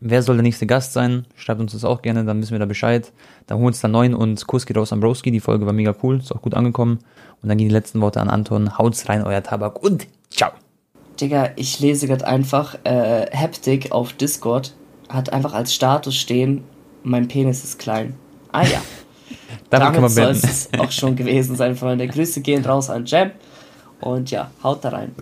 Wer 0.00 0.22
soll 0.22 0.36
der 0.36 0.44
nächste 0.44 0.68
Gast 0.68 0.92
sein? 0.92 1.26
Schreibt 1.34 1.60
uns 1.60 1.72
das 1.72 1.84
auch 1.84 2.00
gerne, 2.00 2.24
dann 2.24 2.40
wissen 2.40 2.52
wir 2.52 2.60
da 2.60 2.66
Bescheid. 2.66 3.12
Dann 3.48 3.56
holen 3.56 3.64
wir 3.64 3.68
uns 3.68 3.80
da 3.80 3.88
neun 3.88 4.14
und 4.14 4.46
Kuss 4.46 4.66
geht 4.66 4.76
raus 4.76 4.92
an 4.92 5.00
Broski. 5.00 5.32
Die 5.32 5.40
Folge 5.40 5.66
war 5.66 5.72
mega 5.72 5.96
cool, 6.04 6.18
ist 6.18 6.30
auch 6.30 6.42
gut 6.42 6.54
angekommen. 6.54 7.00
Und 7.42 7.48
dann 7.48 7.58
gehen 7.58 7.66
die 7.66 7.74
letzten 7.74 8.00
Worte 8.00 8.20
an 8.20 8.30
Anton. 8.30 8.78
Haut's 8.78 9.08
rein, 9.08 9.24
euer 9.24 9.42
Tabak 9.42 9.82
und 9.82 10.06
ciao. 10.30 10.52
Digga, 11.20 11.50
ich 11.56 11.80
lese 11.80 12.06
gerade 12.06 12.24
einfach, 12.24 12.76
äh, 12.84 13.26
Haptic 13.34 13.90
auf 13.90 14.12
Discord 14.12 14.76
hat 15.08 15.32
einfach 15.32 15.54
als 15.54 15.74
Status 15.74 16.14
stehen, 16.14 16.62
mein 17.02 17.26
Penis 17.26 17.64
ist 17.64 17.80
klein. 17.80 18.14
Ah 18.52 18.62
ja. 18.62 18.80
Damit, 19.70 19.86
kann 19.92 19.94
Damit 19.94 20.00
man 20.02 20.10
soll 20.10 20.30
es 20.30 20.68
auch 20.78 20.90
schon 20.90 21.16
gewesen 21.16 21.56
sein, 21.56 21.76
Freunde. 21.76 22.06
Grüße 22.08 22.40
gehen 22.40 22.64
raus 22.64 22.88
an 22.90 23.04
Jam. 23.04 23.32
Und 24.00 24.30
ja, 24.30 24.50
haut 24.62 24.84
da 24.84 24.90
rein. 24.90 25.14